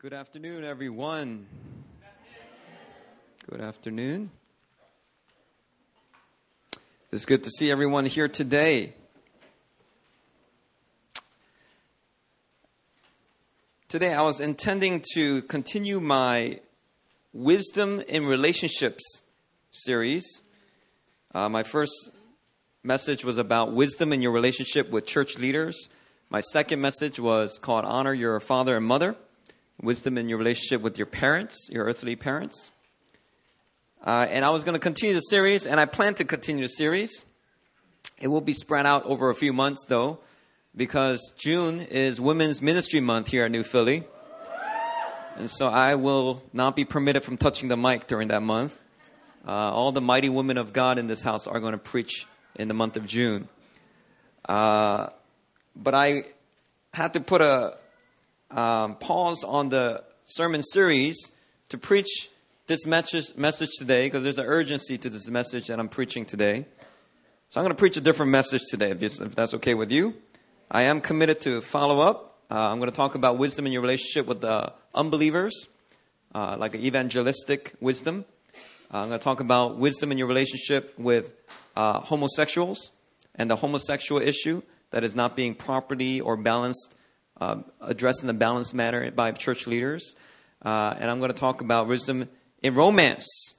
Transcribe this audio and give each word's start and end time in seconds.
Good 0.00 0.12
afternoon, 0.12 0.62
everyone. 0.62 1.48
Good 3.50 3.60
afternoon. 3.60 4.30
It's 7.10 7.24
good 7.24 7.42
to 7.42 7.50
see 7.50 7.68
everyone 7.68 8.06
here 8.06 8.28
today. 8.28 8.92
Today, 13.88 14.14
I 14.14 14.22
was 14.22 14.38
intending 14.38 15.02
to 15.14 15.42
continue 15.42 15.98
my 15.98 16.60
Wisdom 17.32 18.00
in 18.06 18.24
Relationships 18.24 19.02
series. 19.72 20.42
Uh, 21.34 21.48
my 21.48 21.64
first 21.64 22.10
message 22.84 23.24
was 23.24 23.36
about 23.36 23.72
wisdom 23.72 24.12
in 24.12 24.22
your 24.22 24.30
relationship 24.30 24.90
with 24.90 25.06
church 25.06 25.38
leaders. 25.38 25.88
My 26.30 26.40
second 26.40 26.80
message 26.80 27.18
was 27.18 27.58
called 27.60 27.84
Honor 27.84 28.14
Your 28.14 28.38
Father 28.38 28.76
and 28.76 28.86
Mother 28.86 29.16
wisdom 29.80 30.18
in 30.18 30.28
your 30.28 30.38
relationship 30.38 30.82
with 30.82 30.98
your 30.98 31.06
parents, 31.06 31.68
your 31.70 31.84
earthly 31.84 32.16
parents. 32.16 32.70
Uh, 34.04 34.26
and 34.30 34.44
I 34.44 34.50
was 34.50 34.64
going 34.64 34.74
to 34.74 34.80
continue 34.80 35.14
the 35.14 35.20
series, 35.20 35.66
and 35.66 35.80
I 35.80 35.84
plan 35.84 36.14
to 36.14 36.24
continue 36.24 36.64
the 36.64 36.68
series. 36.68 37.24
It 38.20 38.28
will 38.28 38.40
be 38.40 38.52
spread 38.52 38.86
out 38.86 39.04
over 39.06 39.30
a 39.30 39.34
few 39.34 39.52
months, 39.52 39.86
though, 39.86 40.20
because 40.76 41.32
June 41.36 41.80
is 41.80 42.20
Women's 42.20 42.62
Ministry 42.62 43.00
Month 43.00 43.28
here 43.28 43.44
at 43.44 43.50
New 43.50 43.64
Philly. 43.64 44.04
And 45.36 45.48
so 45.48 45.68
I 45.68 45.94
will 45.94 46.42
not 46.52 46.74
be 46.74 46.84
permitted 46.84 47.22
from 47.22 47.36
touching 47.36 47.68
the 47.68 47.76
mic 47.76 48.08
during 48.08 48.28
that 48.28 48.42
month. 48.42 48.78
Uh, 49.46 49.52
all 49.52 49.92
the 49.92 50.00
mighty 50.00 50.28
women 50.28 50.58
of 50.58 50.72
God 50.72 50.98
in 50.98 51.06
this 51.06 51.22
house 51.22 51.46
are 51.46 51.60
going 51.60 51.72
to 51.72 51.78
preach 51.78 52.26
in 52.56 52.66
the 52.66 52.74
month 52.74 52.96
of 52.96 53.06
June. 53.06 53.48
Uh, 54.48 55.10
but 55.76 55.94
I 55.94 56.24
had 56.92 57.14
to 57.14 57.20
put 57.20 57.40
a, 57.40 57.76
um, 58.50 58.96
pause 58.96 59.44
on 59.44 59.68
the 59.68 60.02
sermon 60.26 60.62
series 60.62 61.30
to 61.68 61.78
preach 61.78 62.28
this 62.66 62.86
message, 62.86 63.34
message 63.36 63.70
today 63.78 64.06
because 64.06 64.22
there's 64.22 64.38
an 64.38 64.46
urgency 64.46 64.98
to 64.98 65.08
this 65.08 65.28
message 65.28 65.66
that 65.66 65.78
I'm 65.78 65.88
preaching 65.88 66.24
today. 66.24 66.66
So 67.50 67.60
I'm 67.60 67.64
going 67.64 67.74
to 67.74 67.78
preach 67.78 67.96
a 67.96 68.00
different 68.00 68.30
message 68.30 68.62
today, 68.70 68.90
if, 68.90 69.02
if 69.02 69.34
that's 69.34 69.54
okay 69.54 69.74
with 69.74 69.90
you. 69.90 70.14
I 70.70 70.82
am 70.82 71.00
committed 71.00 71.40
to 71.42 71.62
follow 71.62 72.00
up. 72.00 72.38
Uh, 72.50 72.70
I'm 72.70 72.78
going 72.78 72.90
to 72.90 72.96
talk 72.96 73.14
about 73.14 73.38
wisdom 73.38 73.66
in 73.66 73.72
your 73.72 73.80
relationship 73.80 74.26
with 74.26 74.42
the 74.42 74.72
unbelievers, 74.94 75.68
uh, 76.34 76.56
like 76.58 76.74
an 76.74 76.82
evangelistic 76.82 77.74
wisdom. 77.80 78.26
Uh, 78.92 78.98
I'm 78.98 79.08
going 79.08 79.18
to 79.18 79.24
talk 79.24 79.40
about 79.40 79.78
wisdom 79.78 80.12
in 80.12 80.18
your 80.18 80.26
relationship 80.26 80.92
with 80.98 81.34
uh, 81.76 82.00
homosexuals 82.00 82.90
and 83.34 83.50
the 83.50 83.56
homosexual 83.56 84.20
issue 84.20 84.62
that 84.90 85.04
is 85.04 85.14
not 85.14 85.36
being 85.36 85.54
properly 85.54 86.20
or 86.20 86.36
balanced 86.36 86.96
uh, 87.40 87.56
addressed 87.80 88.22
in 88.22 88.30
a 88.30 88.34
balanced 88.34 88.74
manner 88.74 89.10
by 89.10 89.32
church 89.32 89.66
leaders. 89.66 90.14
Uh, 90.62 90.94
and 90.98 91.10
I'm 91.10 91.18
going 91.20 91.32
to 91.32 91.38
talk 91.38 91.60
about 91.60 91.86
wisdom 91.86 92.28
in 92.62 92.74
romance. 92.74 93.54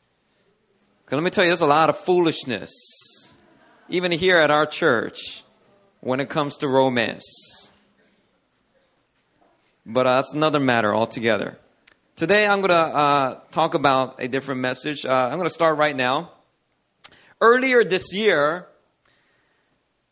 Because 1.06 1.18
let 1.18 1.24
me 1.24 1.30
tell 1.30 1.44
you, 1.44 1.50
there's 1.50 1.62
a 1.62 1.66
lot 1.66 1.90
of 1.90 1.98
foolishness, 1.98 2.72
even 3.88 4.12
here 4.12 4.38
at 4.38 4.52
our 4.52 4.66
church, 4.66 5.44
when 6.02 6.20
it 6.20 6.30
comes 6.30 6.58
to 6.58 6.68
romance. 6.68 7.72
But 9.86 10.06
uh, 10.06 10.18
that's 10.18 10.34
another 10.34 10.60
matter 10.60 10.94
altogether. 10.94 11.58
Today, 12.16 12.46
I'm 12.46 12.60
going 12.60 12.70
to 12.70 12.76
uh, 12.76 13.40
talk 13.52 13.74
about 13.74 14.22
a 14.22 14.28
different 14.28 14.62
message. 14.62 15.06
Uh, 15.06 15.30
I'm 15.32 15.38
going 15.38 15.48
to 15.48 15.54
start 15.54 15.78
right 15.78 15.96
now. 15.96 16.32
Earlier 17.42 17.86
this 17.86 18.14
year, 18.14 18.68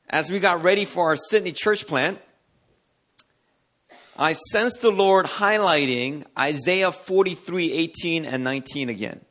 as 0.10 0.32
we 0.32 0.40
got 0.40 0.64
ready 0.64 0.86
for 0.86 1.10
our 1.10 1.18
Sydney 1.18 1.52
church 1.52 1.86
plant, 1.86 2.20
I 4.20 4.32
sense 4.32 4.78
the 4.78 4.90
Lord 4.90 5.28
highlighting 5.28 6.26
Isaiah 6.38 6.92
43, 6.92 7.72
18, 7.72 8.26
and 8.26 8.44
19 8.44 8.90
again. 8.90 9.22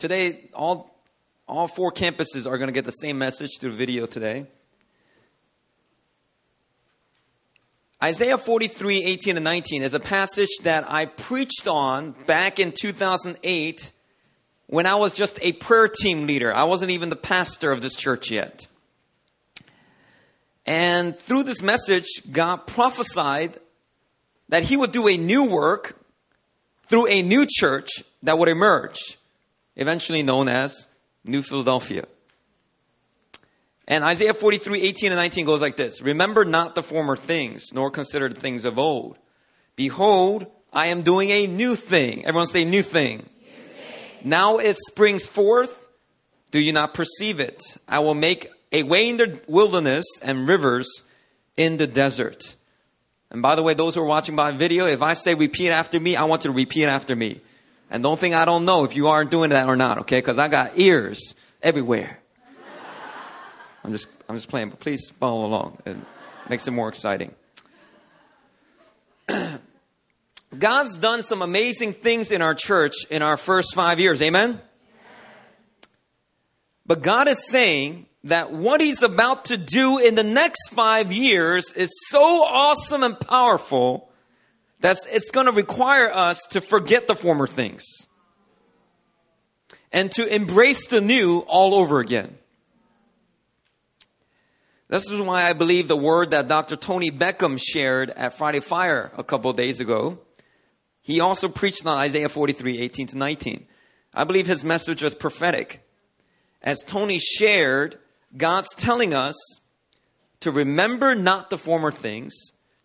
Today, 0.00 0.50
all, 0.54 1.00
all 1.46 1.68
four 1.68 1.92
campuses 1.92 2.48
are 2.48 2.58
going 2.58 2.66
to 2.66 2.72
get 2.72 2.84
the 2.84 2.90
same 2.90 3.18
message 3.18 3.50
through 3.60 3.72
video 3.72 4.06
today. 4.06 4.46
Isaiah 8.02 8.38
43, 8.38 9.04
18, 9.04 9.36
and 9.36 9.44
19 9.44 9.84
is 9.84 9.94
a 9.94 10.00
passage 10.00 10.50
that 10.64 10.90
I 10.90 11.06
preached 11.06 11.68
on 11.68 12.16
back 12.26 12.58
in 12.58 12.72
2008 12.72 13.92
when 14.66 14.86
I 14.86 14.96
was 14.96 15.12
just 15.12 15.38
a 15.40 15.52
prayer 15.52 15.86
team 15.86 16.26
leader. 16.26 16.52
I 16.52 16.64
wasn't 16.64 16.90
even 16.90 17.10
the 17.10 17.16
pastor 17.16 17.70
of 17.70 17.82
this 17.82 17.94
church 17.94 18.32
yet. 18.32 18.66
And 20.66 21.18
through 21.18 21.44
this 21.44 21.62
message, 21.62 22.06
God 22.30 22.66
prophesied 22.66 23.58
that 24.48 24.62
He 24.62 24.76
would 24.76 24.92
do 24.92 25.08
a 25.08 25.16
new 25.16 25.44
work 25.44 25.98
through 26.88 27.08
a 27.08 27.22
new 27.22 27.46
church 27.48 27.88
that 28.22 28.38
would 28.38 28.48
emerge, 28.48 29.18
eventually 29.76 30.22
known 30.22 30.48
as 30.48 30.86
New 31.24 31.42
Philadelphia. 31.42 32.04
And 33.88 34.04
Isaiah 34.04 34.34
43, 34.34 34.82
18 34.82 35.12
and 35.12 35.18
19 35.18 35.46
goes 35.46 35.60
like 35.60 35.76
this 35.76 36.00
Remember 36.02 36.44
not 36.44 36.74
the 36.74 36.82
former 36.82 37.16
things, 37.16 37.72
nor 37.72 37.90
consider 37.90 38.28
the 38.28 38.40
things 38.40 38.64
of 38.64 38.78
old. 38.78 39.18
Behold, 39.74 40.46
I 40.72 40.86
am 40.86 41.02
doing 41.02 41.30
a 41.30 41.46
new 41.46 41.76
thing. 41.76 42.24
Everyone 42.24 42.46
say, 42.46 42.64
new 42.64 42.82
thing. 42.82 43.18
New 43.18 43.24
thing. 43.24 43.84
Now 44.24 44.58
it 44.58 44.76
springs 44.76 45.26
forth. 45.26 45.78
Do 46.50 46.58
you 46.58 46.72
not 46.72 46.94
perceive 46.94 47.40
it? 47.40 47.62
I 47.88 48.00
will 48.00 48.14
make 48.14 48.48
a 48.72 48.82
way 48.82 49.08
in 49.08 49.16
the 49.16 49.40
wilderness 49.46 50.06
and 50.22 50.48
rivers 50.48 51.04
in 51.56 51.76
the 51.76 51.86
desert. 51.86 52.56
And 53.30 53.42
by 53.42 53.54
the 53.54 53.62
way, 53.62 53.74
those 53.74 53.94
who 53.94 54.02
are 54.02 54.06
watching 54.06 54.34
by 54.36 54.50
video, 54.50 54.86
if 54.86 55.02
I 55.02 55.12
say 55.14 55.34
repeat 55.34 55.70
after 55.70 56.00
me, 56.00 56.16
I 56.16 56.24
want 56.24 56.44
you 56.44 56.50
to 56.50 56.56
repeat 56.56 56.86
after 56.86 57.14
me. 57.14 57.40
And 57.90 58.02
don't 58.02 58.18
think 58.18 58.34
I 58.34 58.44
don't 58.44 58.64
know 58.64 58.84
if 58.84 58.96
you 58.96 59.08
aren't 59.08 59.30
doing 59.30 59.50
that 59.50 59.68
or 59.68 59.76
not, 59.76 59.98
okay? 59.98 60.18
Because 60.18 60.38
I 60.38 60.48
got 60.48 60.78
ears 60.78 61.34
everywhere. 61.62 62.18
I'm 63.84 63.92
just, 63.92 64.08
I'm 64.28 64.36
just 64.36 64.48
playing, 64.48 64.70
but 64.70 64.80
please 64.80 65.10
follow 65.10 65.44
along. 65.44 65.78
It 65.84 65.96
makes 66.48 66.66
it 66.66 66.70
more 66.70 66.88
exciting. 66.88 67.34
God's 70.58 70.96
done 70.96 71.22
some 71.22 71.42
amazing 71.42 71.94
things 71.94 72.30
in 72.30 72.42
our 72.42 72.54
church 72.54 72.94
in 73.10 73.22
our 73.22 73.36
first 73.36 73.74
five 73.74 73.98
years. 73.98 74.22
Amen? 74.22 74.60
But 76.86 77.02
God 77.02 77.28
is 77.28 77.46
saying 77.48 78.06
that 78.24 78.52
what 78.52 78.80
he's 78.80 79.02
about 79.02 79.46
to 79.46 79.56
do 79.56 79.98
in 79.98 80.14
the 80.14 80.22
next 80.22 80.70
five 80.70 81.12
years 81.12 81.72
is 81.72 81.90
so 82.08 82.22
awesome 82.44 83.02
and 83.02 83.18
powerful 83.18 84.08
that 84.80 84.96
it's 85.10 85.30
going 85.30 85.46
to 85.46 85.52
require 85.52 86.10
us 86.12 86.40
to 86.50 86.60
forget 86.60 87.06
the 87.06 87.14
former 87.14 87.46
things 87.46 87.84
and 89.92 90.10
to 90.12 90.34
embrace 90.34 90.86
the 90.86 91.00
new 91.00 91.38
all 91.40 91.74
over 91.74 92.00
again. 92.00 92.36
This 94.88 95.10
is 95.10 95.20
why 95.22 95.44
I 95.44 95.54
believe 95.54 95.88
the 95.88 95.96
word 95.96 96.32
that 96.32 96.48
Dr. 96.48 96.76
Tony 96.76 97.10
Beckham 97.10 97.58
shared 97.58 98.10
at 98.10 98.36
Friday 98.36 98.60
Fire 98.60 99.10
a 99.16 99.24
couple 99.24 99.52
days 99.54 99.80
ago. 99.80 100.18
He 101.00 101.20
also 101.20 101.48
preached 101.48 101.86
on 101.86 101.98
Isaiah 101.98 102.28
43, 102.28 102.78
18 102.78 103.06
to 103.08 103.18
19. 103.18 103.66
I 104.14 104.24
believe 104.24 104.46
his 104.46 104.64
message 104.64 105.02
was 105.02 105.14
prophetic. 105.14 105.82
As 106.60 106.84
Tony 106.86 107.18
shared, 107.18 107.98
God's 108.36 108.74
telling 108.74 109.14
us 109.14 109.34
to 110.40 110.50
remember 110.50 111.14
not 111.14 111.50
the 111.50 111.58
former 111.58 111.90
things, 111.90 112.34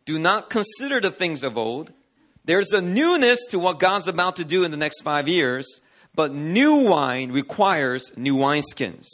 do 0.05 0.19
not 0.19 0.49
consider 0.49 1.01
the 1.01 1.11
things 1.11 1.43
of 1.43 1.57
old. 1.57 1.91
There's 2.45 2.71
a 2.71 2.81
newness 2.81 3.39
to 3.49 3.59
what 3.59 3.79
God's 3.79 4.07
about 4.07 4.37
to 4.37 4.45
do 4.45 4.63
in 4.63 4.71
the 4.71 4.77
next 4.77 5.01
five 5.01 5.27
years, 5.27 5.81
but 6.15 6.33
new 6.33 6.87
wine 6.87 7.31
requires 7.31 8.11
new 8.15 8.35
wineskins. 8.35 9.05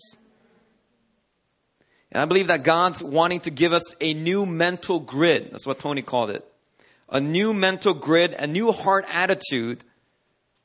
And 2.11 2.21
I 2.21 2.25
believe 2.25 2.47
that 2.47 2.63
God's 2.63 3.03
wanting 3.03 3.39
to 3.41 3.49
give 3.49 3.73
us 3.73 3.95
a 3.99 4.13
new 4.13 4.45
mental 4.45 4.99
grid. 4.99 5.49
That's 5.51 5.65
what 5.65 5.79
Tony 5.79 6.03
called 6.03 6.29
it. 6.29 6.45
A 7.09 7.19
new 7.19 7.53
mental 7.53 7.95
grid, 7.95 8.33
a 8.33 8.45
new 8.45 8.71
heart 8.71 9.05
attitude 9.11 9.83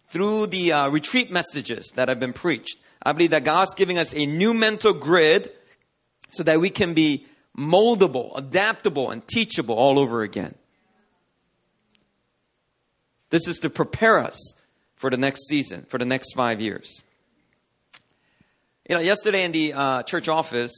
through 0.09 0.49
the 0.49 0.73
uh, 0.73 0.89
retreat 0.89 1.31
messages 1.31 1.91
that 1.95 2.09
have 2.09 2.21
been 2.21 2.35
preached. 2.35 2.77
I 3.03 3.13
believe 3.13 3.31
that 3.31 3.45
God's 3.45 3.75
giving 3.75 3.99
us 3.99 4.13
a 4.15 4.27
new 4.27 4.53
mental 4.53 4.93
grid 4.93 5.51
so 6.29 6.43
that 6.43 6.61
we 6.61 6.71
can 6.71 6.95
be 6.95 7.27
moldable, 7.57 8.37
adaptable, 8.37 9.11
and 9.11 9.27
teachable 9.27 9.75
all 9.75 9.99
over 9.99 10.23
again. 10.23 10.55
This 13.31 13.47
is 13.49 13.59
to 13.59 13.71
prepare 13.71 14.19
us 14.19 14.55
for 14.97 15.11
the 15.11 15.17
next 15.17 15.47
season, 15.49 15.85
for 15.89 15.99
the 15.99 16.05
next 16.05 16.35
five 16.35 16.61
years. 16.61 17.03
You 18.89 18.97
know, 18.97 19.03
yesterday 19.03 19.45
in 19.45 19.53
the 19.53 19.73
uh, 19.75 20.03
church 20.03 20.29
office, 20.29 20.73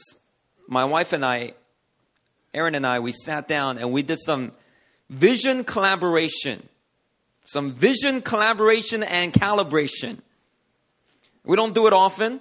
my 0.66 0.84
wife 0.84 1.12
and 1.12 1.24
I, 1.24 1.54
Aaron 2.52 2.74
and 2.74 2.86
I, 2.86 2.98
we 3.00 3.12
sat 3.12 3.46
down 3.46 3.78
and 3.78 3.92
we 3.92 4.02
did 4.02 4.18
some 4.18 4.52
vision 5.08 5.62
collaboration. 5.64 6.68
Some 7.44 7.72
vision 7.72 8.22
collaboration 8.22 9.02
and 9.02 9.32
calibration. 9.32 10.18
We 11.44 11.56
don't 11.56 11.74
do 11.74 11.86
it 11.86 11.92
often, 11.92 12.40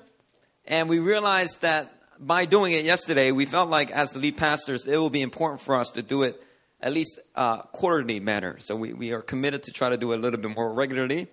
and 0.65 0.89
we 0.89 0.99
realized 0.99 1.61
that 1.61 1.98
by 2.19 2.45
doing 2.45 2.73
it 2.73 2.83
yesterday, 2.83 3.31
we 3.31 3.45
felt 3.45 3.69
like 3.69 3.91
as 3.91 4.11
the 4.11 4.19
lead 4.19 4.35
pastors, 4.37 4.85
it 4.85 4.97
will 4.97 5.09
be 5.09 5.21
important 5.21 5.61
for 5.61 5.75
us 5.75 5.89
to 5.91 6.01
do 6.01 6.23
it 6.23 6.41
at 6.81 6.93
least 6.93 7.19
uh, 7.35 7.61
quarterly 7.61 8.19
manner. 8.19 8.57
So 8.59 8.75
we, 8.75 8.93
we 8.93 9.11
are 9.11 9.21
committed 9.21 9.63
to 9.63 9.71
try 9.71 9.89
to 9.89 9.97
do 9.97 10.11
it 10.11 10.17
a 10.17 10.21
little 10.21 10.39
bit 10.39 10.55
more 10.55 10.73
regularly. 10.73 11.27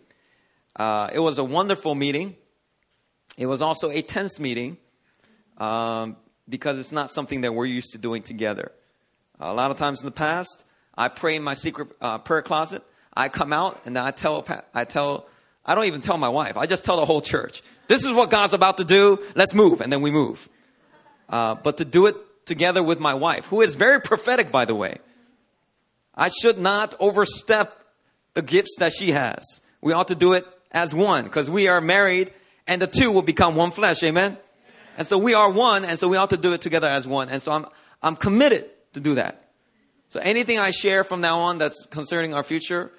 Uh, 0.75 1.11
it 1.13 1.19
was 1.19 1.39
a 1.39 1.45
wonderful 1.45 1.95
meeting. 1.95 2.37
It 3.37 3.47
was 3.47 3.63
also 3.63 3.91
a 3.91 4.03
tense 4.03 4.39
meeting 4.41 4.77
um, 5.59 6.17
because 6.49 6.79
it's 6.79 6.93
not 6.93 7.11
something 7.11 7.43
that 7.43 7.53
we're 7.53 7.67
used 7.67 7.93
to 7.93 7.99
doing 7.99 8.23
together. 8.23 8.73
A 9.39 9.53
lot 9.53 9.71
of 9.71 9.77
times 9.77 10.01
in 10.01 10.07
the 10.07 10.13
past, 10.13 10.65
I 10.95 11.09
pray 11.09 11.37
in 11.37 11.43
my 11.43 11.55
secret 11.55 11.89
uh, 12.01 12.19
prayer 12.19 12.43
closet. 12.43 12.83
I 13.15 13.29
come 13.29 13.53
out 13.53 13.83
and 13.87 13.99
I 13.99 14.11
tell, 14.11 14.47
I 14.75 14.85
tell, 14.85 15.27
I 15.65 15.75
don't 15.75 15.85
even 15.87 16.01
tell 16.01 16.19
my 16.19 16.29
wife. 16.29 16.57
I 16.57 16.67
just 16.67 16.85
tell 16.85 16.97
the 16.97 17.07
whole 17.07 17.21
church, 17.21 17.63
this 17.89 18.05
is 18.05 18.13
what 18.13 18.31
God's 18.31 18.53
about 18.53 18.79
to 18.79 18.85
do. 18.85 19.23
Let's 19.35 19.55
move. 19.55 19.81
And 19.81 19.93
then 19.93 20.03
we 20.03 20.11
move. 20.11 20.49
Uh, 21.29 21.55
but 21.55 21.79
to 21.79 21.85
do 21.85 22.07
it 22.07 22.17
together 22.47 22.83
with 22.83 23.01
my 23.01 23.15
wife, 23.15 23.47
who 23.47 23.61
is 23.61 23.75
very 23.75 24.01
prophetic, 24.01 24.51
by 24.51 24.65
the 24.65 24.75
way. 24.75 24.99
I 26.15 26.29
should 26.29 26.59
not 26.59 26.95
overstep 26.99 27.85
the 28.35 28.43
gifts 28.43 28.77
that 28.79 28.93
she 28.93 29.13
has. 29.13 29.61
We 29.81 29.93
ought 29.93 30.09
to 30.09 30.15
do 30.15 30.33
it 30.33 30.47
as 30.71 30.95
one 30.95 31.25
because 31.25 31.51
we 31.51 31.69
are 31.69 31.81
married 31.81 32.33
and 32.67 32.81
the 32.81 32.87
two 32.87 33.11
will 33.11 33.23
become 33.23 33.55
one 33.55 33.71
flesh. 33.71 34.03
Amen. 34.03 34.39
And 34.97 35.07
so 35.07 35.19
we 35.19 35.35
are 35.35 35.51
one 35.51 35.85
and 35.85 35.99
so 35.99 36.09
we 36.09 36.17
ought 36.17 36.31
to 36.31 36.37
do 36.37 36.53
it 36.53 36.61
together 36.61 36.89
as 36.89 37.07
one. 37.07 37.29
And 37.29 37.43
so 37.43 37.53
I'm, 37.53 37.67
I'm 38.03 38.17
committed 38.17 38.71
to 38.95 39.01
do 39.01 39.17
that. 39.17 39.51
So 40.09 40.21
anything 40.21 40.59
I 40.59 40.71
share 40.71 41.05
from 41.05 41.21
now 41.21 41.41
on 41.41 41.59
that's 41.59 41.87
concerning 41.87 42.33
our 42.33 42.43
future, 42.43 42.91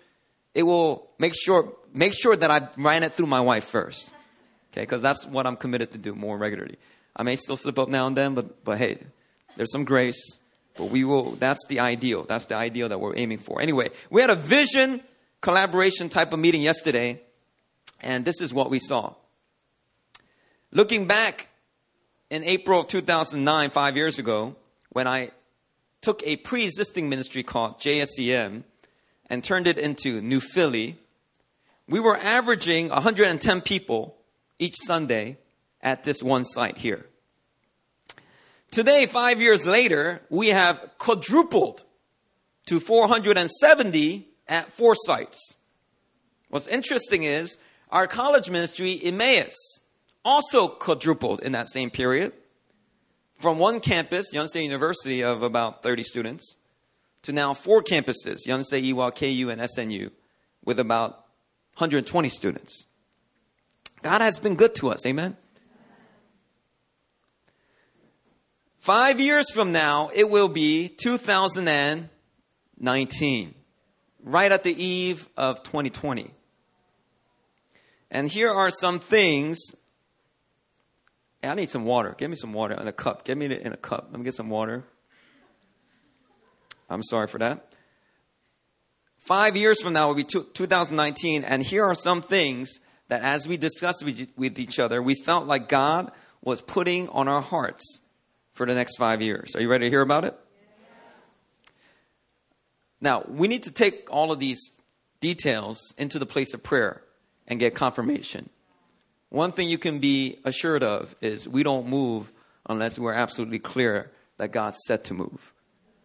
it 0.53 0.63
will 0.63 1.09
make 1.17 1.33
sure, 1.35 1.73
make 1.93 2.13
sure 2.13 2.35
that 2.35 2.51
I 2.51 2.67
ran 2.77 3.03
it 3.03 3.13
through 3.13 3.27
my 3.27 3.41
wife 3.41 3.63
first. 3.63 4.11
Okay. 4.71 4.85
Cause 4.85 5.01
that's 5.01 5.25
what 5.25 5.47
I'm 5.47 5.55
committed 5.55 5.93
to 5.93 5.97
do 5.97 6.13
more 6.13 6.37
regularly. 6.37 6.77
I 7.17 7.23
may 7.23 7.35
still 7.35 7.57
slip 7.57 7.79
up 7.79 7.89
now 7.89 8.05
and 8.05 8.15
then, 8.15 8.35
but, 8.35 8.63
but 8.63 8.77
hey, 8.77 8.99
there's 9.55 9.71
some 9.71 9.83
grace. 9.83 10.37
But 10.77 10.91
we 10.91 11.03
will, 11.03 11.31
that's 11.31 11.65
the 11.67 11.79
ideal. 11.79 12.23
That's 12.23 12.45
the 12.45 12.55
ideal 12.55 12.89
that 12.89 12.99
we're 12.99 13.17
aiming 13.17 13.39
for. 13.39 13.59
Anyway, 13.59 13.89
we 14.11 14.21
had 14.21 14.29
a 14.29 14.35
vision 14.35 15.01
collaboration 15.41 16.09
type 16.09 16.31
of 16.31 16.39
meeting 16.39 16.61
yesterday, 16.61 17.19
and 18.01 18.23
this 18.23 18.39
is 18.39 18.53
what 18.53 18.69
we 18.69 18.77
saw. 18.77 19.15
Looking 20.71 21.07
back 21.07 21.47
in 22.29 22.43
April 22.43 22.81
of 22.81 22.87
2009, 22.87 23.71
five 23.71 23.97
years 23.97 24.19
ago, 24.19 24.55
when 24.89 25.07
I 25.07 25.31
took 26.01 26.21
a 26.23 26.35
pre 26.35 26.65
existing 26.65 27.09
ministry 27.09 27.41
called 27.41 27.79
JSEM 27.79 28.63
and 29.29 29.43
turned 29.43 29.65
it 29.65 29.79
into 29.79 30.21
New 30.21 30.39
Philly, 30.39 30.97
we 31.87 31.99
were 31.99 32.17
averaging 32.17 32.89
110 32.89 33.61
people 33.61 34.15
each 34.59 34.75
Sunday 34.85 35.37
at 35.87 36.03
this 36.03 36.21
one 36.21 36.43
site 36.43 36.77
here. 36.77 37.05
Today, 38.71 39.05
five 39.05 39.41
years 39.41 39.65
later, 39.65 40.21
we 40.29 40.49
have 40.49 40.85
quadrupled 40.97 41.83
to 42.65 42.81
470 42.81 44.27
at 44.49 44.69
four 44.73 44.95
sites. 44.95 45.55
What's 46.49 46.67
interesting 46.67 47.23
is 47.23 47.57
our 47.89 48.05
college 48.05 48.49
ministry, 48.49 48.99
Emmaus, 49.01 49.55
also 50.25 50.67
quadrupled 50.67 51.39
in 51.41 51.53
that 51.53 51.69
same 51.69 51.89
period 51.89 52.33
from 53.37 53.57
one 53.57 53.79
campus, 53.79 54.33
Yonsei 54.33 54.63
University, 54.63 55.23
of 55.23 55.41
about 55.41 55.83
30 55.83 56.03
students, 56.03 56.57
to 57.21 57.31
now 57.31 57.53
four 57.53 57.81
campuses, 57.81 58.39
Yonsei, 58.45 58.83
Ewha, 58.91 59.15
KU, 59.15 59.49
and 59.49 59.61
SNU, 59.61 60.11
with 60.65 60.79
about 60.79 61.11
120 61.75 62.27
students. 62.27 62.87
God 64.01 64.19
has 64.19 64.37
been 64.39 64.55
good 64.55 64.75
to 64.75 64.89
us, 64.89 65.05
amen? 65.05 65.37
Five 68.87 69.19
years 69.19 69.51
from 69.51 69.73
now, 69.73 70.09
it 70.13 70.29
will 70.29 70.47
be 70.47 70.87
2019, 70.87 73.53
right 74.23 74.49
at 74.49 74.63
the 74.63 74.81
eve 74.81 75.27
of 75.35 75.61
2020. 75.63 76.31
And 78.09 78.31
here 78.31 78.49
are 78.49 78.69
some 78.69 79.01
things. 79.01 79.59
Hey, 81.41 81.49
I 81.49 81.55
need 81.55 81.69
some 81.69 81.83
water. 81.83 82.15
Give 82.17 82.29
me 82.29 82.37
some 82.37 82.53
water 82.53 82.75
in 82.75 82.87
a 82.87 82.93
cup. 82.93 83.25
Give 83.25 83.37
me 83.37 83.47
it 83.47 83.61
in 83.61 83.73
a 83.73 83.77
cup. 83.77 84.07
Let 84.09 84.19
me 84.19 84.23
get 84.23 84.35
some 84.35 84.49
water. 84.49 84.85
I'm 86.89 87.03
sorry 87.03 87.27
for 87.27 87.39
that. 87.39 87.75
Five 89.17 89.57
years 89.57 89.81
from 89.81 89.91
now 89.91 90.07
will 90.07 90.15
be 90.15 90.23
2019, 90.23 91.43
and 91.43 91.61
here 91.61 91.83
are 91.83 91.93
some 91.93 92.21
things 92.21 92.79
that 93.09 93.21
as 93.21 93.49
we 93.49 93.57
discussed 93.57 94.05
with 94.05 94.57
each 94.57 94.79
other, 94.79 95.03
we 95.03 95.15
felt 95.15 95.45
like 95.45 95.67
God 95.67 96.13
was 96.41 96.61
putting 96.61 97.09
on 97.09 97.27
our 97.27 97.41
hearts 97.41 97.83
for 98.57 98.65
the 98.65 98.73
next 98.73 98.97
five 98.97 99.21
years. 99.21 99.55
Are 99.55 99.61
you 99.61 99.69
ready 99.69 99.85
to 99.85 99.89
hear 99.89 100.01
about 100.01 100.25
it? 100.25 100.37
Now, 102.99 103.23
we 103.27 103.47
need 103.47 103.63
to 103.63 103.71
take 103.71 104.07
all 104.11 104.31
of 104.31 104.39
these 104.39 104.71
details 105.19 105.93
into 105.97 106.17
the 106.17 106.25
place 106.25 106.55
of 106.55 106.63
prayer 106.63 107.03
and 107.47 107.59
get 107.59 107.75
confirmation. 107.75 108.49
One 109.29 109.51
thing 109.51 109.69
you 109.69 109.77
can 109.77 109.99
be 109.99 110.39
assured 110.43 110.83
of 110.83 111.15
is 111.21 111.47
we 111.47 111.61
don't 111.61 111.87
move 111.87 112.31
unless 112.67 112.97
we're 112.97 113.13
absolutely 113.13 113.59
clear 113.59 114.11
that 114.37 114.51
God's 114.51 114.77
set 114.85 115.05
to 115.05 115.13
move. 115.13 115.53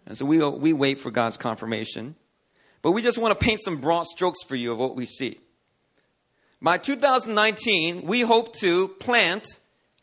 And 0.06 0.19
so 0.19 0.26
we, 0.26 0.38
we 0.38 0.75
wait 0.75 0.98
for 0.98 1.10
God's 1.10 1.38
confirmation. 1.38 2.16
But 2.82 2.93
we 2.93 3.00
just 3.00 3.16
want 3.16 3.38
to 3.38 3.44
paint 3.44 3.60
some 3.62 3.81
broad 3.81 4.05
strokes 4.05 4.43
for 4.46 4.56
you 4.56 4.72
of 4.72 4.78
what 4.78 4.94
we 4.94 5.06
see. 5.06 5.38
By 6.60 6.78
2019, 6.78 8.02
we 8.02 8.20
hope 8.20 8.55
to 8.56 8.88
plant 8.88 9.46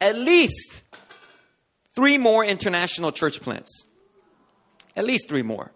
at 0.02 0.18
least 0.18 0.84
three 1.96 2.18
more 2.18 2.44
international 2.44 3.12
church 3.12 3.42
plants. 3.42 3.86
At 4.96 5.06
least 5.06 5.30
three 5.30 5.44
more. 5.44 5.72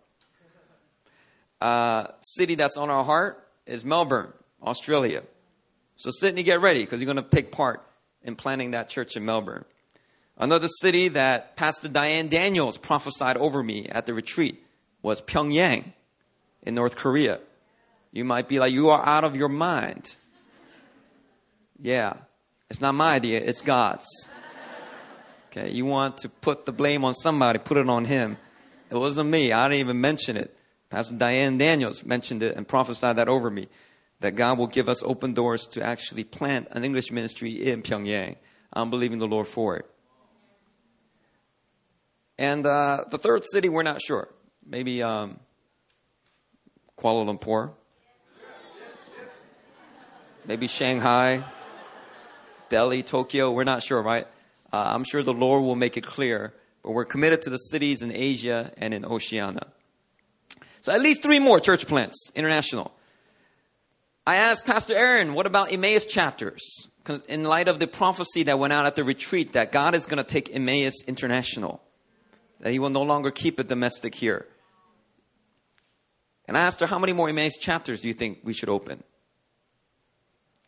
Uh, 1.61 2.07
city 2.21 2.55
that's 2.55 2.77
on 2.77 2.89
our 2.89 3.03
heart 3.03 3.47
is 3.65 3.85
Melbourne, 3.85 4.33
Australia. 4.61 5.23
So, 5.95 6.09
Sydney, 6.11 6.43
get 6.43 6.59
ready 6.59 6.81
because 6.81 6.99
you're 6.99 7.13
going 7.13 7.23
to 7.23 7.29
take 7.29 7.51
part 7.51 7.85
in 8.23 8.35
planting 8.35 8.71
that 8.71 8.89
church 8.89 9.15
in 9.15 9.23
Melbourne. 9.23 9.63
Another 10.37 10.67
city 10.67 11.09
that 11.09 11.55
Pastor 11.55 11.87
Diane 11.87 12.27
Daniels 12.27 12.77
prophesied 12.77 13.37
over 13.37 13.61
me 13.61 13.87
at 13.87 14.05
the 14.05 14.13
retreat 14.13 14.65
was 15.01 15.21
Pyongyang 15.21 15.93
in 16.63 16.75
North 16.75 16.95
Korea. 16.95 17.39
You 18.11 18.25
might 18.25 18.47
be 18.47 18.59
like, 18.59 18.73
you 18.73 18.89
are 18.89 19.05
out 19.05 19.23
of 19.23 19.35
your 19.35 19.49
mind. 19.49 20.15
Yeah, 21.79 22.13
it's 22.69 22.81
not 22.81 22.95
my 22.95 23.15
idea, 23.15 23.39
it's 23.41 23.61
God's. 23.61 24.07
Okay, 25.55 25.69
you 25.69 25.85
want 25.85 26.17
to 26.19 26.29
put 26.29 26.65
the 26.65 26.71
blame 26.71 27.05
on 27.05 27.13
somebody, 27.13 27.59
put 27.59 27.77
it 27.77 27.87
on 27.87 28.05
him. 28.05 28.37
It 28.89 28.95
wasn't 28.97 29.29
me. 29.29 29.51
I 29.51 29.67
didn't 29.67 29.81
even 29.81 30.01
mention 30.01 30.35
it. 30.35 30.57
Pastor 30.89 31.13
Diane 31.13 31.59
Daniels 31.59 32.03
mentioned 32.03 32.41
it 32.41 32.55
and 32.55 32.67
prophesied 32.67 33.17
that 33.17 33.29
over 33.29 33.51
me. 33.51 33.67
That 34.21 34.35
God 34.35 34.57
will 34.57 34.65
give 34.65 34.89
us 34.89 35.03
open 35.03 35.35
doors 35.35 35.67
to 35.67 35.83
actually 35.83 36.23
plant 36.23 36.69
an 36.71 36.83
English 36.83 37.11
ministry 37.11 37.69
in 37.69 37.83
Pyongyang. 37.83 38.37
I'm 38.71 38.89
believing 38.89 39.19
the 39.19 39.27
Lord 39.27 39.47
for 39.47 39.77
it. 39.77 39.85
And 42.39 42.65
uh, 42.65 43.05
the 43.11 43.19
third 43.19 43.43
city, 43.43 43.69
we're 43.69 43.83
not 43.83 44.01
sure. 44.01 44.29
Maybe 44.65 45.03
um, 45.03 45.39
Kuala 46.97 47.27
Lumpur. 47.27 47.73
Maybe 50.47 50.67
Shanghai, 50.67 51.43
Delhi, 52.69 53.03
Tokyo. 53.03 53.51
We're 53.51 53.65
not 53.65 53.83
sure, 53.83 54.01
right? 54.01 54.25
Uh, 54.73 54.91
I'm 54.95 55.03
sure 55.03 55.21
the 55.21 55.33
Lord 55.33 55.61
will 55.61 55.75
make 55.75 55.97
it 55.97 56.03
clear, 56.03 56.51
but 56.81 56.91
we're 56.91 57.05
committed 57.05 57.43
to 57.43 57.51
the 57.51 57.57
cities 57.57 58.01
in 58.01 58.11
Asia 58.11 58.73
and 58.77 58.91
in 58.91 59.05
Oceania. 59.05 59.67
So 60.81 60.91
at 60.91 60.99
least 60.99 61.21
three 61.21 61.39
more 61.39 61.59
church 61.59 61.85
plants, 61.85 62.31
international. 62.33 62.91
I 64.25 64.37
asked 64.37 64.65
Pastor 64.65 64.95
Aaron, 64.95 65.35
what 65.35 65.45
about 65.45 65.71
Emmaus 65.71 66.07
chapters? 66.07 66.87
In 67.27 67.43
light 67.43 67.67
of 67.67 67.79
the 67.79 67.87
prophecy 67.87 68.43
that 68.43 68.57
went 68.57 68.73
out 68.73 68.87
at 68.87 68.95
the 68.95 69.03
retreat 69.03 69.53
that 69.53 69.71
God 69.71 69.93
is 69.93 70.07
going 70.07 70.17
to 70.17 70.23
take 70.23 70.49
Emmaus 70.53 71.03
international, 71.05 71.81
that 72.61 72.71
he 72.71 72.79
will 72.79 72.89
no 72.89 73.03
longer 73.03 73.29
keep 73.29 73.59
it 73.59 73.67
domestic 73.67 74.15
here. 74.15 74.47
And 76.47 76.57
I 76.57 76.61
asked 76.61 76.79
her, 76.79 76.87
how 76.87 76.99
many 76.99 77.13
more 77.13 77.29
Emmaus 77.29 77.57
chapters 77.57 78.01
do 78.01 78.07
you 78.07 78.13
think 78.13 78.39
we 78.43 78.53
should 78.53 78.69
open? 78.69 79.03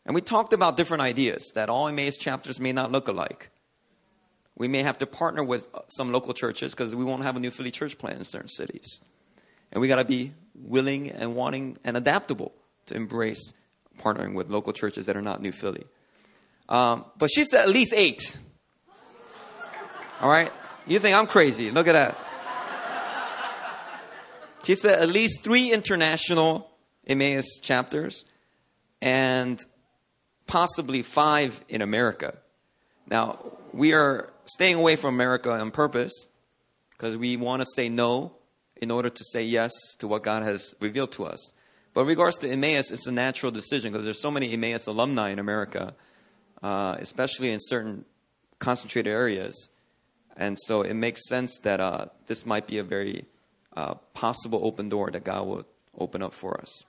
And 0.05 0.13
we 0.13 0.21
talked 0.21 0.53
about 0.53 0.77
different 0.77 1.01
ideas 1.01 1.51
that 1.55 1.69
all 1.69 1.87
Emmaus 1.87 2.17
chapters 2.17 2.59
may 2.59 2.71
not 2.71 2.91
look 2.91 3.07
alike. 3.07 3.49
We 4.57 4.67
may 4.67 4.83
have 4.83 4.97
to 4.99 5.05
partner 5.05 5.43
with 5.43 5.67
some 5.89 6.11
local 6.11 6.33
churches 6.33 6.71
because 6.71 6.95
we 6.95 7.03
won't 7.03 7.23
have 7.23 7.35
a 7.35 7.39
new 7.39 7.51
Philly 7.51 7.71
church 7.71 7.97
plant 7.97 8.17
in 8.17 8.25
certain 8.25 8.47
cities. 8.47 9.01
And 9.71 9.81
we 9.81 9.87
got 9.87 9.97
to 9.97 10.05
be 10.05 10.33
willing 10.53 11.11
and 11.11 11.35
wanting 11.35 11.77
and 11.83 11.97
adaptable 11.97 12.53
to 12.85 12.95
embrace 12.95 13.53
partnering 13.99 14.33
with 14.33 14.49
local 14.49 14.71
churches 14.73 15.07
that 15.07 15.17
are 15.17 15.21
not 15.21 15.41
New 15.41 15.51
Philly. 15.51 15.83
Um, 16.69 17.05
but 17.17 17.29
she 17.29 17.43
said 17.43 17.61
at 17.61 17.69
least 17.69 17.93
eight. 17.93 18.37
All 20.21 20.29
right? 20.29 20.51
You 20.87 20.99
think 20.99 21.15
I'm 21.15 21.27
crazy. 21.27 21.71
Look 21.71 21.87
at 21.87 21.93
that. 21.93 22.17
She 24.63 24.75
said 24.75 24.99
at 24.99 25.09
least 25.09 25.43
three 25.43 25.71
international 25.71 26.71
Emmaus 27.05 27.59
chapters 27.61 28.25
and 28.99 29.63
possibly 30.47 31.03
five 31.03 31.63
in 31.69 31.81
America. 31.81 32.37
Now, 33.07 33.39
we 33.71 33.93
are 33.93 34.31
staying 34.45 34.75
away 34.75 34.95
from 34.95 35.13
America 35.15 35.51
on 35.51 35.71
purpose 35.71 36.29
because 36.91 37.17
we 37.17 37.37
want 37.37 37.61
to 37.61 37.67
say 37.75 37.89
no 37.89 38.33
in 38.77 38.91
order 38.91 39.09
to 39.09 39.23
say 39.31 39.43
yes 39.43 39.71
to 39.99 40.07
what 40.07 40.23
God 40.23 40.43
has 40.43 40.73
revealed 40.79 41.11
to 41.13 41.25
us. 41.25 41.53
But 41.93 42.05
regards 42.05 42.37
to 42.39 42.49
Emmaus, 42.49 42.91
it's 42.91 43.07
a 43.07 43.11
natural 43.11 43.51
decision 43.51 43.91
because 43.91 44.05
there's 44.05 44.21
so 44.21 44.31
many 44.31 44.51
Emmaus 44.51 44.87
alumni 44.87 45.29
in 45.29 45.39
America, 45.39 45.93
uh, 46.61 46.97
especially 46.99 47.51
in 47.51 47.59
certain 47.61 48.05
concentrated 48.59 49.11
areas. 49.11 49.69
And 50.35 50.57
so 50.59 50.81
it 50.81 50.95
makes 50.95 51.27
sense 51.29 51.59
that 51.59 51.79
uh, 51.79 52.07
this 52.27 52.45
might 52.45 52.67
be 52.67 52.79
a 52.79 52.83
very 52.83 53.25
uh, 53.77 53.93
possible 54.13 54.59
open 54.63 54.89
door 54.89 55.11
that 55.11 55.23
God 55.23 55.47
will 55.47 55.65
open 55.97 56.21
up 56.21 56.33
for 56.33 56.59
us. 56.59 56.83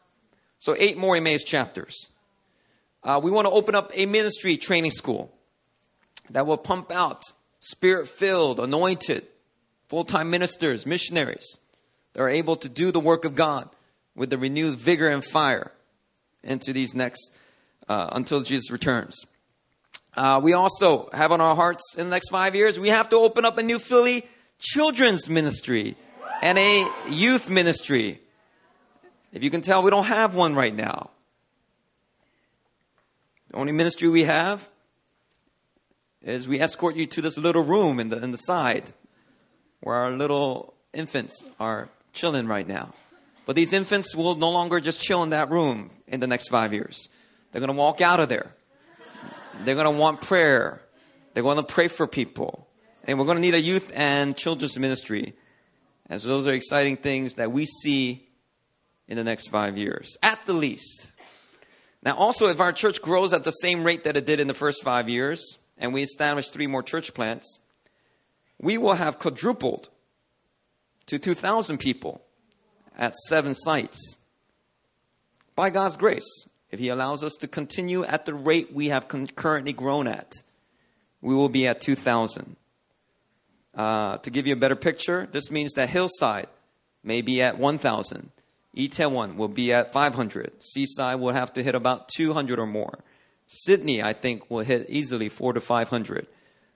So, 0.59 0.75
eight 0.79 0.97
more 0.97 1.17
Emmaus 1.17 1.45
chapters. 1.45 2.09
Uh, 3.05 3.21
we 3.23 3.31
want 3.31 3.47
to 3.47 3.53
open 3.53 3.75
up 3.75 3.93
a 3.95 4.07
ministry 4.07 4.57
training 4.57 4.91
school 4.91 5.36
that 6.31 6.47
will 6.47 6.59
pump 6.59 6.91
out 6.91 7.23
spirit 7.61 8.09
filled, 8.09 8.61
anointed, 8.61 9.27
full 9.89 10.05
time 10.05 10.31
ministers, 10.31 10.87
missionaries 10.87 11.59
that 12.13 12.23
are 12.23 12.29
able 12.29 12.57
to 12.57 12.69
do 12.69 12.91
the 12.91 13.01
work 13.01 13.25
of 13.25 13.35
God 13.35 13.69
with 14.15 14.31
the 14.31 14.39
renewed 14.39 14.79
vigor 14.79 15.09
and 15.09 15.25
fire 15.25 15.73
into 16.43 16.73
these 16.73 16.95
next, 16.95 17.33
uh, 17.89 18.09
until 18.13 18.43
Jesus 18.43 18.71
returns. 18.71 19.27
Uh, 20.17 20.41
we 20.43 20.55
also 20.55 21.11
have 21.13 21.31
on 21.33 21.41
our 21.41 21.55
hearts 21.55 21.97
in 21.99 22.07
the 22.07 22.11
next 22.11 22.31
five 22.31 22.55
years, 22.55 22.81
we 22.81 22.89
have 22.89 23.11
to 23.11 23.17
open 23.17 23.45
up 23.45 23.59
a 23.59 23.63
new 23.63 23.79
Philly 23.79 24.25
children's 24.59 25.29
ministry 25.29 25.97
and 26.41 26.59
a 26.59 26.91
youth 27.11 27.51
ministry. 27.51 28.21
If 29.33 29.45
you 29.45 29.51
can 29.51 29.61
tell, 29.61 29.83
we 29.83 29.91
don't 29.91 30.07
have 30.07 30.35
one 30.35 30.55
right 30.55 30.75
now. 30.75 31.11
The 33.51 33.59
only 33.59 33.73
ministry 33.73 34.09
we 34.09 34.25
have 34.25 34.67
is 36.23 36.49
we 36.49 36.61
escort 36.61 36.97
you 36.97 37.07
to 37.07 37.23
this 37.23 37.39
little 37.39 37.63
room 37.63 38.01
in 38.01 38.09
the, 38.09 38.23
in 38.23 38.33
the 38.33 38.39
side 38.39 38.85
where 39.81 39.97
our 39.97 40.11
little 40.11 40.75
infants 40.93 41.45
are 41.61 41.89
chilling 42.13 42.47
right 42.47 42.67
now. 42.67 42.93
But 43.45 43.55
these 43.55 43.73
infants 43.73 44.15
will 44.17 44.35
no 44.35 44.51
longer 44.51 44.81
just 44.81 45.01
chill 45.01 45.23
in 45.23 45.31
that 45.31 45.51
room 45.51 45.91
in 46.09 46.21
the 46.21 46.27
next 46.27 46.49
five 46.49 46.73
years. 46.73 47.09
They're 47.53 47.61
going 47.61 47.73
to 47.73 47.79
walk 47.79 48.01
out 48.01 48.19
of 48.19 48.29
there. 48.29 48.53
They're 49.65 49.77
going 49.77 49.93
to 49.93 49.99
want 49.99 50.21
prayer. 50.21 50.83
They're 51.33 51.43
going 51.43 51.57
to 51.57 51.63
pray 51.63 51.89
for 51.89 52.07
people. 52.07 52.67
And 53.05 53.19
we're 53.19 53.25
going 53.25 53.37
to 53.37 53.43
need 53.43 53.55
a 53.55 53.61
youth 53.61 53.93
and 53.95 54.37
children's 54.37 54.79
ministry. 54.79 55.35
And 56.09 56.21
so 56.21 56.29
those 56.29 56.47
are 56.47 56.53
exciting 56.53 56.97
things 56.97 57.35
that 57.35 57.53
we 57.53 57.67
see 57.67 58.29
in 59.09 59.17
the 59.17 59.25
next 59.25 59.49
five 59.49 59.79
years, 59.79 60.17
at 60.23 60.45
the 60.47 60.53
least. 60.53 61.13
Now, 62.03 62.17
also, 62.17 62.49
if 62.49 62.61
our 62.61 62.73
church 62.73 63.01
grows 63.01 63.33
at 63.33 63.45
the 63.45 63.51
same 63.51 63.85
rate 63.85 64.05
that 64.05 64.17
it 64.17 64.27
did 64.27 64.41
in 64.41 64.49
the 64.49 64.55
first 64.55 64.83
five 64.83 65.09
years, 65.09 65.59
and 65.79 65.93
we 65.93 66.03
establish 66.03 66.49
three 66.49 66.67
more 66.67 66.83
church 66.83 67.15
plants, 67.15 67.61
we 68.59 68.79
will 68.79 68.95
have 68.95 69.19
quadrupled 69.19 69.89
to 71.07 71.19
2,000 71.19 71.79
people 71.79 72.23
at 72.97 73.15
seven 73.29 73.55
sites. 73.55 74.17
By 75.55 75.71
God's 75.71 75.97
grace, 75.97 76.29
if 76.71 76.81
He 76.81 76.89
allows 76.89 77.23
us 77.23 77.35
to 77.41 77.49
continue 77.49 78.05
at 78.05 78.27
the 78.27 78.35
rate 78.35 78.73
we 78.73 78.89
have 78.89 79.09
currently 79.09 79.73
grown 79.73 80.09
at, 80.09 80.33
we 81.21 81.35
will 81.35 81.49
be 81.49 81.67
at 81.67 81.81
2,000. 81.81 82.57
Uh, 83.75 84.17
to 84.19 84.31
give 84.31 84.47
you 84.47 84.55
a 84.55 84.57
better 84.57 84.77
picture, 84.77 85.29
this 85.31 85.51
means 85.51 85.75
that 85.75 85.91
Hillside 85.91 86.49
may 87.05 87.21
be 87.21 87.43
at 87.43 87.59
1,000. 87.59 88.31
Itaewon 88.77 89.37
will 89.37 89.49
be 89.49 89.73
at 89.73 89.93
500. 89.93 90.53
Seaside 90.63 91.21
will 91.21 91.33
have 91.33 91.53
to 91.55 91.63
hit 91.63 91.75
about 91.75 92.09
200 92.09 92.59
or 92.59 92.67
more. 92.67 92.99
Sydney, 93.47 94.03
I 94.03 94.13
think, 94.13 94.51
will 94.51 94.61
hit 94.61 94.87
easily 94.89 95.29
4 95.29 95.55
to 95.55 95.61
500. 95.61 96.27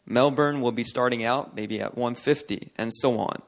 Melbourne 0.07 0.61
will 0.61 0.73
be 0.73 0.85
starting 0.85 1.25
out 1.25 1.55
maybe 1.55 1.81
at 1.81 1.97
150, 1.97 2.73
and 2.77 2.93
so 2.95 3.19
on. 3.19 3.43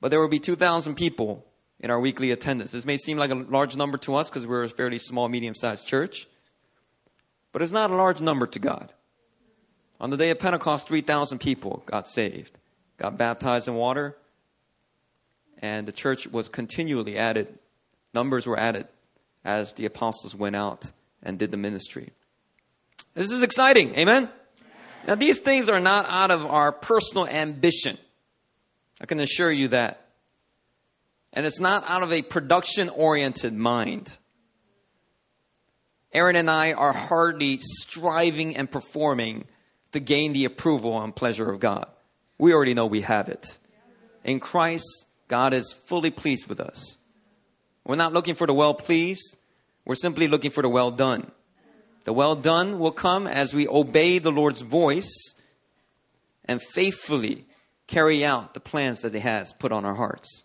But 0.00 0.10
there 0.10 0.20
will 0.20 0.28
be 0.28 0.38
2,000 0.38 0.94
people 0.94 1.44
in 1.78 1.90
our 1.90 2.00
weekly 2.00 2.30
attendance. 2.30 2.72
This 2.72 2.84
may 2.84 2.96
seem 2.96 3.18
like 3.18 3.30
a 3.30 3.34
large 3.34 3.76
number 3.76 3.98
to 3.98 4.16
us 4.16 4.28
because 4.28 4.46
we're 4.46 4.64
a 4.64 4.68
fairly 4.68 4.98
small, 4.98 5.28
medium 5.28 5.54
sized 5.54 5.86
church, 5.86 6.28
but 7.52 7.62
it's 7.62 7.72
not 7.72 7.90
a 7.90 7.96
large 7.96 8.20
number 8.20 8.46
to 8.46 8.58
God. 8.58 8.92
On 10.00 10.10
the 10.10 10.16
day 10.16 10.30
of 10.30 10.38
Pentecost, 10.38 10.88
3,000 10.88 11.38
people 11.38 11.82
got 11.86 12.08
saved, 12.08 12.58
got 12.98 13.18
baptized 13.18 13.68
in 13.68 13.74
water, 13.74 14.16
and 15.58 15.86
the 15.86 15.92
church 15.92 16.26
was 16.26 16.48
continually 16.48 17.18
added. 17.18 17.58
Numbers 18.14 18.46
were 18.46 18.58
added 18.58 18.88
as 19.44 19.74
the 19.74 19.86
apostles 19.86 20.34
went 20.34 20.56
out 20.56 20.90
and 21.22 21.38
did 21.38 21.50
the 21.50 21.56
ministry. 21.56 22.10
This 23.14 23.30
is 23.30 23.42
exciting. 23.42 23.94
Amen? 23.96 24.28
Now, 25.06 25.14
these 25.14 25.38
things 25.38 25.68
are 25.68 25.80
not 25.80 26.06
out 26.08 26.30
of 26.30 26.44
our 26.46 26.72
personal 26.72 27.26
ambition. 27.26 27.98
I 29.00 29.06
can 29.06 29.20
assure 29.20 29.50
you 29.50 29.68
that. 29.68 30.06
And 31.32 31.46
it's 31.46 31.60
not 31.60 31.88
out 31.88 32.02
of 32.02 32.12
a 32.12 32.22
production 32.22 32.88
oriented 32.88 33.54
mind. 33.54 34.16
Aaron 36.12 36.36
and 36.36 36.50
I 36.50 36.72
are 36.72 36.92
hardly 36.92 37.60
striving 37.60 38.56
and 38.56 38.70
performing 38.70 39.44
to 39.92 40.00
gain 40.00 40.32
the 40.32 40.44
approval 40.44 41.00
and 41.00 41.14
pleasure 41.14 41.50
of 41.50 41.60
God. 41.60 41.86
We 42.38 42.52
already 42.52 42.74
know 42.74 42.86
we 42.86 43.02
have 43.02 43.28
it. 43.28 43.58
In 44.24 44.40
Christ, 44.40 45.06
God 45.28 45.54
is 45.54 45.72
fully 45.72 46.10
pleased 46.10 46.48
with 46.48 46.58
us. 46.58 46.96
We're 47.84 47.96
not 47.96 48.12
looking 48.12 48.34
for 48.34 48.46
the 48.46 48.54
well 48.54 48.74
pleased, 48.74 49.36
we're 49.84 49.94
simply 49.94 50.28
looking 50.28 50.50
for 50.50 50.62
the 50.62 50.68
well 50.68 50.90
done. 50.90 51.30
The 52.04 52.12
well 52.12 52.34
done 52.34 52.78
will 52.78 52.92
come 52.92 53.26
as 53.26 53.54
we 53.54 53.68
obey 53.68 54.18
the 54.18 54.32
Lord's 54.32 54.60
voice 54.60 55.34
and 56.44 56.60
faithfully 56.60 57.46
carry 57.86 58.24
out 58.24 58.54
the 58.54 58.60
plans 58.60 59.00
that 59.00 59.14
He 59.14 59.20
has 59.20 59.52
put 59.52 59.72
on 59.72 59.84
our 59.84 59.94
hearts. 59.94 60.44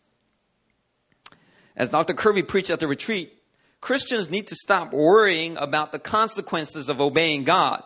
As 1.76 1.90
Dr. 1.90 2.14
Kirby 2.14 2.44
preached 2.44 2.70
at 2.70 2.80
the 2.80 2.88
retreat, 2.88 3.34
Christians 3.82 4.30
need 4.30 4.48
to 4.48 4.56
stop 4.56 4.94
worrying 4.94 5.58
about 5.58 5.92
the 5.92 6.00
consequences 6.00 6.90
of 6.90 7.02
obeying 7.02 7.44
God 7.44 7.84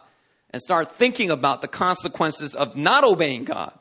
and 0.51 0.61
start 0.61 0.91
thinking 0.91 1.29
about 1.29 1.61
the 1.61 1.67
consequences 1.67 2.55
of 2.55 2.75
not 2.75 3.03
obeying 3.03 3.43
God. 3.43 3.77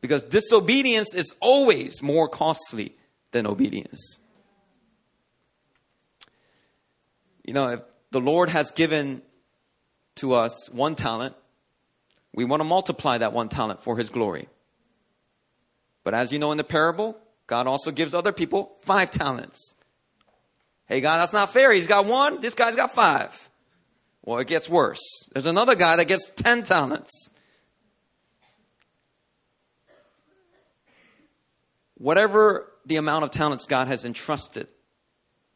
Because 0.00 0.22
disobedience 0.22 1.14
is 1.14 1.34
always 1.40 2.02
more 2.02 2.28
costly 2.28 2.94
than 3.32 3.46
obedience. 3.46 4.20
You 7.48 7.54
know, 7.54 7.68
if 7.70 7.82
the 8.10 8.20
Lord 8.20 8.50
has 8.50 8.72
given 8.72 9.22
to 10.16 10.34
us 10.34 10.68
one 10.70 10.94
talent, 10.94 11.34
we 12.34 12.44
want 12.44 12.60
to 12.60 12.64
multiply 12.64 13.16
that 13.16 13.32
one 13.32 13.48
talent 13.48 13.82
for 13.82 13.96
His 13.96 14.10
glory. 14.10 14.50
But 16.04 16.12
as 16.12 16.30
you 16.30 16.38
know 16.38 16.52
in 16.52 16.58
the 16.58 16.62
parable, 16.62 17.16
God 17.46 17.66
also 17.66 17.90
gives 17.90 18.14
other 18.14 18.32
people 18.32 18.76
five 18.82 19.10
talents. 19.10 19.76
Hey, 20.84 21.00
God, 21.00 21.20
that's 21.20 21.32
not 21.32 21.50
fair. 21.50 21.72
He's 21.72 21.86
got 21.86 22.04
one, 22.04 22.42
this 22.42 22.52
guy's 22.52 22.76
got 22.76 22.90
five. 22.90 23.48
Well, 24.22 24.40
it 24.40 24.46
gets 24.46 24.68
worse. 24.68 25.00
There's 25.32 25.46
another 25.46 25.74
guy 25.74 25.96
that 25.96 26.04
gets 26.04 26.30
10 26.36 26.64
talents. 26.64 27.30
Whatever 31.94 32.70
the 32.84 32.96
amount 32.96 33.24
of 33.24 33.30
talents 33.30 33.64
God 33.64 33.88
has 33.88 34.04
entrusted 34.04 34.68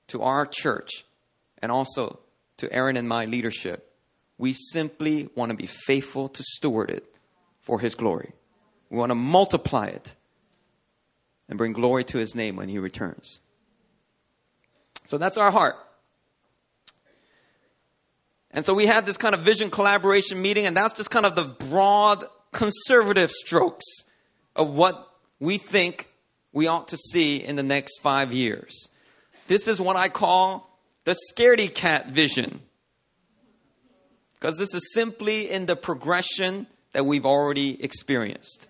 to 0.06 0.22
our 0.22 0.46
church 0.46 1.04
and 1.62 1.72
also 1.72 2.18
to 2.58 2.70
Aaron 2.72 2.96
and 2.96 3.08
my 3.08 3.24
leadership, 3.24 3.88
we 4.36 4.52
simply 4.52 5.28
want 5.36 5.50
to 5.50 5.56
be 5.56 5.66
faithful 5.66 6.28
to 6.28 6.42
steward 6.42 6.90
it 6.90 7.04
for 7.60 7.78
His 7.78 7.94
glory. 7.94 8.32
We 8.90 8.98
want 8.98 9.10
to 9.10 9.14
multiply 9.14 9.86
it 9.86 10.14
and 11.48 11.56
bring 11.56 11.72
glory 11.72 12.04
to 12.04 12.18
His 12.18 12.34
name 12.34 12.56
when 12.56 12.68
He 12.68 12.78
returns. 12.78 13.40
So 15.06 15.16
that's 15.16 15.38
our 15.38 15.50
heart. 15.50 15.76
And 18.50 18.66
so 18.66 18.74
we 18.74 18.86
had 18.86 19.06
this 19.06 19.16
kind 19.16 19.34
of 19.34 19.40
vision 19.40 19.70
collaboration 19.70 20.42
meeting, 20.42 20.66
and 20.66 20.76
that's 20.76 20.94
just 20.94 21.10
kind 21.10 21.24
of 21.24 21.36
the 21.36 21.44
broad 21.44 22.24
conservative 22.52 23.30
strokes 23.30 23.84
of 24.54 24.68
what 24.68 25.08
we 25.40 25.56
think 25.56 26.08
we 26.52 26.66
ought 26.66 26.88
to 26.88 26.96
see 26.96 27.36
in 27.36 27.56
the 27.56 27.62
next 27.62 28.00
five 28.00 28.32
years. 28.32 28.88
This 29.48 29.68
is 29.68 29.80
what 29.80 29.96
I 29.96 30.08
call 30.08 30.71
the 31.04 31.16
scaredy 31.32 31.72
cat 31.72 32.08
vision. 32.10 32.60
Because 34.34 34.58
this 34.58 34.74
is 34.74 34.92
simply 34.92 35.50
in 35.50 35.66
the 35.66 35.76
progression 35.76 36.66
that 36.92 37.06
we've 37.06 37.26
already 37.26 37.82
experienced. 37.82 38.68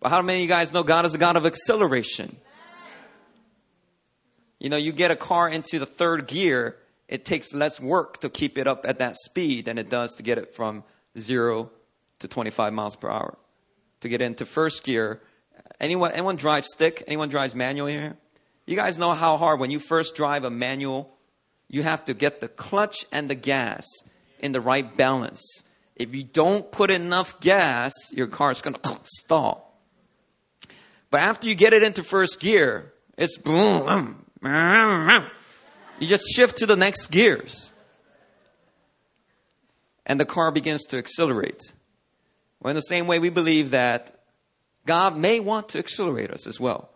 But 0.00 0.10
how 0.10 0.22
many 0.22 0.40
of 0.40 0.42
you 0.42 0.48
guys 0.48 0.72
know 0.72 0.82
God 0.82 1.04
is 1.04 1.14
a 1.14 1.18
God 1.18 1.36
of 1.36 1.46
acceleration? 1.46 2.36
You 4.58 4.68
know, 4.68 4.76
you 4.76 4.92
get 4.92 5.10
a 5.10 5.16
car 5.16 5.48
into 5.48 5.78
the 5.78 5.86
third 5.86 6.28
gear, 6.28 6.76
it 7.08 7.24
takes 7.24 7.52
less 7.52 7.80
work 7.80 8.20
to 8.20 8.30
keep 8.30 8.56
it 8.56 8.68
up 8.68 8.86
at 8.86 9.00
that 9.00 9.16
speed 9.16 9.64
than 9.64 9.76
it 9.76 9.90
does 9.90 10.14
to 10.14 10.22
get 10.22 10.38
it 10.38 10.54
from 10.54 10.84
zero 11.18 11.70
to 12.20 12.28
25 12.28 12.72
miles 12.72 12.96
per 12.96 13.10
hour. 13.10 13.36
To 14.00 14.08
get 14.08 14.22
into 14.22 14.46
first 14.46 14.84
gear, 14.84 15.20
anyone, 15.80 16.12
anyone 16.12 16.36
drive 16.36 16.64
stick? 16.64 17.02
Anyone 17.06 17.28
drives 17.28 17.54
manual 17.54 17.88
here? 17.88 18.16
You 18.66 18.76
guys 18.76 18.96
know 18.98 19.12
how 19.14 19.36
hard 19.36 19.58
when 19.58 19.70
you 19.72 19.80
first 19.80 20.14
drive 20.14 20.44
a 20.44 20.50
manual, 20.50 21.12
you 21.72 21.82
have 21.82 22.04
to 22.04 22.14
get 22.14 22.40
the 22.40 22.48
clutch 22.48 23.04
and 23.10 23.28
the 23.28 23.34
gas 23.34 23.84
in 24.38 24.52
the 24.52 24.60
right 24.60 24.96
balance. 24.96 25.42
If 25.96 26.14
you 26.14 26.22
don't 26.22 26.70
put 26.70 26.90
enough 26.90 27.40
gas, 27.40 27.92
your 28.12 28.28
car 28.28 28.52
is 28.52 28.60
going 28.60 28.74
to 28.74 28.98
stall. 29.04 29.74
But 31.10 31.22
after 31.22 31.48
you 31.48 31.54
get 31.54 31.72
it 31.72 31.82
into 31.82 32.04
first 32.04 32.38
gear, 32.38 32.92
it's 33.18 33.36
boom. 33.38 34.24
You 35.98 36.08
just 36.08 36.24
shift 36.34 36.58
to 36.58 36.66
the 36.66 36.74
next 36.74 37.12
gears. 37.12 37.70
And 40.04 40.18
the 40.18 40.24
car 40.24 40.50
begins 40.50 40.84
to 40.86 40.98
accelerate. 40.98 41.62
Well, 42.58 42.70
in 42.70 42.74
the 42.74 42.80
same 42.80 43.06
way, 43.06 43.20
we 43.20 43.28
believe 43.28 43.70
that 43.70 44.18
God 44.84 45.16
may 45.16 45.38
want 45.38 45.68
to 45.70 45.78
accelerate 45.78 46.32
us 46.32 46.48
as 46.48 46.58
well. 46.58 46.90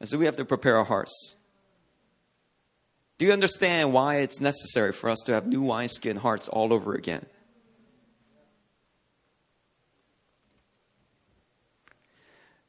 And 0.00 0.08
so 0.08 0.18
we 0.18 0.24
have 0.24 0.38
to 0.38 0.44
prepare 0.44 0.76
our 0.76 0.84
hearts. 0.84 1.36
Do 3.22 3.26
you 3.26 3.32
understand 3.32 3.92
why 3.92 4.16
it's 4.16 4.40
necessary 4.40 4.92
for 4.92 5.08
us 5.08 5.20
to 5.26 5.32
have 5.34 5.46
new 5.46 5.62
wineskin 5.62 6.16
hearts 6.16 6.48
all 6.48 6.72
over 6.72 6.92
again? 6.92 7.24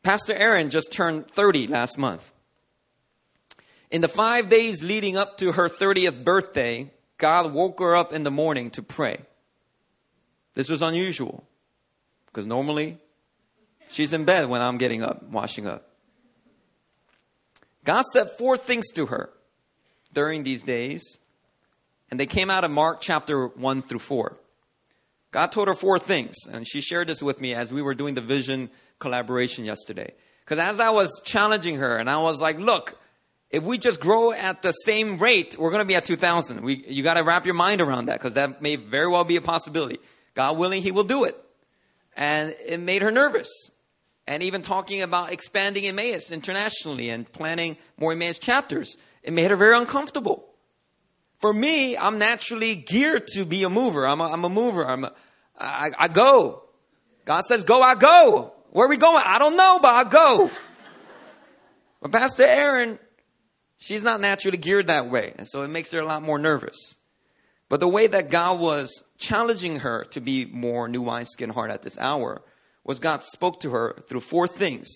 Pastor 0.03 0.36
Aaron 0.36 0.69
just 0.69 0.91
turned 0.91 1.27
30 1.31 1.65
last 1.65 1.98
month. 1.98 2.31
In 3.89 4.01
the 4.01 4.07
five 4.07 4.48
days 4.48 4.83
leading 4.83 5.17
up 5.17 5.39
to 5.39 5.53
her 5.53 5.69
30th 5.69 6.24
birthday, 6.24 6.91
God 7.17 7.51
woke 7.51 7.79
her 7.79 7.95
up 7.95 8.13
in 8.13 8.22
the 8.22 8.29
morning 8.29 8.69
to 8.77 8.83
pray. 8.83 9.22
This 10.53 10.69
was 10.69 10.83
unusual 10.83 11.48
because 12.27 12.45
normally 12.45 13.00
she's 13.89 14.13
in 14.13 14.24
bed 14.24 14.50
when 14.50 14.62
I'm 14.62 14.77
getting 14.77 15.01
up, 15.01 15.24
washing 15.24 15.65
up. 15.65 15.89
God 17.83 18.05
said 18.13 18.29
four 18.29 18.55
things 18.55 18.91
to 18.91 19.07
her 19.07 19.31
during 20.13 20.43
these 20.43 20.63
days, 20.63 21.17
and 22.10 22.20
they 22.20 22.25
came 22.25 22.50
out 22.50 22.63
of 22.63 22.72
Mark 22.72 23.01
chapter 23.01 23.48
1 23.48 23.82
through 23.82 24.00
4. 24.00 24.38
God 25.32 25.51
told 25.51 25.67
her 25.67 25.74
four 25.74 25.98
things, 25.98 26.36
and 26.51 26.67
she 26.67 26.79
shared 26.79 27.08
this 27.08 27.24
with 27.24 27.41
me 27.41 27.55
as 27.55 27.74
we 27.74 27.82
were 27.82 27.96
doing 27.96 28.13
the 28.13 28.22
vision 28.22 28.70
collaboration 29.00 29.65
yesterday. 29.65 30.13
Because 30.39 30.60
as 30.60 30.79
I 30.79 30.91
was 30.91 31.22
challenging 31.25 31.77
her, 31.77 31.98
and 31.98 32.10
I 32.10 32.17
was 32.17 32.39
like, 32.39 32.60
look, 32.60 33.00
if 33.50 33.63
we 33.63 33.77
just 33.77 34.00
grow 34.00 34.32
at 34.32 34.62
the 34.62 34.72
same 34.72 35.17
rate, 35.17 35.58
we're 35.58 35.72
going 35.72 35.82
to 35.82 35.88
be 35.88 35.96
at 35.96 36.05
2,000. 36.05 36.62
We, 36.62 36.86
you 36.88 37.01
got 37.01 37.15
to 37.15 37.24
wrap 37.24 37.46
your 37.46 37.55
mind 37.55 37.82
around 37.82 38.08
that 38.08 38.20
because 38.20 38.34
that 38.34 38.62
may 38.62 38.75
very 38.75 39.08
well 39.08 39.24
be 39.24 39.36
a 39.36 39.41
possibility. 39.41 40.00
God 40.36 40.58
willing, 40.58 40.82
He 40.82 40.91
will 40.91 41.03
do 41.03 41.24
it. 41.24 41.36
And 42.15 42.55
it 42.67 42.79
made 42.79 43.01
her 43.01 43.12
nervous. 43.12 43.50
And 44.27 44.43
even 44.43 44.62
talking 44.62 45.01
about 45.01 45.32
expanding 45.32 45.86
Emmaus 45.86 46.32
internationally 46.32 47.10
and 47.10 47.32
planning 47.32 47.77
more 47.98 48.13
Emmaus 48.13 48.38
chapters, 48.38 48.98
it 49.23 49.33
made 49.33 49.49
her 49.49 49.55
very 49.55 49.77
uncomfortable. 49.77 50.45
For 51.37 51.53
me, 51.53 51.97
I'm 51.97 52.19
naturally 52.19 52.75
geared 52.75 53.27
to 53.33 53.45
be 53.45 53.63
a 53.63 53.69
mover. 53.69 54.07
I'm 54.07 54.21
a, 54.21 54.31
I'm 54.31 54.45
a 54.45 54.49
mover. 54.49 54.85
I'm 54.85 55.05
a, 55.05 55.13
I, 55.59 55.89
I 55.97 56.07
go. 56.07 56.63
God 57.25 57.41
says, 57.45 57.63
go, 57.63 57.81
I 57.81 57.95
go. 57.95 58.53
Where 58.71 58.85
are 58.85 58.89
we 58.89 58.97
going? 58.97 59.23
I 59.25 59.39
don't 59.39 59.55
know, 59.55 59.79
but 59.81 59.93
I 59.93 60.09
go. 60.09 60.51
but 62.01 62.11
Pastor 62.11 62.43
Aaron, 62.43 62.99
she's 63.77 64.03
not 64.03 64.19
naturally 64.19 64.57
geared 64.57 64.87
that 64.87 65.09
way. 65.09 65.33
And 65.37 65.47
so 65.47 65.61
it 65.63 65.69
makes 65.69 65.91
her 65.91 65.99
a 65.99 66.05
lot 66.05 66.23
more 66.23 66.39
nervous. 66.39 66.95
But 67.69 67.79
the 67.79 67.87
way 67.87 68.07
that 68.07 68.29
God 68.29 68.59
was 68.59 69.03
challenging 69.17 69.79
her 69.79 70.05
to 70.11 70.21
be 70.21 70.45
more 70.45 70.87
new 70.87 71.01
wineskin 71.01 71.49
heart 71.49 71.71
at 71.71 71.81
this 71.81 71.97
hour 71.97 72.41
was 72.83 72.99
God 72.99 73.23
spoke 73.23 73.61
to 73.61 73.71
her 73.71 73.95
through 74.07 74.21
four 74.21 74.47
things 74.47 74.89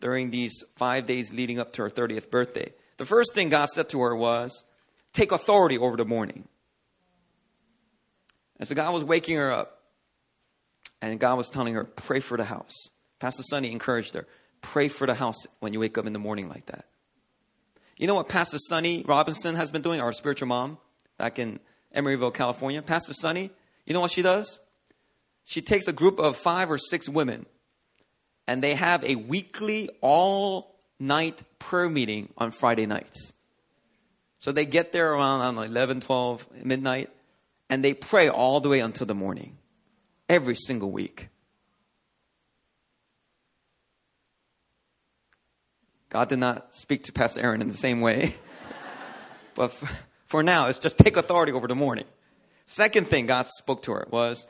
during 0.00 0.30
these 0.30 0.64
five 0.76 1.06
days 1.06 1.32
leading 1.32 1.58
up 1.58 1.72
to 1.74 1.82
her 1.82 1.90
30th 1.90 2.30
birthday. 2.30 2.72
The 2.98 3.06
first 3.06 3.34
thing 3.34 3.48
God 3.48 3.68
said 3.68 3.88
to 3.90 4.00
her 4.00 4.14
was, 4.14 4.64
Take 5.12 5.32
authority 5.32 5.78
over 5.78 5.96
the 5.96 6.04
morning. 6.04 6.46
And 8.58 8.68
so 8.68 8.74
God 8.74 8.92
was 8.92 9.04
waking 9.04 9.36
her 9.36 9.50
up. 9.50 9.82
And 11.00 11.18
God 11.18 11.38
was 11.38 11.48
telling 11.48 11.74
her, 11.74 11.84
Pray 11.84 12.20
for 12.20 12.36
the 12.36 12.44
house. 12.44 12.74
Pastor 13.18 13.42
Sonny 13.42 13.72
encouraged 13.72 14.14
her, 14.14 14.26
Pray 14.60 14.88
for 14.88 15.06
the 15.06 15.14
house 15.14 15.46
when 15.60 15.72
you 15.72 15.80
wake 15.80 15.96
up 15.96 16.06
in 16.06 16.12
the 16.12 16.18
morning 16.18 16.48
like 16.48 16.66
that. 16.66 16.84
You 17.96 18.06
know 18.06 18.14
what 18.14 18.28
Pastor 18.28 18.58
Sonny 18.68 19.04
Robinson 19.06 19.56
has 19.56 19.70
been 19.70 19.82
doing, 19.82 20.00
our 20.00 20.12
spiritual 20.12 20.48
mom 20.48 20.78
back 21.18 21.38
in 21.38 21.58
Emeryville, 21.96 22.34
California? 22.34 22.82
Pastor 22.82 23.12
Sonny, 23.12 23.50
you 23.86 23.94
know 23.94 24.00
what 24.00 24.10
she 24.10 24.22
does? 24.22 24.60
She 25.44 25.62
takes 25.62 25.88
a 25.88 25.92
group 25.92 26.20
of 26.20 26.36
five 26.36 26.70
or 26.70 26.78
six 26.78 27.08
women 27.08 27.46
and 28.46 28.62
they 28.62 28.74
have 28.74 29.04
a 29.04 29.14
weekly 29.16 29.90
all 30.00 30.77
night 30.98 31.42
prayer 31.58 31.88
meeting 31.88 32.28
on 32.36 32.50
Friday 32.50 32.86
nights. 32.86 33.34
So 34.38 34.52
they 34.52 34.66
get 34.66 34.92
there 34.92 35.12
around 35.12 35.54
know, 35.54 35.62
11, 35.62 36.00
12, 36.00 36.64
midnight, 36.64 37.10
and 37.68 37.84
they 37.84 37.94
pray 37.94 38.28
all 38.28 38.60
the 38.60 38.68
way 38.68 38.80
until 38.80 39.06
the 39.06 39.14
morning, 39.14 39.58
every 40.28 40.54
single 40.54 40.90
week. 40.90 41.28
God 46.08 46.28
did 46.28 46.38
not 46.38 46.74
speak 46.74 47.04
to 47.04 47.12
Pastor 47.12 47.40
Aaron 47.40 47.60
in 47.60 47.68
the 47.68 47.76
same 47.76 48.00
way. 48.00 48.34
but 49.54 49.72
for 50.24 50.42
now, 50.42 50.66
it's 50.66 50.78
just 50.78 50.98
take 50.98 51.16
authority 51.16 51.52
over 51.52 51.68
the 51.68 51.74
morning. 51.74 52.04
Second 52.66 53.08
thing 53.08 53.26
God 53.26 53.48
spoke 53.48 53.82
to 53.82 53.92
her 53.92 54.06
was 54.10 54.46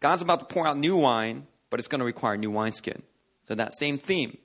God's 0.00 0.22
about 0.22 0.40
to 0.40 0.46
pour 0.46 0.66
out 0.66 0.78
new 0.78 0.96
wine, 0.96 1.46
but 1.70 1.80
it's 1.80 1.88
going 1.88 2.00
to 2.00 2.04
require 2.04 2.36
new 2.36 2.50
wineskin. 2.50 3.02
So 3.44 3.54
that 3.54 3.74
same 3.74 3.98
theme, 3.98 4.38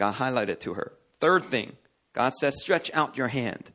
God 0.00 0.14
highlighted 0.14 0.60
to 0.60 0.72
her. 0.72 0.92
Third 1.20 1.44
thing, 1.44 1.76
God 2.14 2.32
says, 2.32 2.58
stretch 2.58 2.90
out 2.94 3.18
your 3.18 3.28
hand. 3.28 3.70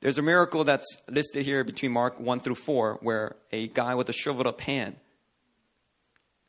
There's 0.00 0.16
a 0.16 0.22
miracle 0.22 0.62
that's 0.62 0.86
listed 1.08 1.44
here 1.44 1.64
between 1.64 1.90
Mark 1.90 2.20
1 2.20 2.38
through 2.38 2.54
4 2.54 3.00
where 3.02 3.34
a 3.50 3.66
guy 3.66 3.96
with 3.96 4.08
a 4.08 4.12
shriveled 4.12 4.46
up 4.46 4.60
hand 4.60 4.94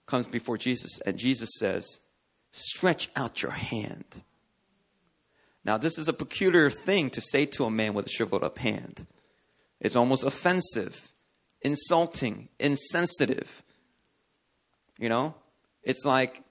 comes 0.06 0.28
before 0.28 0.60
Jesus, 0.60 1.00
and 1.04 1.18
Jesus 1.18 1.50
says, 1.58 2.00
Stretch 2.52 3.10
out 3.16 3.42
your 3.42 3.52
hand. 3.52 4.06
Now, 5.66 5.80
this 5.80 5.98
is 5.98 6.08
a 6.08 6.14
peculiar 6.14 6.70
thing 6.70 7.10
to 7.12 7.22
say 7.22 7.48
to 7.48 7.66
a 7.66 7.72
man 7.72 7.96
with 7.96 8.06
a 8.06 8.10
shriveled 8.10 8.44
up 8.44 8.60
hand. 8.60 9.08
It's 9.80 9.96
almost 9.96 10.24
offensive, 10.24 11.12
insulting, 11.64 12.50
insensitive. 12.60 13.64
You 15.00 15.10
know? 15.10 15.34
It's 15.82 16.06
like 16.06 16.44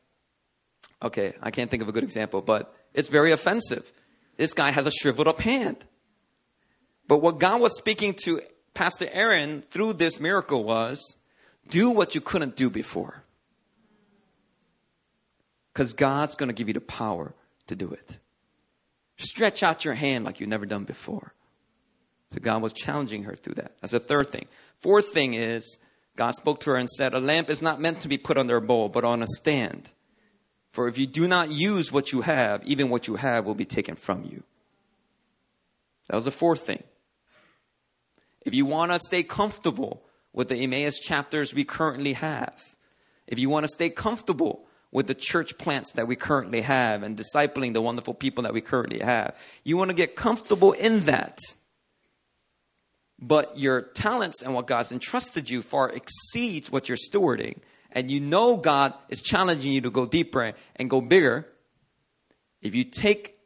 Okay, 1.02 1.34
I 1.42 1.50
can't 1.50 1.70
think 1.70 1.82
of 1.82 1.88
a 1.88 1.92
good 1.92 2.04
example, 2.04 2.42
but 2.42 2.74
it's 2.94 3.08
very 3.08 3.32
offensive. 3.32 3.90
This 4.36 4.54
guy 4.54 4.70
has 4.70 4.86
a 4.86 4.90
shriveled 4.90 5.28
up 5.28 5.40
hand. 5.40 5.84
But 7.08 7.18
what 7.18 7.38
God 7.38 7.60
was 7.60 7.76
speaking 7.76 8.14
to 8.24 8.40
Pastor 8.74 9.08
Aaron 9.12 9.62
through 9.70 9.94
this 9.94 10.20
miracle 10.20 10.64
was 10.64 11.16
do 11.68 11.90
what 11.90 12.14
you 12.14 12.20
couldn't 12.20 12.56
do 12.56 12.70
before. 12.70 13.24
Because 15.72 15.92
God's 15.92 16.36
going 16.36 16.48
to 16.48 16.54
give 16.54 16.68
you 16.68 16.74
the 16.74 16.80
power 16.80 17.34
to 17.66 17.76
do 17.76 17.90
it. 17.90 18.18
Stretch 19.16 19.62
out 19.62 19.84
your 19.84 19.94
hand 19.94 20.24
like 20.24 20.40
you've 20.40 20.48
never 20.48 20.66
done 20.66 20.84
before. 20.84 21.34
So 22.32 22.40
God 22.40 22.62
was 22.62 22.72
challenging 22.72 23.24
her 23.24 23.36
through 23.36 23.54
that. 23.54 23.72
That's 23.80 23.92
the 23.92 24.00
third 24.00 24.30
thing. 24.30 24.46
Fourth 24.80 25.08
thing 25.08 25.34
is 25.34 25.78
God 26.16 26.34
spoke 26.34 26.60
to 26.60 26.70
her 26.70 26.76
and 26.76 26.88
said, 26.88 27.14
A 27.14 27.20
lamp 27.20 27.50
is 27.50 27.62
not 27.62 27.80
meant 27.80 28.00
to 28.02 28.08
be 28.08 28.18
put 28.18 28.38
under 28.38 28.56
a 28.56 28.62
bowl, 28.62 28.88
but 28.88 29.04
on 29.04 29.22
a 29.22 29.26
stand. 29.26 29.92
For 30.72 30.88
if 30.88 30.96
you 30.96 31.06
do 31.06 31.28
not 31.28 31.50
use 31.50 31.92
what 31.92 32.12
you 32.12 32.22
have, 32.22 32.64
even 32.64 32.88
what 32.88 33.06
you 33.06 33.16
have 33.16 33.46
will 33.46 33.54
be 33.54 33.66
taken 33.66 33.94
from 33.94 34.24
you. 34.24 34.42
That 36.08 36.16
was 36.16 36.24
the 36.24 36.30
fourth 36.30 36.62
thing. 36.62 36.82
If 38.44 38.54
you 38.54 38.66
want 38.66 38.90
to 38.90 38.98
stay 38.98 39.22
comfortable 39.22 40.02
with 40.32 40.48
the 40.48 40.56
Emmaus 40.56 40.98
chapters 40.98 41.54
we 41.54 41.64
currently 41.64 42.14
have, 42.14 42.60
if 43.26 43.38
you 43.38 43.48
want 43.50 43.64
to 43.64 43.72
stay 43.72 43.90
comfortable 43.90 44.64
with 44.90 45.06
the 45.06 45.14
church 45.14 45.56
plants 45.58 45.92
that 45.92 46.08
we 46.08 46.16
currently 46.16 46.62
have 46.62 47.02
and 47.02 47.18
discipling 47.18 47.74
the 47.74 47.82
wonderful 47.82 48.14
people 48.14 48.42
that 48.44 48.54
we 48.54 48.60
currently 48.60 49.00
have, 49.00 49.36
you 49.64 49.76
want 49.76 49.90
to 49.90 49.96
get 49.96 50.16
comfortable 50.16 50.72
in 50.72 51.00
that. 51.00 51.38
But 53.18 53.58
your 53.58 53.82
talents 53.82 54.42
and 54.42 54.54
what 54.54 54.66
God's 54.66 54.90
entrusted 54.90 55.48
you 55.48 55.62
far 55.62 55.90
exceeds 55.90 56.72
what 56.72 56.88
you're 56.88 56.98
stewarding 56.98 57.58
and 57.92 58.10
you 58.10 58.20
know 58.20 58.56
God 58.56 58.94
is 59.08 59.20
challenging 59.20 59.72
you 59.72 59.80
to 59.82 59.90
go 59.90 60.06
deeper 60.06 60.52
and 60.76 60.90
go 60.90 61.00
bigger, 61.00 61.46
if 62.60 62.74
you 62.74 62.84
take 62.84 63.38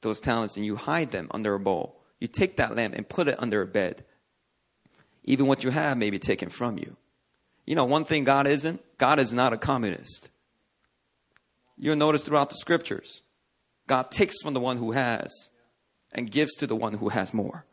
those 0.00 0.20
talents 0.20 0.56
and 0.56 0.64
you 0.64 0.76
hide 0.76 1.10
them 1.10 1.28
under 1.32 1.54
a 1.54 1.60
bowl, 1.60 2.00
you 2.18 2.28
take 2.28 2.56
that 2.56 2.74
lamp 2.76 2.94
and 2.94 3.08
put 3.08 3.28
it 3.28 3.36
under 3.38 3.62
a 3.62 3.66
bed, 3.66 4.04
even 5.24 5.46
what 5.46 5.64
you 5.64 5.70
have 5.70 5.96
may 5.96 6.10
be 6.10 6.18
taken 6.18 6.48
from 6.48 6.78
you. 6.78 6.96
You 7.66 7.74
know, 7.74 7.84
one 7.84 8.04
thing 8.04 8.24
God 8.24 8.46
isn't 8.46 8.80
God 8.98 9.18
is 9.18 9.32
not 9.32 9.52
a 9.52 9.58
communist. 9.58 10.28
You'll 11.76 11.96
notice 11.96 12.24
throughout 12.24 12.50
the 12.50 12.56
scriptures, 12.56 13.22
God 13.86 14.10
takes 14.10 14.42
from 14.42 14.54
the 14.54 14.60
one 14.60 14.76
who 14.76 14.92
has 14.92 15.30
and 16.12 16.30
gives 16.30 16.54
to 16.56 16.66
the 16.66 16.76
one 16.76 16.94
who 16.94 17.08
has 17.08 17.32
more. 17.32 17.64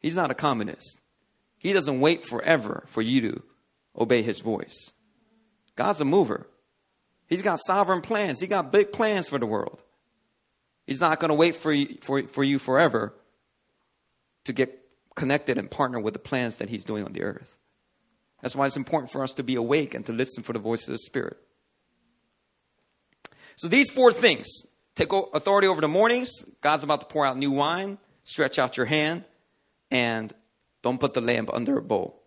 He's 0.00 0.16
not 0.16 0.30
a 0.30 0.34
communist. 0.34 1.00
He 1.56 1.72
doesn't 1.72 2.00
wait 2.00 2.22
forever 2.22 2.84
for 2.86 3.02
you 3.02 3.20
to 3.22 3.42
obey 4.00 4.22
his 4.22 4.40
voice. 4.40 4.92
God's 5.76 6.00
a 6.00 6.04
mover. 6.04 6.46
He's 7.28 7.42
got 7.42 7.60
sovereign 7.60 8.00
plans. 8.00 8.40
He 8.40 8.46
got 8.46 8.72
big 8.72 8.92
plans 8.92 9.28
for 9.28 9.38
the 9.38 9.46
world. 9.46 9.82
He's 10.86 11.00
not 11.00 11.20
going 11.20 11.28
to 11.28 11.34
wait 11.34 11.54
for 11.54 11.72
you, 11.72 11.98
for, 12.00 12.24
for 12.24 12.42
you 12.42 12.58
forever 12.58 13.14
to 14.44 14.52
get 14.52 14.76
connected 15.14 15.58
and 15.58 15.70
partner 15.70 16.00
with 16.00 16.14
the 16.14 16.18
plans 16.18 16.56
that 16.56 16.68
he's 16.68 16.84
doing 16.84 17.04
on 17.04 17.12
the 17.12 17.22
earth. 17.22 17.56
That's 18.42 18.56
why 18.56 18.66
it's 18.66 18.76
important 18.76 19.12
for 19.12 19.22
us 19.22 19.34
to 19.34 19.42
be 19.42 19.54
awake 19.54 19.94
and 19.94 20.04
to 20.06 20.12
listen 20.12 20.42
for 20.42 20.52
the 20.52 20.58
voice 20.58 20.88
of 20.88 20.92
the 20.92 20.98
Spirit. 20.98 21.36
So 23.56 23.68
these 23.68 23.90
four 23.90 24.12
things 24.12 24.48
take 24.96 25.12
authority 25.12 25.68
over 25.68 25.80
the 25.80 25.88
mornings. 25.88 26.30
God's 26.62 26.82
about 26.82 27.00
to 27.00 27.06
pour 27.06 27.26
out 27.26 27.36
new 27.36 27.50
wine. 27.50 27.98
Stretch 28.24 28.58
out 28.58 28.76
your 28.76 28.86
hand 28.86 29.24
and 29.90 30.32
don't 30.82 30.98
put 30.98 31.14
the 31.14 31.20
lamp 31.20 31.50
under 31.52 31.76
a 31.76 31.82
bowl. 31.82 32.22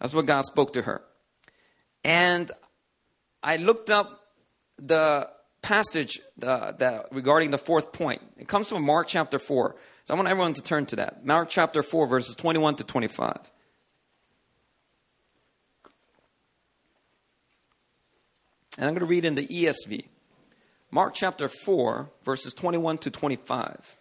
That's 0.00 0.14
what 0.14 0.26
God 0.26 0.44
spoke 0.44 0.74
to 0.74 0.82
her. 0.82 1.02
And 2.04 2.50
I 3.42 3.56
looked 3.56 3.90
up 3.90 4.20
the 4.78 5.28
passage 5.62 6.20
uh, 6.42 6.72
that 6.72 7.08
regarding 7.10 7.50
the 7.50 7.58
fourth 7.58 7.92
point. 7.92 8.22
It 8.36 8.46
comes 8.48 8.68
from 8.68 8.84
Mark 8.84 9.08
chapter 9.08 9.38
4. 9.38 9.74
So 10.04 10.14
I 10.14 10.16
want 10.16 10.28
everyone 10.28 10.54
to 10.54 10.62
turn 10.62 10.86
to 10.86 10.96
that. 10.96 11.26
Mark 11.26 11.48
chapter 11.48 11.82
4, 11.82 12.06
verses 12.06 12.36
21 12.36 12.76
to 12.76 12.84
25. 12.84 13.50
And 18.78 18.86
I'm 18.86 18.92
going 18.92 19.00
to 19.00 19.06
read 19.06 19.24
in 19.24 19.34
the 19.34 19.46
ESV. 19.46 20.04
Mark 20.90 21.14
chapter 21.14 21.48
4, 21.48 22.10
verses 22.22 22.54
21 22.54 22.98
to 22.98 23.10
25. 23.10 23.96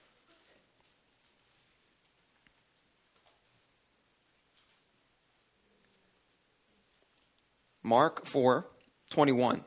Mark 7.86 8.26
4, 8.26 8.66
21. 9.12 9.64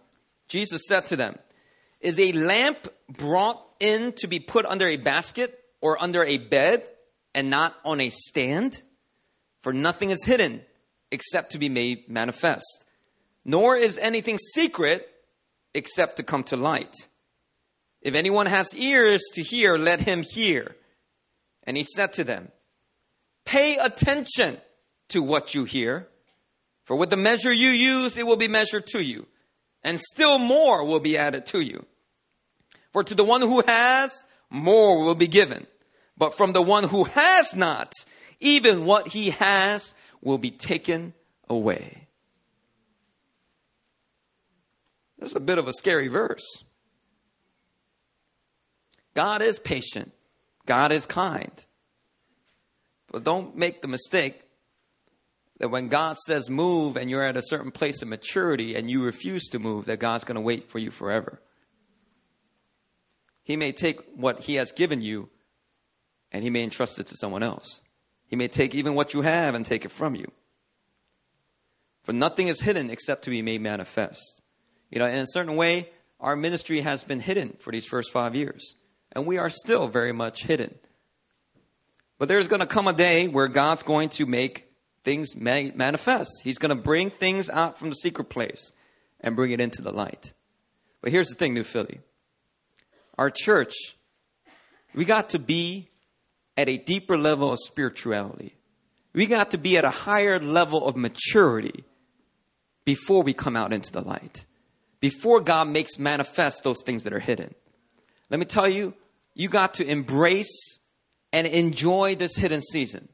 Jesus 0.49 0.83
said 0.89 1.07
to 1.07 1.17
them, 1.17 1.39
Is 2.01 2.19
a 2.19 2.33
lamp 2.33 2.89
brought 3.09 3.65
in 3.79 4.13
to 4.15 4.27
be 4.27 4.41
put 4.41 4.67
under 4.67 4.89
a 4.89 4.97
basket 4.97 5.57
or 5.81 6.03
under 6.03 6.25
a 6.25 6.39
bed 6.39 6.83
and 7.33 7.49
not 7.49 7.77
on 7.85 8.01
a 8.01 8.11
stand? 8.11 8.83
For 9.63 9.73
nothing 9.73 10.11
is 10.11 10.25
hidden 10.25 10.63
except 11.13 11.53
to 11.53 11.59
be 11.59 11.69
made 11.69 12.09
manifest, 12.09 12.85
nor 13.45 13.77
is 13.77 13.99
anything 13.99 14.39
secret 14.53 15.09
except 15.73 16.17
to 16.17 16.25
come 16.25 16.43
to 16.45 16.57
light. 16.57 16.95
If 18.03 18.17
anyone 18.17 18.47
has 18.47 18.75
ears 18.75 19.23
to 19.35 19.43
hear, 19.43 19.79
let 19.79 20.01
him 20.01 20.25
hear. 20.29 20.75
And 21.63 21.77
he 21.77 21.85
said 21.85 22.15
to 22.15 22.25
them, 22.25 22.51
Pay 23.45 23.77
attention 23.77 24.59
to 25.11 25.23
what 25.23 25.55
you 25.55 25.65
hear, 25.65 26.09
for 26.89 26.97
with 26.97 27.11
the 27.11 27.19
measure 27.19 27.53
you 27.53 27.69
use, 27.69 28.17
it 28.17 28.27
will 28.27 28.39
be 28.39 28.49
measured 28.49 28.87
to 28.87 29.05
you, 29.05 29.27
and 29.85 30.01
still 30.01 30.39
more 30.39 30.87
will 30.87 31.01
be 31.01 31.19
added 31.19 31.45
to 31.49 31.61
you. 31.61 31.85
For 32.95 33.05
to 33.05 33.15
the 33.15 33.25
one 33.25 33.43
who 33.43 33.61
has, 33.61 34.25
more 34.49 35.05
will 35.05 35.15
be 35.15 35.29
given. 35.29 35.67
But 36.17 36.39
from 36.39 36.55
the 36.55 36.63
one 36.63 36.85
who 36.85 37.05
has 37.05 37.55
not, 37.55 37.93
even 38.41 38.87
what 38.87 39.09
he 39.09 39.31
has 39.31 39.95
will 40.23 40.39
be 40.39 40.51
taken 40.51 41.13
away. 41.47 42.09
This 45.19 45.33
is 45.33 45.37
a 45.37 45.41
bit 45.41 45.59
of 45.59 45.69
a 45.69 45.75
scary 45.75 46.09
verse. 46.09 46.65
God 49.13 49.43
is 49.43 49.59
patient, 49.59 50.11
God 50.65 50.91
is 50.91 51.05
kind. 51.05 51.53
But 53.13 53.25
don't 53.25 53.59
make 53.59 53.83
the 53.83 53.89
mistake 53.89 54.48
that 55.59 55.71
when 55.71 55.89
God 55.89 56.17
says 56.19 56.49
move 56.49 56.97
and 56.97 57.11
you're 57.11 57.27
at 57.27 57.37
a 57.37 57.43
certain 57.43 57.71
place 57.71 58.01
of 58.03 58.09
maturity 58.09 58.77
and 58.77 58.91
you 58.91 59.03
refuse 59.03 59.49
to 59.49 59.59
move, 59.59 59.87
that 59.87 59.99
God's 59.99 60.25
going 60.25 60.37
to 60.37 60.41
wait 60.41 60.71
for 60.71 60.79
you 60.79 60.91
forever. 60.91 61.41
He 63.43 63.57
may 63.57 63.73
take 63.73 64.01
what 64.15 64.41
He 64.41 64.55
has 64.55 64.73
given 64.73 65.03
you 65.03 65.29
and 66.31 66.45
He 66.45 66.51
may 66.51 66.63
entrust 66.63 66.99
it 66.99 67.07
to 67.09 67.17
someone 67.17 67.43
else. 67.43 67.81
He 68.27 68.37
may 68.37 68.49
take 68.49 68.75
even 68.75 68.95
what 68.95 69.15
you 69.15 69.23
have 69.23 69.55
and 69.55 69.65
take 69.65 69.85
it 69.85 69.91
from 69.91 70.15
you. 70.15 70.31
For 72.05 72.13
nothing 72.13 72.49
is 72.49 72.61
hidden 72.61 72.91
except 72.91 73.25
to 73.25 73.31
be 73.31 73.43
made 73.43 73.61
manifest. 73.61 74.41
You 74.91 74.99
know, 74.99 75.07
in 75.07 75.17
a 75.17 75.27
certain 75.27 75.57
way, 75.57 75.91
our 76.21 76.37
ministry 76.37 76.81
has 76.81 77.05
been 77.05 77.21
hidden 77.21 77.57
for 77.59 77.73
these 77.73 77.87
first 77.87 78.13
five 78.13 78.35
years, 78.35 78.75
and 79.13 79.27
we 79.27 79.39
are 79.39 79.51
still 79.51 79.89
very 79.89 80.13
much 80.13 80.45
hidden. 80.45 80.75
But 82.19 82.29
there's 82.29 82.49
going 82.49 82.61
to 82.61 82.67
come 82.67 82.89
a 82.89 82.93
day 82.93 83.29
where 83.29 83.49
God's 83.49 83.83
going 83.83 84.09
to 84.11 84.27
make 84.27 84.68
things 85.05 85.37
manifest. 85.37 86.31
He's 86.43 86.59
going 86.59 86.77
to 86.77 86.83
bring 86.83 87.11
things 87.11 87.49
out 87.51 87.79
from 87.79 87.89
the 87.89 87.95
secret 87.95 88.29
place 88.29 88.73
and 89.21 89.37
bring 89.37 89.53
it 89.53 89.61
into 89.61 89.83
the 89.83 89.93
light. 89.93 90.33
But 91.01 91.13
here's 91.13 91.29
the 91.29 91.35
thing, 91.35 91.55
New 91.55 91.65
Philly. 91.65 92.01
Our 93.17 93.31
church, 93.31 93.75
we 94.95 95.05
got 95.05 95.31
to 95.31 95.39
be 95.39 95.91
at 96.57 96.69
a 96.69 96.77
deeper 96.77 97.17
level 97.17 97.53
of 97.53 97.59
spirituality. 97.65 98.55
We 99.13 99.27
got 99.27 99.53
to 99.53 99.59
be 99.59 99.77
at 99.77 99.85
a 99.85 99.91
higher 99.91 100.39
level 100.39 100.87
of 100.87 100.97
maturity 100.97 101.85
before 102.85 103.23
we 103.23 103.33
come 103.33 103.57
out 103.57 103.73
into 103.73 103.91
the 103.91 104.03
light 104.03 104.47
before 105.01 105.41
God 105.41 105.69
makes 105.69 105.99
manifest 105.99 106.65
those 106.65 106.83
things 106.85 107.05
that 107.05 107.13
are 107.13 107.21
hidden. 107.21 107.55
Let 108.31 108.41
me 108.41 108.47
tell 108.47 108.69
you, 108.69 108.95
you 109.35 109.49
got 109.49 109.75
to 109.75 109.87
embrace 109.87 110.79
and 111.33 111.47
enjoy 111.47 112.17
this 112.17 112.37
hidden 112.37 112.63
season. 112.63 113.09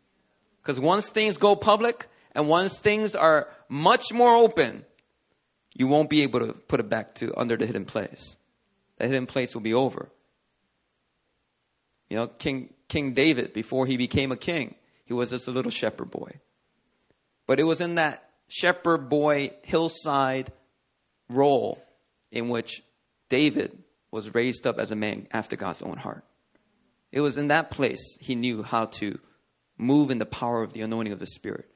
Because 0.64 0.80
once 0.80 1.08
things 1.08 1.36
go 1.36 1.54
public 1.54 2.06
and 2.32 2.48
once 2.48 2.78
things 2.78 3.14
are 3.14 3.48
much 3.68 4.14
more 4.14 4.34
open, 4.34 4.86
you 5.74 5.86
won't 5.86 6.08
be 6.08 6.22
able 6.22 6.40
to 6.40 6.54
put 6.54 6.80
it 6.80 6.88
back 6.88 7.14
to 7.16 7.38
under 7.38 7.56
the 7.56 7.66
hidden 7.66 7.84
place. 7.84 8.36
The 8.96 9.06
hidden 9.06 9.26
place 9.26 9.54
will 9.54 9.60
be 9.60 9.74
over. 9.74 10.08
You 12.08 12.16
know, 12.16 12.26
King, 12.28 12.72
King 12.88 13.12
David, 13.12 13.52
before 13.52 13.86
he 13.86 13.98
became 13.98 14.32
a 14.32 14.36
king, 14.36 14.74
he 15.04 15.12
was 15.12 15.30
just 15.30 15.48
a 15.48 15.50
little 15.50 15.70
shepherd 15.70 16.10
boy. 16.10 16.40
But 17.46 17.60
it 17.60 17.64
was 17.64 17.82
in 17.82 17.96
that 17.96 18.30
shepherd 18.48 19.10
boy 19.10 19.50
hillside 19.62 20.50
role 21.28 21.82
in 22.30 22.48
which 22.48 22.82
David 23.28 23.76
was 24.10 24.34
raised 24.34 24.66
up 24.66 24.78
as 24.78 24.90
a 24.90 24.96
man 24.96 25.26
after 25.30 25.56
God's 25.56 25.82
own 25.82 25.98
heart. 25.98 26.24
It 27.12 27.20
was 27.20 27.36
in 27.36 27.48
that 27.48 27.70
place 27.70 28.16
he 28.20 28.34
knew 28.34 28.62
how 28.62 28.86
to 28.86 29.18
move 29.78 30.10
in 30.10 30.18
the 30.18 30.26
power 30.26 30.62
of 30.62 30.72
the 30.72 30.82
anointing 30.82 31.12
of 31.12 31.18
the 31.18 31.26
Spirit 31.26 31.68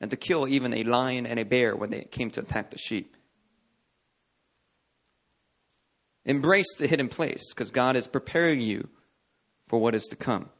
and 0.00 0.10
to 0.10 0.16
kill 0.16 0.46
even 0.46 0.74
a 0.74 0.84
lion 0.84 1.26
and 1.26 1.38
a 1.38 1.44
bear 1.44 1.74
when 1.74 1.90
they 1.90 2.02
came 2.02 2.30
to 2.30 2.40
attack 2.40 2.70
the 2.70 2.78
sheep. 2.78 3.16
Embrace 6.24 6.74
the 6.76 6.86
hidden 6.86 7.08
place 7.08 7.52
because 7.52 7.70
God 7.70 7.96
is 7.96 8.06
preparing 8.06 8.60
you 8.60 8.88
for 9.66 9.80
what 9.80 9.94
is 9.94 10.04
to 10.04 10.16
come. 10.16 10.50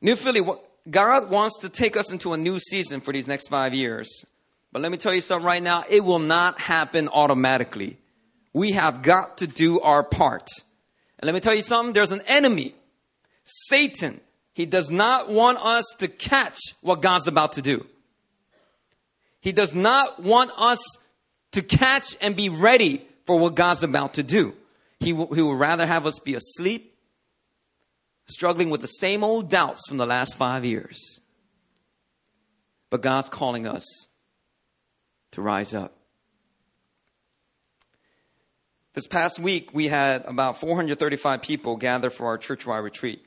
New 0.00 0.16
Philly, 0.16 0.42
God 0.90 1.30
wants 1.30 1.58
to 1.60 1.68
take 1.68 1.96
us 1.96 2.10
into 2.10 2.32
a 2.32 2.36
new 2.36 2.58
season 2.58 3.00
for 3.00 3.12
these 3.12 3.26
next 3.26 3.48
five 3.48 3.74
years. 3.74 4.24
But 4.72 4.82
let 4.82 4.90
me 4.90 4.98
tell 4.98 5.14
you 5.14 5.20
something 5.20 5.46
right 5.46 5.62
now, 5.62 5.84
it 5.88 6.04
will 6.04 6.18
not 6.18 6.58
happen 6.58 7.08
automatically. 7.08 7.98
We 8.52 8.72
have 8.72 9.02
got 9.02 9.38
to 9.38 9.46
do 9.46 9.80
our 9.80 10.02
part. 10.02 10.48
And 11.18 11.26
let 11.26 11.34
me 11.34 11.40
tell 11.40 11.54
you 11.54 11.62
something, 11.62 11.92
there's 11.92 12.12
an 12.12 12.22
enemy, 12.26 12.74
Satan. 13.44 14.20
He 14.54 14.66
does 14.66 14.90
not 14.90 15.28
want 15.28 15.58
us 15.58 15.84
to 15.98 16.08
catch 16.08 16.58
what 16.80 17.02
God's 17.02 17.26
about 17.26 17.52
to 17.52 17.62
do. 17.62 17.86
He 19.40 19.52
does 19.52 19.74
not 19.74 20.22
want 20.22 20.52
us 20.56 20.78
to 21.52 21.60
catch 21.60 22.16
and 22.20 22.34
be 22.34 22.48
ready 22.48 23.06
for 23.26 23.38
what 23.38 23.56
God's 23.56 23.82
about 23.82 24.14
to 24.14 24.22
do. 24.22 24.54
He, 25.00 25.10
w- 25.10 25.34
he 25.34 25.42
would 25.42 25.58
rather 25.58 25.84
have 25.86 26.06
us 26.06 26.18
be 26.20 26.34
asleep, 26.34 26.96
struggling 28.26 28.70
with 28.70 28.80
the 28.80 28.86
same 28.86 29.24
old 29.24 29.50
doubts 29.50 29.82
from 29.88 29.98
the 29.98 30.06
last 30.06 30.36
five 30.36 30.64
years. 30.64 31.20
But 32.90 33.02
God's 33.02 33.28
calling 33.28 33.66
us 33.66 33.84
to 35.32 35.42
rise 35.42 35.74
up. 35.74 35.96
This 38.94 39.08
past 39.08 39.40
week, 39.40 39.74
we 39.74 39.88
had 39.88 40.24
about 40.26 40.60
435 40.60 41.42
people 41.42 41.76
gather 41.76 42.10
for 42.10 42.26
our 42.28 42.38
churchwide 42.38 42.84
retreat. 42.84 43.26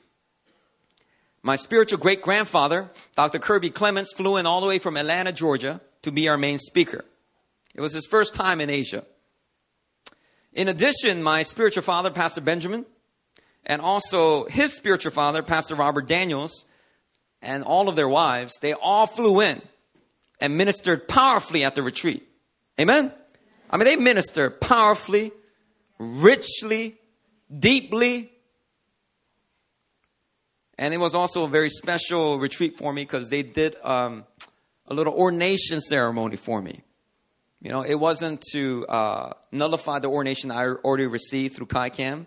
My 1.42 1.56
spiritual 1.56 1.98
great 1.98 2.22
grandfather, 2.22 2.90
Dr. 3.16 3.38
Kirby 3.38 3.70
Clements, 3.70 4.12
flew 4.12 4.36
in 4.36 4.46
all 4.46 4.60
the 4.60 4.66
way 4.66 4.78
from 4.78 4.96
Atlanta, 4.96 5.32
Georgia 5.32 5.80
to 6.02 6.10
be 6.10 6.28
our 6.28 6.36
main 6.36 6.58
speaker. 6.58 7.04
It 7.74 7.80
was 7.80 7.92
his 7.92 8.06
first 8.06 8.34
time 8.34 8.60
in 8.60 8.70
Asia. 8.70 9.04
In 10.52 10.68
addition, 10.68 11.22
my 11.22 11.42
spiritual 11.42 11.82
father, 11.82 12.10
Pastor 12.10 12.40
Benjamin, 12.40 12.84
and 13.64 13.80
also 13.80 14.46
his 14.46 14.72
spiritual 14.72 15.12
father, 15.12 15.42
Pastor 15.42 15.74
Robert 15.74 16.08
Daniels, 16.08 16.64
and 17.40 17.62
all 17.62 17.88
of 17.88 17.96
their 17.96 18.08
wives, 18.08 18.58
they 18.60 18.72
all 18.72 19.06
flew 19.06 19.40
in 19.40 19.62
and 20.40 20.56
ministered 20.56 21.06
powerfully 21.06 21.64
at 21.64 21.74
the 21.74 21.82
retreat. 21.82 22.26
Amen? 22.80 23.12
I 23.70 23.76
mean, 23.76 23.84
they 23.84 23.96
ministered 23.96 24.60
powerfully, 24.60 25.32
richly, 25.98 26.96
deeply. 27.56 28.32
And 30.78 30.94
it 30.94 30.98
was 30.98 31.14
also 31.14 31.44
a 31.44 31.48
very 31.48 31.68
special 31.68 32.38
retreat 32.38 32.76
for 32.76 32.92
me 32.92 33.02
because 33.02 33.28
they 33.28 33.42
did 33.42 33.76
um, 33.82 34.24
a 34.86 34.94
little 34.94 35.12
ordination 35.12 35.80
ceremony 35.80 36.36
for 36.36 36.62
me. 36.62 36.82
You 37.60 37.70
know, 37.70 37.82
it 37.82 37.96
wasn't 37.96 38.42
to 38.52 38.86
uh, 38.86 39.32
nullify 39.50 39.98
the 39.98 40.08
ordination 40.08 40.52
I 40.52 40.66
already 40.66 41.06
received 41.06 41.56
through 41.56 41.66
CAICAM, 41.66 42.26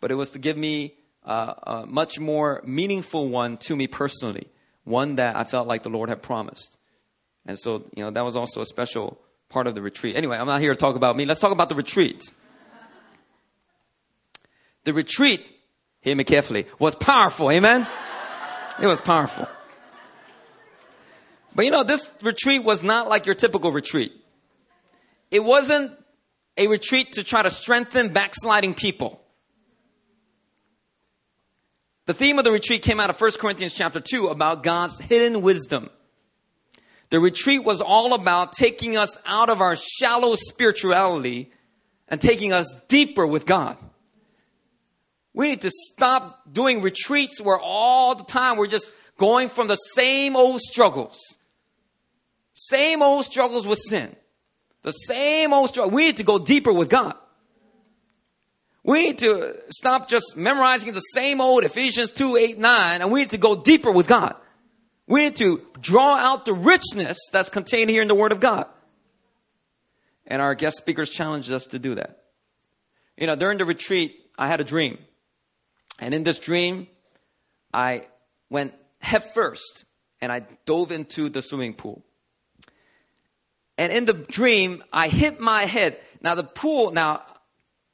but 0.00 0.12
it 0.12 0.14
was 0.14 0.30
to 0.30 0.38
give 0.38 0.56
me 0.56 0.94
uh, 1.24 1.54
a 1.64 1.86
much 1.86 2.20
more 2.20 2.62
meaningful 2.64 3.28
one 3.28 3.56
to 3.56 3.74
me 3.74 3.88
personally, 3.88 4.46
one 4.84 5.16
that 5.16 5.34
I 5.34 5.42
felt 5.42 5.66
like 5.66 5.82
the 5.82 5.90
Lord 5.90 6.08
had 6.08 6.22
promised. 6.22 6.76
And 7.44 7.58
so, 7.58 7.84
you 7.96 8.04
know, 8.04 8.10
that 8.10 8.24
was 8.24 8.36
also 8.36 8.60
a 8.60 8.66
special 8.66 9.20
part 9.48 9.66
of 9.66 9.74
the 9.74 9.82
retreat. 9.82 10.14
Anyway, 10.14 10.36
I'm 10.36 10.46
not 10.46 10.60
here 10.60 10.72
to 10.72 10.78
talk 10.78 10.94
about 10.94 11.16
me. 11.16 11.24
Let's 11.26 11.40
talk 11.40 11.52
about 11.52 11.68
the 11.68 11.74
retreat. 11.74 12.22
The 14.84 14.92
retreat, 14.92 15.50
hear 16.04 16.14
me 16.14 16.22
carefully, 16.22 16.66
was 16.78 16.94
powerful. 16.94 17.50
Amen? 17.50 17.88
It 18.80 18.86
was 18.86 19.00
powerful. 19.00 19.48
But 21.54 21.64
you 21.64 21.70
know, 21.70 21.82
this 21.82 22.10
retreat 22.22 22.62
was 22.62 22.82
not 22.82 23.08
like 23.08 23.26
your 23.26 23.34
typical 23.34 23.72
retreat. 23.72 24.12
It 25.30 25.42
wasn't 25.42 25.92
a 26.56 26.68
retreat 26.68 27.12
to 27.12 27.24
try 27.24 27.42
to 27.42 27.50
strengthen 27.50 28.12
backsliding 28.12 28.74
people. 28.74 29.20
The 32.06 32.14
theme 32.14 32.38
of 32.38 32.44
the 32.44 32.52
retreat 32.52 32.82
came 32.82 33.00
out 33.00 33.08
of 33.08 33.18
1 33.18 33.32
Corinthians 33.40 33.72
chapter 33.72 33.98
2 33.98 34.28
about 34.28 34.62
God's 34.62 34.98
hidden 34.98 35.40
wisdom. 35.40 35.88
The 37.08 37.18
retreat 37.18 37.64
was 37.64 37.80
all 37.80 38.12
about 38.12 38.52
taking 38.52 38.96
us 38.96 39.16
out 39.24 39.48
of 39.48 39.60
our 39.60 39.76
shallow 39.76 40.34
spirituality 40.34 41.50
and 42.08 42.20
taking 42.20 42.52
us 42.52 42.76
deeper 42.88 43.26
with 43.26 43.46
God. 43.46 43.78
We 45.34 45.48
need 45.48 45.62
to 45.62 45.70
stop 45.70 46.42
doing 46.50 46.80
retreats 46.80 47.40
where 47.40 47.58
all 47.58 48.14
the 48.14 48.24
time 48.24 48.56
we're 48.56 48.68
just 48.68 48.92
going 49.18 49.48
from 49.48 49.68
the 49.68 49.76
same 49.76 50.36
old 50.36 50.60
struggles. 50.60 51.18
Same 52.54 53.02
old 53.02 53.24
struggles 53.24 53.66
with 53.66 53.80
sin. 53.80 54.14
The 54.82 54.92
same 54.92 55.52
old 55.52 55.70
struggle. 55.70 55.90
We 55.90 56.06
need 56.06 56.18
to 56.18 56.22
go 56.22 56.38
deeper 56.38 56.72
with 56.72 56.88
God. 56.88 57.14
We 58.84 59.04
need 59.04 59.18
to 59.18 59.54
stop 59.70 60.08
just 60.08 60.36
memorizing 60.36 60.92
the 60.92 61.00
same 61.00 61.40
old 61.40 61.64
Ephesians 61.64 62.12
2, 62.12 62.36
8, 62.36 62.58
9, 62.58 63.02
and 63.02 63.10
we 63.10 63.20
need 63.20 63.30
to 63.30 63.38
go 63.38 63.56
deeper 63.56 63.90
with 63.90 64.06
God. 64.06 64.36
We 65.06 65.20
need 65.20 65.36
to 65.36 65.66
draw 65.80 66.16
out 66.16 66.44
the 66.44 66.52
richness 66.52 67.18
that's 67.32 67.48
contained 67.48 67.90
here 67.90 68.02
in 68.02 68.08
the 68.08 68.14
Word 68.14 68.30
of 68.30 68.40
God. 68.40 68.66
And 70.26 70.40
our 70.40 70.54
guest 70.54 70.76
speakers 70.76 71.10
challenged 71.10 71.50
us 71.50 71.66
to 71.68 71.78
do 71.78 71.94
that. 71.94 72.22
You 73.16 73.26
know, 73.26 73.36
during 73.36 73.58
the 73.58 73.64
retreat, 73.64 74.16
I 74.38 74.48
had 74.48 74.60
a 74.60 74.64
dream. 74.64 74.98
And 75.98 76.14
in 76.14 76.24
this 76.24 76.38
dream, 76.38 76.88
I 77.72 78.06
went 78.50 78.74
headfirst 79.00 79.84
and 80.20 80.32
I 80.32 80.40
dove 80.64 80.92
into 80.92 81.28
the 81.28 81.42
swimming 81.42 81.74
pool. 81.74 82.04
And 83.76 83.92
in 83.92 84.04
the 84.04 84.14
dream, 84.14 84.84
I 84.92 85.08
hit 85.08 85.40
my 85.40 85.64
head. 85.64 85.98
Now, 86.20 86.34
the 86.34 86.44
pool, 86.44 86.92
now, 86.92 87.22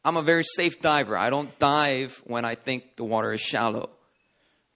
I'm 0.04 0.16
a 0.16 0.22
very 0.22 0.44
safe 0.44 0.80
diver. 0.80 1.16
I 1.16 1.30
don't 1.30 1.58
dive 1.58 2.22
when 2.24 2.44
I 2.44 2.54
think 2.54 2.96
the 2.96 3.04
water 3.04 3.32
is 3.32 3.40
shallow. 3.40 3.90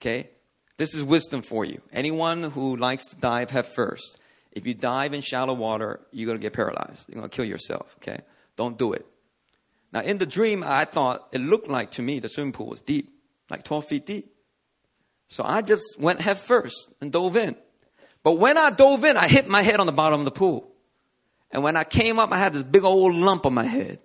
Okay? 0.01 0.29
This 0.77 0.93
is 0.93 1.03
wisdom 1.03 1.41
for 1.41 1.63
you. 1.63 1.81
Anyone 1.93 2.43
who 2.43 2.75
likes 2.75 3.05
to 3.07 3.15
dive 3.15 3.49
head 3.49 3.65
first, 3.65 4.17
if 4.51 4.67
you 4.67 4.73
dive 4.73 5.13
in 5.13 5.21
shallow 5.21 5.53
water, 5.53 5.99
you're 6.11 6.25
going 6.25 6.37
to 6.37 6.41
get 6.41 6.53
paralyzed. 6.53 7.05
You're 7.07 7.19
going 7.19 7.29
to 7.29 7.35
kill 7.35 7.45
yourself. 7.45 7.95
Okay? 8.01 8.19
Don't 8.55 8.77
do 8.77 8.93
it. 8.93 9.05
Now, 9.93 10.01
in 10.01 10.17
the 10.17 10.25
dream, 10.25 10.63
I 10.65 10.85
thought 10.85 11.29
it 11.31 11.39
looked 11.39 11.69
like 11.69 11.91
to 11.91 12.01
me 12.01 12.19
the 12.19 12.27
swimming 12.29 12.51
pool 12.51 12.67
was 12.67 12.81
deep, 12.81 13.14
like 13.49 13.63
12 13.63 13.85
feet 13.85 14.05
deep. 14.05 14.31
So 15.27 15.43
I 15.43 15.61
just 15.61 15.99
went 15.99 16.21
head 16.21 16.37
first 16.37 16.89
and 17.01 17.11
dove 17.11 17.35
in. 17.37 17.55
But 18.23 18.33
when 18.33 18.57
I 18.57 18.69
dove 18.71 19.03
in, 19.05 19.17
I 19.17 19.27
hit 19.27 19.47
my 19.47 19.61
head 19.61 19.79
on 19.79 19.85
the 19.85 19.91
bottom 19.91 20.19
of 20.19 20.25
the 20.25 20.31
pool. 20.31 20.71
And 21.51 21.63
when 21.63 21.75
I 21.75 21.83
came 21.83 22.19
up, 22.19 22.31
I 22.31 22.37
had 22.37 22.53
this 22.53 22.63
big 22.63 22.83
old 22.83 23.13
lump 23.15 23.45
on 23.45 23.53
my 23.53 23.63
head. 23.63 23.99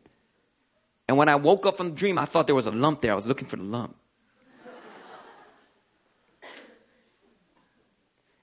And 1.08 1.16
when 1.16 1.28
I 1.28 1.34
woke 1.34 1.66
up 1.66 1.76
from 1.76 1.90
the 1.90 1.96
dream, 1.96 2.18
I 2.18 2.24
thought 2.24 2.46
there 2.46 2.54
was 2.54 2.66
a 2.66 2.70
lump 2.70 3.00
there. 3.00 3.12
I 3.12 3.14
was 3.16 3.26
looking 3.26 3.48
for 3.48 3.56
the 3.56 3.64
lump. 3.64 3.96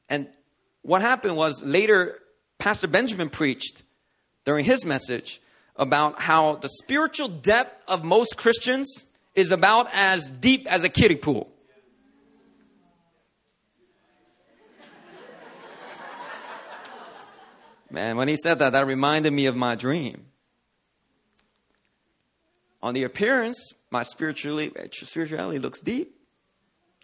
and 0.09 0.27
what 0.81 1.01
happened 1.01 1.37
was 1.37 1.63
later, 1.63 2.19
Pastor 2.57 2.87
Benjamin 2.87 3.29
preached 3.29 3.83
during 4.43 4.65
his 4.65 4.83
message 4.83 5.41
about 5.75 6.19
how 6.19 6.55
the 6.55 6.69
spiritual 6.69 7.27
depth 7.27 7.83
of 7.87 8.03
most 8.03 8.35
Christians 8.35 9.05
is 9.37 9.51
about 9.51 9.87
as 9.93 10.31
deep 10.31 10.65
as 10.65 10.83
a 10.83 10.89
kiddie 10.89 11.15
pool. 11.15 11.47
Man, 17.91 18.17
when 18.17 18.27
he 18.27 18.35
said 18.35 18.59
that, 18.59 18.73
that 18.73 18.87
reminded 18.87 19.31
me 19.31 19.45
of 19.45 19.55
my 19.55 19.75
dream. 19.75 20.25
On 22.81 22.95
the 22.95 23.03
appearance, 23.03 23.73
my 23.91 24.01
spirituality, 24.01 25.59
looks 25.59 25.81
deep, 25.81 26.19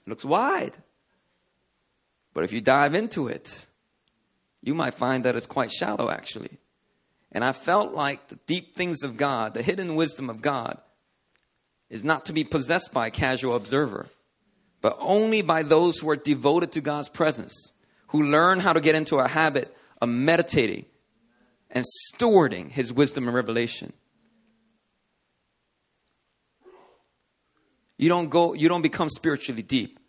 looks 0.07 0.25
wide. 0.25 0.75
But 2.33 2.43
if 2.43 2.51
you 2.51 2.61
dive 2.61 2.95
into 2.95 3.27
it, 3.27 3.67
you 4.61 4.73
might 4.73 4.95
find 4.95 5.23
that 5.25 5.35
it's 5.35 5.45
quite 5.45 5.71
shallow, 5.71 6.09
actually. 6.09 6.57
And 7.31 7.43
I 7.43 7.51
felt 7.51 7.93
like 7.93 8.29
the 8.29 8.39
deep 8.47 8.75
things 8.75 9.03
of 9.03 9.17
God, 9.17 9.53
the 9.53 9.61
hidden 9.61 9.95
wisdom 9.95 10.29
of 10.29 10.41
God, 10.41 10.79
is 11.93 12.03
not 12.03 12.25
to 12.25 12.33
be 12.33 12.43
possessed 12.43 12.91
by 12.91 13.05
a 13.05 13.11
casual 13.11 13.55
observer, 13.55 14.07
but 14.81 14.97
only 14.99 15.43
by 15.43 15.61
those 15.61 15.99
who 15.99 16.09
are 16.09 16.15
devoted 16.15 16.71
to 16.71 16.81
God's 16.81 17.07
presence, 17.07 17.71
who 18.07 18.23
learn 18.23 18.59
how 18.59 18.73
to 18.73 18.81
get 18.81 18.95
into 18.95 19.17
a 19.19 19.27
habit 19.27 19.71
of 20.01 20.09
meditating 20.09 20.85
and 21.69 21.85
stewarding 21.85 22.71
His 22.71 22.91
wisdom 22.91 23.27
and 23.27 23.35
revelation. 23.35 23.93
You 27.99 28.09
don't 28.09 28.29
go, 28.29 28.53
you 28.53 28.69
don't 28.69 28.81
become 28.81 29.09
spiritually 29.11 29.61
deep 29.61 29.99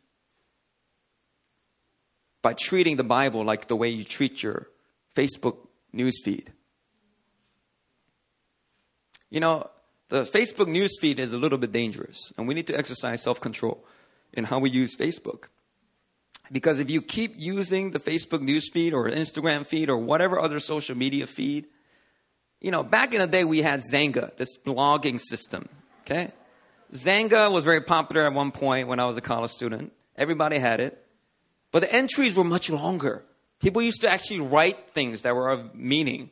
by 2.41 2.55
treating 2.55 2.97
the 2.97 3.05
Bible 3.05 3.45
like 3.45 3.69
the 3.69 3.77
way 3.77 3.91
you 3.91 4.05
treat 4.05 4.43
your 4.43 4.69
Facebook 5.15 5.59
newsfeed. 5.95 6.47
You 9.29 9.41
know, 9.41 9.69
the 10.15 10.23
Facebook 10.23 10.69
news 10.69 10.97
feed 11.01 11.19
is 11.19 11.33
a 11.33 11.39
little 11.39 11.59
bit 11.59 11.73
dangerous, 11.73 12.33
and 12.39 12.47
we 12.47 12.55
need 12.55 12.69
to 12.69 12.79
exercise 12.79 13.21
self 13.21 13.41
control 13.41 13.85
in 14.33 14.45
how 14.45 14.61
we 14.61 14.71
use 14.71 14.97
Facebook. 14.97 15.49
Because 16.53 16.79
if 16.79 16.89
you 16.89 17.03
keep 17.03 17.35
using 17.37 17.91
the 17.91 17.99
Facebook 17.99 18.41
news 18.41 18.71
feed 18.73 18.95
or 18.95 19.11
Instagram 19.11 19.67
feed 19.67 19.91
or 19.91 19.97
whatever 19.97 20.39
other 20.39 20.61
social 20.61 20.97
media 20.97 21.27
feed, 21.27 21.67
you 22.61 22.71
know, 22.71 22.85
back 22.85 23.13
in 23.13 23.19
the 23.19 23.27
day 23.27 23.45
we 23.45 23.63
had 23.63 23.81
Xanga, 23.93 24.37
this 24.37 24.57
blogging 24.57 25.21
system, 25.21 25.69
okay? 26.03 26.31
Xanga 26.93 27.53
was 27.53 27.65
very 27.65 27.81
popular 27.81 28.25
at 28.25 28.35
one 28.35 28.53
point 28.53 28.87
when 28.87 29.01
I 29.01 29.07
was 29.07 29.17
a 29.17 29.21
college 29.21 29.51
student. 29.51 29.93
Everybody 30.17 30.59
had 30.59 30.79
it. 30.79 31.05
But 31.73 31.81
the 31.81 31.93
entries 31.93 32.37
were 32.37 32.45
much 32.45 32.71
longer. 32.71 33.25
People 33.59 33.83
used 33.83 34.03
to 34.03 34.09
actually 34.09 34.43
write 34.43 34.91
things 34.91 35.23
that 35.23 35.35
were 35.35 35.51
of 35.51 35.75
meaning. 35.75 36.31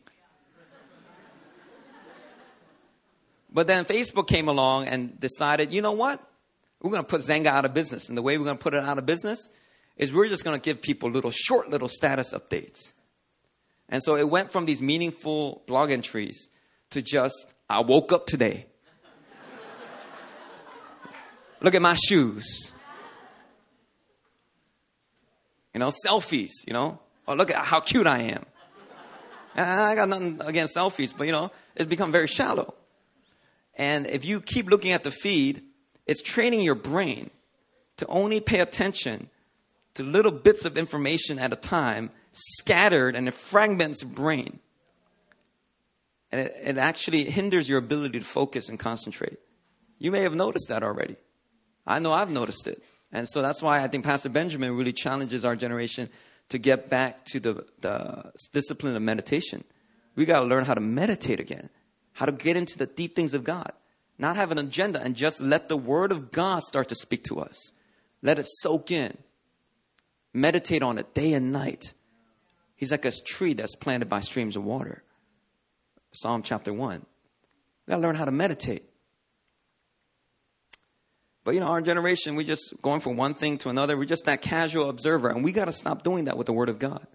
But 3.53 3.67
then 3.67 3.85
Facebook 3.85 4.27
came 4.27 4.49
along 4.49 4.89
and 4.89 5.19
decided, 5.21 5.73
you 5.75 5.83
know 5.83 5.93
what? 5.93 6.27
We're 6.81 6.91
going 6.91 7.03
to 7.03 7.09
put 7.09 7.21
Xanga 7.21 7.47
out 7.47 7.65
of 7.65 7.75
business. 7.75 8.09
And 8.09 8.17
the 8.17 8.23
way 8.23 8.39
we're 8.39 8.45
going 8.45 8.57
to 8.57 8.63
put 8.63 8.75
it 8.75 8.83
out 8.83 8.99
of 8.99 9.07
business 9.07 9.51
is 9.97 10.13
we're 10.13 10.29
just 10.29 10.43
going 10.43 10.59
to 10.59 10.65
give 10.65 10.81
people 10.81 11.11
little 11.11 11.31
short 11.31 11.69
little 11.69 11.89
status 11.89 12.33
updates. 12.33 12.93
And 13.89 14.03
so 14.03 14.17
it 14.17 14.29
went 14.29 14.53
from 14.53 14.65
these 14.65 14.81
meaningful 14.81 15.63
blog 15.67 15.91
entries 15.91 16.49
to 16.91 17.03
just, 17.03 17.55
I 17.69 17.81
woke 17.81 18.11
up 18.11 18.27
today. 18.27 18.67
Look 21.61 21.75
at 21.75 21.83
my 21.83 21.95
shoes. 21.95 22.73
You 25.75 25.81
know, 25.81 25.91
selfies, 26.07 26.51
you 26.67 26.73
know. 26.73 27.01
Oh, 27.27 27.35
look 27.35 27.51
at 27.51 27.65
how 27.65 27.81
cute 27.81 28.07
I 28.07 28.19
am. 28.19 28.45
And 29.55 29.67
I 29.67 29.95
got 29.95 30.09
nothing 30.09 30.41
against 30.45 30.77
selfies, 30.77 31.15
but 31.17 31.25
you 31.25 31.33
know, 31.33 31.51
it's 31.77 31.89
become 31.89 32.13
very 32.13 32.27
shallow. 32.27 32.75
And 33.75 34.07
if 34.07 34.25
you 34.25 34.41
keep 34.41 34.71
looking 34.71 34.93
at 34.93 35.05
the 35.05 35.11
feed, 35.11 35.63
it's 36.07 36.23
training 36.23 36.61
your 36.61 36.75
brain 36.75 37.31
to 37.99 38.07
only 38.07 38.41
pay 38.41 38.61
attention 38.61 39.31
to 39.95 40.03
little 40.03 40.33
bits 40.33 40.65
of 40.65 40.79
information 40.79 41.39
at 41.39 41.53
a 41.53 41.57
time, 41.57 42.11
scattered 42.33 43.15
and 43.15 43.29
it 43.29 43.35
fragments 43.35 44.01
the 44.01 44.07
brain. 44.07 44.59
And 46.31 46.41
it, 46.41 46.57
it 46.63 46.79
actually 46.79 47.25
hinders 47.25 47.69
your 47.69 47.79
ability 47.79 48.19
to 48.19 48.25
focus 48.25 48.69
and 48.69 48.79
concentrate. 48.79 49.39
You 49.99 50.11
may 50.11 50.23
have 50.23 50.35
noticed 50.35 50.69
that 50.69 50.83
already. 50.83 51.17
I 51.87 51.99
know 51.99 52.13
I've 52.13 52.31
noticed 52.31 52.67
it. 52.67 52.83
And 53.13 53.29
so 53.29 53.43
that's 53.43 53.63
why 53.63 53.83
I 53.83 53.89
think 53.89 54.05
Pastor 54.05 54.31
Benjamin 54.31 54.75
really 54.77 54.93
challenges 54.95 55.45
our 55.45 55.55
generation 55.55 56.09
to 56.49 56.59
get 56.59 56.89
back 56.89 57.25
to 57.27 57.41
the, 57.41 57.67
the 57.81 58.33
discipline 58.53 58.97
of 58.97 59.03
meditation. 59.03 59.65
We 60.17 60.25
got 60.25 60.41
to 60.41 60.47
learn 60.47 60.65
how 60.65 60.75
to 60.75 60.81
meditate 60.81 61.41
again, 61.41 61.69
how 62.13 62.27
to 62.27 62.33
get 62.33 62.57
into 62.57 62.79
the 62.79 62.87
deep 62.87 63.17
things 63.17 63.35
of 63.35 63.45
God, 63.45 63.73
not 64.19 64.37
have 64.37 64.51
an 64.51 64.59
agenda 64.59 65.01
and 65.01 65.17
just 65.17 65.41
let 65.41 65.69
the 65.69 65.77
Word 65.77 66.13
of 66.13 66.31
God 66.31 66.63
start 66.63 66.89
to 66.89 66.95
speak 66.95 67.25
to 67.25 67.41
us. 67.41 67.73
Let 68.23 68.39
it 68.39 68.47
soak 68.47 68.91
in. 68.91 69.17
Meditate 70.33 70.83
on 70.83 70.99
it 70.99 71.15
day 71.15 71.33
and 71.33 71.53
night. 71.53 71.93
He's 72.77 72.91
like 72.91 73.05
a 73.05 73.13
tree 73.13 73.55
that's 73.55 73.77
planted 73.77 74.09
by 74.09 74.21
streams 74.21 74.57
of 74.57 74.65
water. 74.65 75.03
Psalm 76.13 76.43
chapter 76.43 76.73
1. 76.73 77.05
We 77.87 77.91
got 77.91 77.97
to 77.97 78.03
learn 78.03 78.15
how 78.15 78.25
to 78.25 78.31
meditate. 78.31 78.85
But 81.45 81.55
you 81.55 81.61
know, 81.61 81.67
our 81.67 81.81
generation, 81.81 82.37
we 82.37 82.45
just 82.45 82.75
going 82.83 83.01
from 83.01 83.17
one 83.17 83.35
thing 83.35 83.59
to 83.59 83.69
another. 83.69 83.97
We're 83.97 84.05
just 84.05 84.27
that 84.27 84.43
casual 84.43 84.89
observer, 84.89 85.29
and 85.29 85.43
we 85.43 85.53
got 85.53 85.65
to 85.65 85.73
stop 85.73 86.05
doing 86.05 86.27
that 86.27 86.37
with 86.37 86.47
the 86.47 86.53
Word 86.53 86.69
of 86.69 86.79
God. 86.79 87.07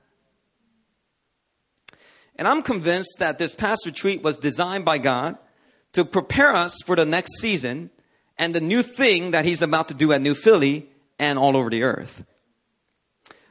And 2.38 2.48
I'm 2.48 2.62
convinced 2.62 3.18
that 3.20 3.38
this 3.38 3.56
past 3.56 3.86
retreat 3.86 4.22
was 4.22 4.38
designed 4.38 4.86
by 4.86 5.00
God 5.00 5.38
to 5.94 6.06
prepare 6.06 6.56
us 6.56 6.78
for 6.86 6.96
the 6.96 7.06
next 7.06 7.40
season 7.40 7.90
and 8.38 8.54
the 8.54 8.62
new 8.62 8.84
thing 8.84 9.32
that 9.32 9.46
he's 9.46 9.64
about 9.64 9.88
to 9.88 9.96
do 9.96 10.14
at 10.14 10.22
New 10.22 10.36
Philly 10.36 10.90
and 11.18 11.40
all 11.40 11.58
over 11.58 11.70
the 11.70 11.84
earth. 11.84 12.24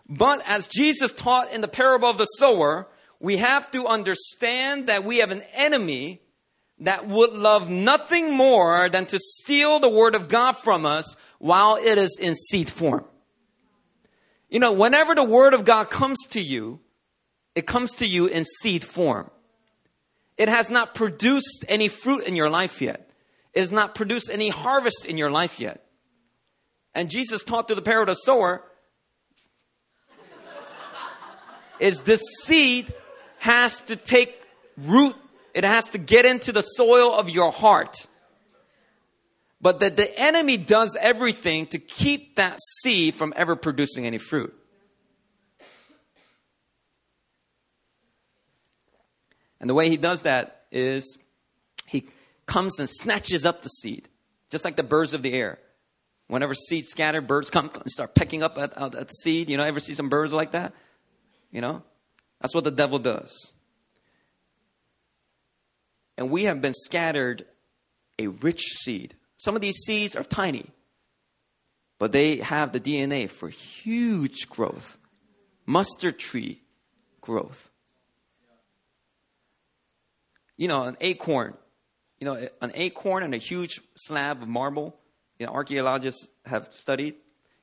But 0.09 0.43
as 0.47 0.69
Jesus 0.69 1.13
taught 1.13 1.53
in 1.53 1.61
the 1.61 1.69
parable 1.69 2.09
of 2.09 2.19
the 2.19 2.27
sower, 2.27 2.87
we 3.19 3.39
have 3.39 3.71
to 3.73 3.87
understand 3.87 4.87
that 4.87 5.05
we 5.05 5.19
have 5.19 5.33
an 5.33 5.43
enemy 5.53 6.21
that 6.81 7.09
would 7.09 7.33
love 7.33 7.71
nothing 7.71 8.33
more 8.33 8.89
than 8.89 9.07
to 9.07 9.19
steal 9.19 9.81
the 9.81 9.89
word 9.89 10.15
of 10.15 10.29
God 10.29 10.53
from 10.53 10.87
us 10.87 11.17
while 11.39 11.77
it 11.77 11.99
is 11.99 12.19
in 12.21 12.35
seed 12.35 12.71
form. 12.71 13.05
You 14.49 14.61
know, 14.61 14.73
whenever 14.73 15.15
the 15.15 15.25
word 15.25 15.55
of 15.55 15.65
God 15.65 15.91
comes 15.91 16.19
to 16.31 16.41
you, 16.41 16.79
it 17.57 17.67
comes 17.67 17.91
to 17.97 18.07
you 18.07 18.27
in 18.27 18.45
seed 18.45 18.85
form. 18.85 19.31
It 20.37 20.49
has 20.49 20.69
not 20.69 20.95
produced 20.95 21.65
any 21.69 21.89
fruit 21.89 22.25
in 22.25 22.37
your 22.37 22.51
life 22.51 22.83
yet. 22.83 23.11
It 23.55 23.61
has 23.61 23.73
not 23.73 23.95
produced 23.95 24.29
any 24.31 24.51
harvest 24.51 25.07
in 25.07 25.17
your 25.17 25.31
life 25.31 25.59
yet. 25.59 25.83
And 26.95 27.11
Jesus 27.11 27.43
taught 27.43 27.67
through 27.67 27.77
the 27.77 27.83
parable 27.83 28.13
of 28.13 28.19
the 28.19 28.23
sower 28.23 28.63
is 31.81 32.03
this 32.03 32.21
seed 32.45 32.93
has 33.39 33.81
to 33.83 33.97
take 33.97 34.47
root. 34.77 35.17
It 35.55 35.65
has 35.65 35.89
to 35.91 35.99
get 35.99 36.27
into 36.27 36.53
the 36.53 36.61
soil 36.61 37.15
of 37.15 37.31
your 37.31 37.51
heart. 37.51 38.07
But 39.63 39.81
that 39.81 39.97
the 39.97 40.21
enemy 40.21 40.59
does 40.59 40.95
everything 41.01 41.67
to 41.69 41.79
keep 41.79 42.37
that 42.37 42.59
seed 42.83 43.15
from 43.15 43.33
ever 43.35 43.57
producing 43.57 44.05
any 44.05 44.19
fruit. 44.19 44.55
And 49.61 49.71
the 49.71 49.75
way 49.75 49.89
he 49.89 49.97
does 49.97 50.23
that 50.23 50.67
is 50.71 51.19
he 51.87 52.09
comes 52.47 52.79
and 52.79 52.89
snatches 52.89 53.45
up 53.45 53.63
the 53.63 53.69
seed, 53.69 54.09
just 54.51 54.65
like 54.65 54.77
the 54.77 54.83
birds 54.83 55.15
of 55.15 55.23
the 55.23 55.33
air. 55.33 55.59
Whenever 56.29 56.55
seeds 56.55 56.89
scatter, 56.89 57.21
birds 57.21 57.51
come 57.51 57.71
and 57.75 57.91
start 57.91 58.15
pecking 58.15 58.43
up 58.43 58.59
at, 58.59 58.77
at, 58.77 58.93
the 59.09 59.15
seed. 59.15 59.49
You 59.49 59.57
know, 59.57 59.65
ever 59.65 59.81
see 59.81 59.95
some 59.95 60.09
birds 60.09 60.33
like 60.33 60.53
that? 60.53 60.75
You 61.53 61.61
know, 61.61 61.83
that's 62.41 62.55
what 62.55 62.65
the 62.65 62.71
devil 62.71 62.99
does. 62.99 63.53
And 66.19 66.31
we 66.31 66.45
have 66.45 66.61
been 66.61 66.75
scattered 66.75 67.45
a 68.19 68.29
rich 68.29 68.63
seed. 68.81 69.15
Some 69.37 69.55
of 69.55 69.61
these 69.61 69.77
seeds 69.85 70.17
are 70.17 70.25
tiny, 70.25 70.67
but 71.99 72.13
they 72.13 72.39
have 72.39 72.73
the 72.73 72.81
DNA 72.81 73.31
for 73.31 73.49
huge 73.49 74.49
growth, 74.49 74.99
mustard 75.67 76.19
tree 76.19 76.63
growth. 77.21 77.71
You 80.57 80.69
know, 80.69 80.85
an 80.85 80.97
acorn, 81.01 81.55
you 82.19 82.25
know, 82.25 82.49
an 82.63 82.73
acorn 82.75 83.23
and 83.23 83.35
a 83.35 83.39
huge 83.39 83.81
slab 83.97 84.43
of 84.43 84.49
marble, 84.49 84.97
you 85.39 85.47
know, 85.47 85.53
archaeologists 85.53 86.27
have 86.47 86.73
studied. 86.73 87.15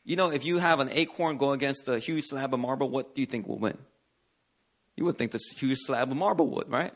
You 0.03 0.15
know, 0.15 0.31
if 0.31 0.45
you 0.45 0.59
have 0.59 0.79
an 0.79 0.89
acorn 0.91 1.37
go 1.37 1.53
against 1.53 1.87
a 1.87 1.97
huge 1.97 2.25
slab 2.25 2.53
of 2.53 2.59
marble, 2.59 2.89
what 2.89 3.15
do 3.15 3.21
you 3.21 3.25
think 3.25 3.47
will 3.47 3.57
win? 3.57 3.77
You 4.95 5.05
would 5.05 5.17
think 5.17 5.31
this 5.31 5.49
huge 5.55 5.79
slab 5.79 6.11
of 6.11 6.17
marble 6.17 6.47
would, 6.49 6.69
right? 6.69 6.93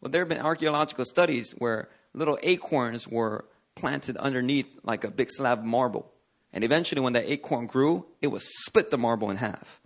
Well, 0.00 0.10
there 0.10 0.22
have 0.22 0.28
been 0.28 0.40
archaeological 0.40 1.04
studies 1.04 1.54
where 1.58 1.88
little 2.12 2.38
acorns 2.42 3.06
were 3.06 3.44
planted 3.76 4.16
underneath 4.16 4.66
like 4.82 5.04
a 5.04 5.10
big 5.10 5.30
slab 5.30 5.60
of 5.60 5.64
marble. 5.64 6.10
And 6.52 6.64
eventually, 6.64 7.02
when 7.02 7.12
that 7.12 7.30
acorn 7.30 7.66
grew, 7.66 8.06
it 8.22 8.28
would 8.28 8.42
split 8.42 8.90
the 8.90 8.98
marble 8.98 9.30
in 9.30 9.36
half. 9.36 9.80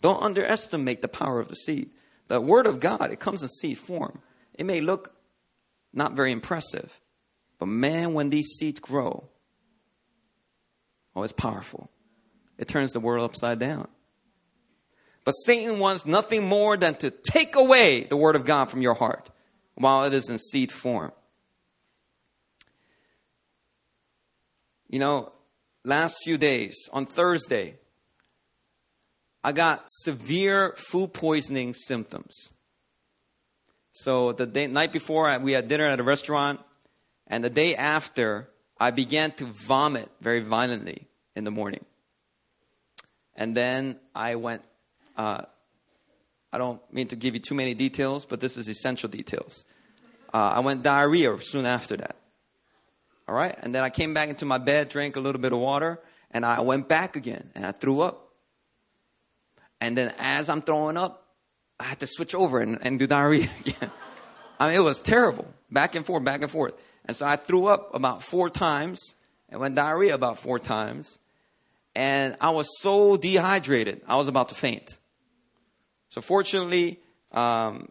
Don't 0.00 0.22
underestimate 0.22 1.00
the 1.00 1.08
power 1.08 1.40
of 1.40 1.48
the 1.48 1.54
seed. 1.54 1.90
The 2.28 2.40
Word 2.40 2.66
of 2.66 2.80
God, 2.80 3.10
it 3.10 3.20
comes 3.20 3.42
in 3.42 3.48
seed 3.48 3.78
form. 3.78 4.20
It 4.54 4.64
may 4.64 4.80
look 4.80 5.14
not 5.92 6.14
very 6.14 6.32
impressive, 6.32 7.00
but 7.58 7.66
man, 7.66 8.14
when 8.14 8.30
these 8.30 8.48
seeds 8.58 8.80
grow, 8.80 9.28
oh, 11.14 11.22
it's 11.22 11.32
powerful. 11.32 11.90
It 12.58 12.68
turns 12.68 12.92
the 12.92 13.00
world 13.00 13.24
upside 13.24 13.58
down. 13.58 13.88
But 15.24 15.32
Satan 15.32 15.78
wants 15.78 16.04
nothing 16.06 16.44
more 16.44 16.76
than 16.76 16.94
to 16.96 17.10
take 17.10 17.54
away 17.54 18.04
the 18.04 18.16
Word 18.16 18.36
of 18.36 18.44
God 18.44 18.66
from 18.66 18.82
your 18.82 18.94
heart 18.94 19.30
while 19.74 20.04
it 20.04 20.14
is 20.14 20.28
in 20.28 20.38
seed 20.38 20.72
form. 20.72 21.12
You 24.88 24.98
know, 24.98 25.32
last 25.84 26.18
few 26.22 26.36
days, 26.36 26.88
on 26.92 27.06
Thursday, 27.06 27.78
I 29.44 29.52
got 29.52 29.84
severe 29.86 30.74
food 30.76 31.12
poisoning 31.12 31.74
symptoms. 31.74 32.52
So 33.92 34.32
the 34.32 34.46
day, 34.46 34.66
night 34.66 34.92
before, 34.92 35.36
we 35.40 35.52
had 35.52 35.68
dinner 35.68 35.86
at 35.86 36.00
a 36.00 36.02
restaurant, 36.02 36.60
and 37.26 37.44
the 37.44 37.50
day 37.50 37.74
after, 37.74 38.48
I 38.78 38.90
began 38.90 39.32
to 39.32 39.44
vomit 39.44 40.08
very 40.20 40.40
violently 40.40 41.08
in 41.36 41.44
the 41.44 41.50
morning. 41.50 41.84
And 43.36 43.56
then 43.56 43.98
I 44.14 44.36
went 44.36 44.62
uh, 45.16 45.42
I 46.52 46.58
don't 46.58 46.80
mean 46.92 47.08
to 47.08 47.16
give 47.16 47.34
you 47.34 47.40
too 47.40 47.54
many 47.54 47.72
details, 47.72 48.26
but 48.26 48.40
this 48.40 48.56
is 48.56 48.68
essential 48.68 49.08
details. 49.08 49.64
Uh, 50.34 50.52
I 50.56 50.60
went 50.60 50.82
diarrhea 50.82 51.38
soon 51.40 51.64
after 51.64 51.96
that. 51.96 52.16
All 53.26 53.34
right? 53.34 53.56
And 53.62 53.74
then 53.74 53.82
I 53.82 53.90
came 53.90 54.12
back 54.12 54.28
into 54.28 54.44
my 54.44 54.58
bed, 54.58 54.90
drank 54.90 55.16
a 55.16 55.20
little 55.20 55.40
bit 55.40 55.52
of 55.52 55.58
water, 55.58 55.98
and 56.30 56.44
I 56.44 56.60
went 56.60 56.88
back 56.88 57.16
again 57.16 57.50
and 57.54 57.64
I 57.64 57.72
threw 57.72 58.02
up. 58.02 58.21
And 59.82 59.98
then 59.98 60.14
as 60.20 60.48
I'm 60.48 60.62
throwing 60.62 60.96
up, 60.96 61.26
I 61.80 61.84
had 61.84 61.98
to 62.00 62.06
switch 62.06 62.36
over 62.36 62.60
and, 62.60 62.78
and 62.82 63.00
do 63.00 63.08
diarrhea 63.08 63.50
again. 63.60 63.90
I 64.60 64.68
mean, 64.68 64.76
it 64.76 64.84
was 64.84 65.02
terrible. 65.02 65.52
Back 65.72 65.96
and 65.96 66.06
forth, 66.06 66.22
back 66.22 66.40
and 66.40 66.50
forth. 66.50 66.74
And 67.04 67.16
so 67.16 67.26
I 67.26 67.34
threw 67.34 67.66
up 67.66 67.92
about 67.92 68.22
four 68.22 68.48
times 68.48 69.16
and 69.48 69.60
went 69.60 69.74
diarrhea 69.74 70.14
about 70.14 70.38
four 70.38 70.60
times. 70.60 71.18
And 71.96 72.36
I 72.40 72.50
was 72.50 72.68
so 72.80 73.16
dehydrated, 73.16 74.02
I 74.06 74.16
was 74.16 74.28
about 74.28 74.50
to 74.50 74.54
faint. 74.54 74.88
So 76.10 76.20
fortunately, 76.20 77.00
um, 77.32 77.88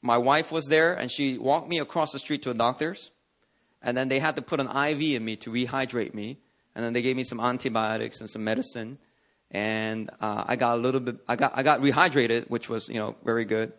my 0.00 0.18
wife 0.18 0.52
was 0.52 0.66
there 0.66 0.94
and 0.94 1.10
she 1.10 1.38
walked 1.38 1.68
me 1.68 1.80
across 1.80 2.12
the 2.12 2.20
street 2.20 2.44
to 2.44 2.52
a 2.52 2.54
doctor's. 2.54 3.10
And 3.82 3.96
then 3.96 4.08
they 4.08 4.20
had 4.20 4.36
to 4.36 4.42
put 4.42 4.60
an 4.60 4.68
IV 4.68 5.16
in 5.16 5.24
me 5.24 5.34
to 5.36 5.50
rehydrate 5.50 6.14
me. 6.14 6.38
And 6.76 6.84
then 6.84 6.92
they 6.92 7.02
gave 7.02 7.16
me 7.16 7.24
some 7.24 7.40
antibiotics 7.40 8.20
and 8.20 8.30
some 8.30 8.44
medicine. 8.44 8.98
And 9.52 10.10
uh, 10.20 10.44
I 10.46 10.56
got 10.56 10.78
a 10.78 10.80
little 10.80 11.00
bit, 11.00 11.16
I 11.28 11.36
got, 11.36 11.52
I 11.54 11.62
got 11.62 11.80
rehydrated, 11.80 12.48
which 12.48 12.70
was, 12.70 12.88
you 12.88 12.94
know, 12.94 13.16
very 13.22 13.44
good. 13.44 13.72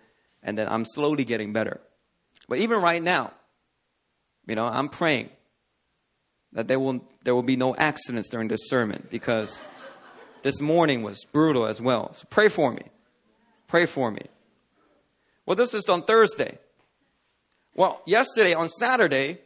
And 0.44 0.58
then 0.58 0.68
I'm 0.70 0.86
slowly 0.86 1.26
getting 1.26 1.52
better. 1.52 1.82
But 2.48 2.60
even 2.60 2.80
right 2.80 3.02
now, 3.02 3.34
you 4.46 4.56
know, 4.56 4.66
I'm 4.66 4.88
praying 4.88 5.30
that 6.52 6.68
there 6.68 6.80
will, 6.80 7.04
there 7.24 7.34
will 7.34 7.44
be 7.44 7.56
no 7.56 7.76
accidents 7.76 8.30
during 8.30 8.50
this 8.50 8.70
sermon 8.70 9.08
because 9.10 9.62
this 10.44 10.62
morning 10.62 11.02
was 11.02 11.26
brutal 11.26 11.66
as 11.66 11.82
well. 11.82 12.14
So 12.14 12.28
pray 12.30 12.50
for 12.50 12.72
me. 12.72 12.84
Pray 13.68 13.88
for 13.88 14.12
me. 14.12 14.22
Well, 15.46 15.56
this 15.56 15.74
is 15.74 15.90
on 15.90 16.04
Thursday. 16.04 16.60
Well, 17.76 18.02
yesterday 18.06 18.54
on 18.54 18.70
Saturday, 18.70 19.40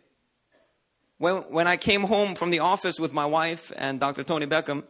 when, 1.17 1.35
when 1.49 1.67
I 1.67 1.77
came 1.77 2.03
home 2.03 2.35
from 2.35 2.51
the 2.51 2.59
office 2.59 2.99
with 2.99 3.13
my 3.13 3.25
wife 3.25 3.71
and 3.77 3.99
Dr. 3.99 4.23
Tony 4.23 4.45
Beckham, 4.45 4.83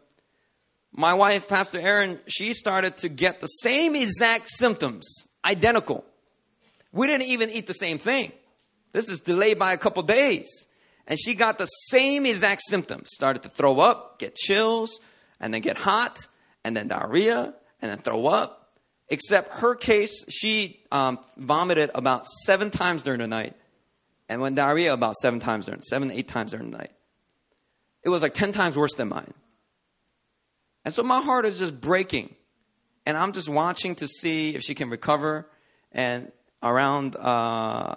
my 0.91 1.13
wife, 1.13 1.47
Pastor 1.47 1.80
Erin, 1.80 2.19
she 2.28 2.54
started 2.54 2.97
to 2.97 3.10
get 3.10 3.39
the 3.39 3.47
same 3.47 3.95
exact 3.95 4.50
symptoms, 4.50 5.08
identical. 5.45 6.06
We 6.91 7.08
didn't 7.08 7.28
even 7.28 7.50
eat 7.50 7.67
the 7.67 7.73
same 7.73 8.00
thing. 8.00 8.32
This 8.91 9.10
is 9.10 9.19
delayed 9.19 9.60
by 9.60 9.73
a 9.73 9.78
couple 9.78 10.04
days. 10.04 10.47
And 11.06 11.19
she 11.19 11.36
got 11.36 11.58
the 11.58 11.65
same 11.65 12.26
exact 12.26 12.62
symptoms. 12.67 13.10
Started 13.13 13.43
to 13.43 13.50
throw 13.50 13.80
up, 13.80 14.19
get 14.19 14.36
chills, 14.36 15.00
and 15.39 15.54
then 15.54 15.62
get 15.62 15.78
hot, 15.78 16.28
and 16.63 16.76
then 16.76 16.88
diarrhea, 16.88 17.54
and 17.82 17.91
then 17.91 18.00
throw 18.00 18.28
up, 18.28 18.67
Except 19.10 19.54
her 19.60 19.73
case, 19.76 20.26
she 20.30 20.82
um, 20.91 21.19
vomited 21.38 21.91
about 21.95 22.27
seven 22.46 22.69
times 22.69 23.04
during 23.04 23.21
the 23.21 23.27
night 23.27 23.56
and 24.27 24.42
went 24.42 24.58
diarrhea 24.58 24.94
about 24.94 25.15
seven 25.15 25.40
times 25.40 25.65
during, 25.65 25.81
seven, 25.81 26.12
eight 26.12 26.27
times 26.27 26.52
during 26.52 26.71
the 26.71 26.77
night. 26.77 26.92
It 28.04 28.10
was 28.10 28.21
like 28.21 28.33
10 28.33 28.52
times 28.52 28.77
worse 28.77 28.96
than 28.96 29.08
mine. 29.08 29.33
And 30.88 30.94
so 30.94 31.04
my 31.04 31.19
heart 31.19 31.46
is 31.46 31.60
just 31.60 31.81
breaking. 31.81 32.33
And 33.06 33.17
I'm 33.17 33.33
just 33.33 33.50
watching 33.50 33.96
to 33.96 34.08
see 34.08 34.56
if 34.56 34.62
she 34.62 34.73
can 34.73 34.90
recover. 34.90 35.46
And 35.92 36.31
around, 36.63 37.17
uh, 37.17 37.94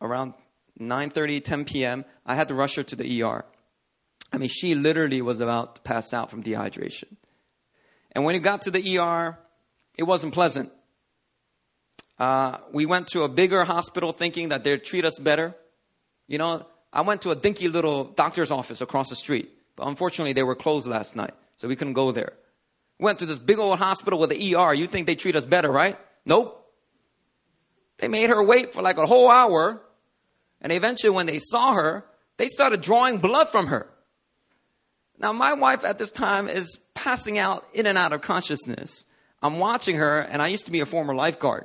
around 0.00 0.34
9.30, 0.80 1.42
10 1.42 1.64
p.m., 1.64 2.04
I 2.24 2.36
had 2.36 2.46
to 2.46 2.54
rush 2.54 2.76
her 2.76 2.84
to 2.84 2.94
the 2.94 3.22
ER. 3.24 3.44
I 4.32 4.38
mean, 4.38 4.50
she 4.50 4.76
literally 4.76 5.20
was 5.20 5.40
about 5.40 5.74
to 5.74 5.80
pass 5.82 6.14
out 6.14 6.30
from 6.30 6.44
dehydration. 6.44 7.16
And 8.12 8.24
when 8.24 8.36
it 8.36 8.38
got 8.38 8.62
to 8.62 8.70
the 8.70 8.98
ER, 8.98 9.36
it 9.96 10.04
wasn't 10.04 10.32
pleasant. 10.32 10.70
Uh, 12.20 12.58
we 12.72 12.86
went 12.86 13.08
to 13.08 13.22
a 13.22 13.28
bigger 13.28 13.64
hospital 13.64 14.12
thinking 14.12 14.50
that 14.50 14.62
they'd 14.62 14.84
treat 14.84 15.04
us 15.04 15.18
better. 15.18 15.56
You 16.28 16.38
know, 16.38 16.64
I 16.92 17.00
went 17.00 17.22
to 17.22 17.32
a 17.32 17.34
dinky 17.34 17.66
little 17.66 18.04
doctor's 18.04 18.52
office 18.52 18.80
across 18.80 19.08
the 19.08 19.16
street, 19.16 19.50
but 19.74 19.88
unfortunately 19.88 20.34
they 20.34 20.44
were 20.44 20.54
closed 20.54 20.86
last 20.86 21.16
night, 21.16 21.34
so 21.58 21.68
we 21.68 21.76
couldn't 21.76 21.92
go 21.92 22.12
there. 22.12 22.32
Went 22.98 23.18
to 23.18 23.26
this 23.26 23.38
big 23.38 23.58
old 23.58 23.78
hospital 23.78 24.18
with 24.18 24.30
the 24.30 24.56
ER. 24.56 24.72
You 24.72 24.86
think 24.86 25.06
they 25.06 25.14
treat 25.14 25.36
us 25.36 25.44
better, 25.44 25.70
right? 25.70 25.98
Nope. 26.24 26.54
They 27.98 28.08
made 28.08 28.30
her 28.30 28.42
wait 28.42 28.72
for 28.72 28.80
like 28.80 28.96
a 28.96 29.06
whole 29.06 29.30
hour, 29.30 29.82
and 30.62 30.72
eventually 30.72 31.10
when 31.10 31.26
they 31.26 31.40
saw 31.40 31.74
her, 31.74 32.04
they 32.38 32.46
started 32.46 32.80
drawing 32.80 33.18
blood 33.18 33.50
from 33.50 33.66
her. 33.66 33.88
Now, 35.18 35.32
my 35.32 35.54
wife 35.54 35.84
at 35.84 35.98
this 35.98 36.12
time 36.12 36.48
is 36.48 36.78
passing 36.94 37.38
out 37.38 37.66
in 37.74 37.86
and 37.86 37.98
out 37.98 38.12
of 38.12 38.20
consciousness. 38.20 39.04
I'm 39.42 39.58
watching 39.58 39.96
her, 39.96 40.20
and 40.20 40.40
I 40.40 40.48
used 40.48 40.66
to 40.66 40.70
be 40.70 40.80
a 40.80 40.86
former 40.86 41.14
lifeguard. 41.14 41.64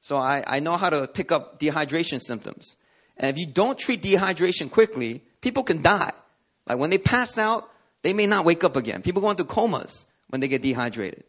So 0.00 0.18
I, 0.18 0.44
I 0.46 0.60
know 0.60 0.76
how 0.76 0.90
to 0.90 1.06
pick 1.06 1.32
up 1.32 1.58
dehydration 1.58 2.20
symptoms. 2.20 2.76
And 3.16 3.30
if 3.30 3.38
you 3.38 3.46
don't 3.46 3.78
treat 3.78 4.02
dehydration 4.02 4.70
quickly, 4.70 5.22
people 5.40 5.62
can 5.62 5.80
die. 5.80 6.12
Like 6.66 6.78
when 6.78 6.90
they 6.90 6.98
pass 6.98 7.38
out, 7.38 7.70
they 8.03 8.13
may 8.13 8.27
not 8.27 8.45
wake 8.45 8.63
up 8.63 8.75
again. 8.75 9.01
People 9.01 9.21
go 9.21 9.29
into 9.29 9.43
comas 9.43 10.05
when 10.29 10.41
they 10.41 10.47
get 10.47 10.61
dehydrated. 10.61 11.23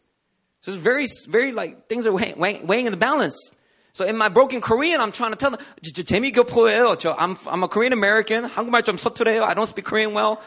So 0.61 0.71
it's 0.71 0.81
very, 0.81 1.07
very 1.27 1.51
like 1.51 1.87
things 1.87 2.05
are 2.05 2.13
weighing, 2.13 2.67
weighing 2.67 2.85
in 2.85 2.91
the 2.91 2.97
balance. 2.97 3.37
So 3.93 4.05
in 4.05 4.17
my 4.17 4.29
broken 4.29 4.61
Korean, 4.61 5.01
I'm 5.01 5.11
trying 5.11 5.31
to 5.31 5.37
tell 5.37 5.51
them, 5.51 5.59
재미교포예요. 5.81 6.97
저, 6.99 7.15
I'm, 7.17 7.37
I'm 7.47 7.63
a 7.63 7.67
Korean 7.67 7.93
American. 7.93 8.45
한국말 8.45 8.83
좀 8.83 8.97
서투래요. 8.97 9.43
I 9.43 9.53
don't 9.53 9.67
speak 9.67 9.85
Korean 9.85 10.13
well. 10.13 10.41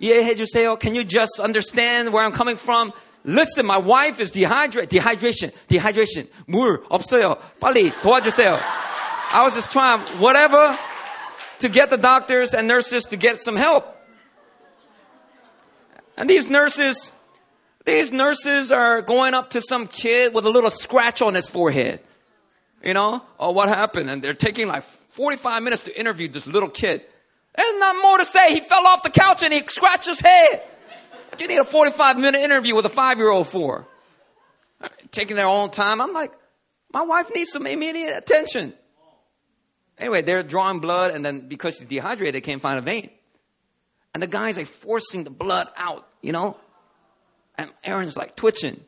이해해 0.00 0.36
주세요. 0.36 0.78
Can 0.78 0.94
you 0.94 1.04
just 1.04 1.40
understand 1.40 2.12
where 2.12 2.24
I'm 2.24 2.32
coming 2.32 2.56
from? 2.56 2.92
Listen, 3.24 3.66
my 3.66 3.78
wife 3.78 4.20
is 4.20 4.30
dehydrated. 4.30 4.90
Dehydration. 4.90 5.52
Dehydration. 5.68 6.28
물 6.48 6.84
없어요. 6.88 7.38
빨리 7.60 7.92
도와주세요. 8.02 8.60
I 9.32 9.42
was 9.42 9.54
just 9.54 9.72
trying 9.72 10.00
whatever 10.20 10.78
to 11.58 11.68
get 11.68 11.90
the 11.90 11.98
doctors 11.98 12.54
and 12.54 12.68
nurses 12.68 13.04
to 13.06 13.16
get 13.16 13.40
some 13.40 13.56
help. 13.56 13.96
And 16.17 16.29
these 16.29 16.47
nurses, 16.47 17.11
these 17.85 18.11
nurses 18.11 18.71
are 18.71 19.01
going 19.01 19.33
up 19.33 19.51
to 19.51 19.61
some 19.61 19.87
kid 19.87 20.33
with 20.33 20.45
a 20.45 20.49
little 20.49 20.69
scratch 20.69 21.21
on 21.21 21.33
his 21.33 21.49
forehead. 21.49 21.99
You 22.83 22.93
know, 22.93 23.23
oh, 23.39 23.51
what 23.51 23.69
happened? 23.69 24.09
And 24.09 24.21
they're 24.21 24.33
taking 24.33 24.67
like 24.67 24.83
45 24.83 25.63
minutes 25.63 25.83
to 25.83 25.99
interview 25.99 26.27
this 26.27 26.47
little 26.47 26.69
kid. 26.69 27.03
There's 27.55 27.79
not 27.79 28.01
more 28.01 28.17
to 28.17 28.25
say. 28.25 28.53
He 28.53 28.61
fell 28.61 28.87
off 28.87 29.03
the 29.03 29.09
couch 29.09 29.43
and 29.43 29.53
he 29.53 29.61
scratched 29.67 30.07
his 30.07 30.19
head. 30.19 30.63
What 31.29 31.41
you 31.41 31.47
need 31.47 31.59
a 31.59 31.65
45 31.65 32.17
minute 32.19 32.39
interview 32.39 32.75
with 32.75 32.85
a 32.85 32.89
five 32.89 33.17
year 33.17 33.29
old 33.29 33.47
for? 33.47 33.87
Taking 35.11 35.35
their 35.35 35.47
own 35.47 35.69
time. 35.69 36.01
I'm 36.01 36.13
like, 36.13 36.31
my 36.93 37.03
wife 37.03 37.29
needs 37.33 37.51
some 37.51 37.67
immediate 37.67 38.17
attention. 38.17 38.73
Anyway, 39.97 40.23
they're 40.23 40.41
drawing 40.41 40.79
blood, 40.79 41.11
and 41.11 41.23
then 41.23 41.47
because 41.47 41.77
she's 41.77 41.87
dehydrated, 41.87 42.33
they 42.33 42.41
can't 42.41 42.61
find 42.61 42.79
a 42.79 42.81
vein. 42.81 43.11
And 44.13 44.21
the 44.21 44.27
guy's 44.27 44.57
like 44.57 44.67
forcing 44.67 45.23
the 45.23 45.29
blood 45.29 45.67
out, 45.77 46.07
you 46.21 46.31
know? 46.31 46.57
And 47.57 47.69
Erin's 47.83 48.17
like 48.17 48.35
twitching. 48.35 48.79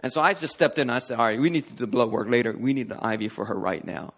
And 0.00 0.12
so 0.12 0.20
I 0.20 0.34
just 0.34 0.54
stepped 0.54 0.78
in 0.78 0.82
and 0.82 0.92
I 0.92 0.98
said, 0.98 1.18
All 1.18 1.26
right, 1.26 1.40
we 1.40 1.50
need 1.50 1.66
to 1.66 1.72
do 1.72 1.78
the 1.78 1.86
blood 1.86 2.10
work 2.10 2.28
later. 2.28 2.54
We 2.56 2.72
need 2.72 2.90
an 2.92 3.20
IV 3.20 3.32
for 3.32 3.46
her 3.46 3.54
right 3.54 3.84
now. 3.84 4.14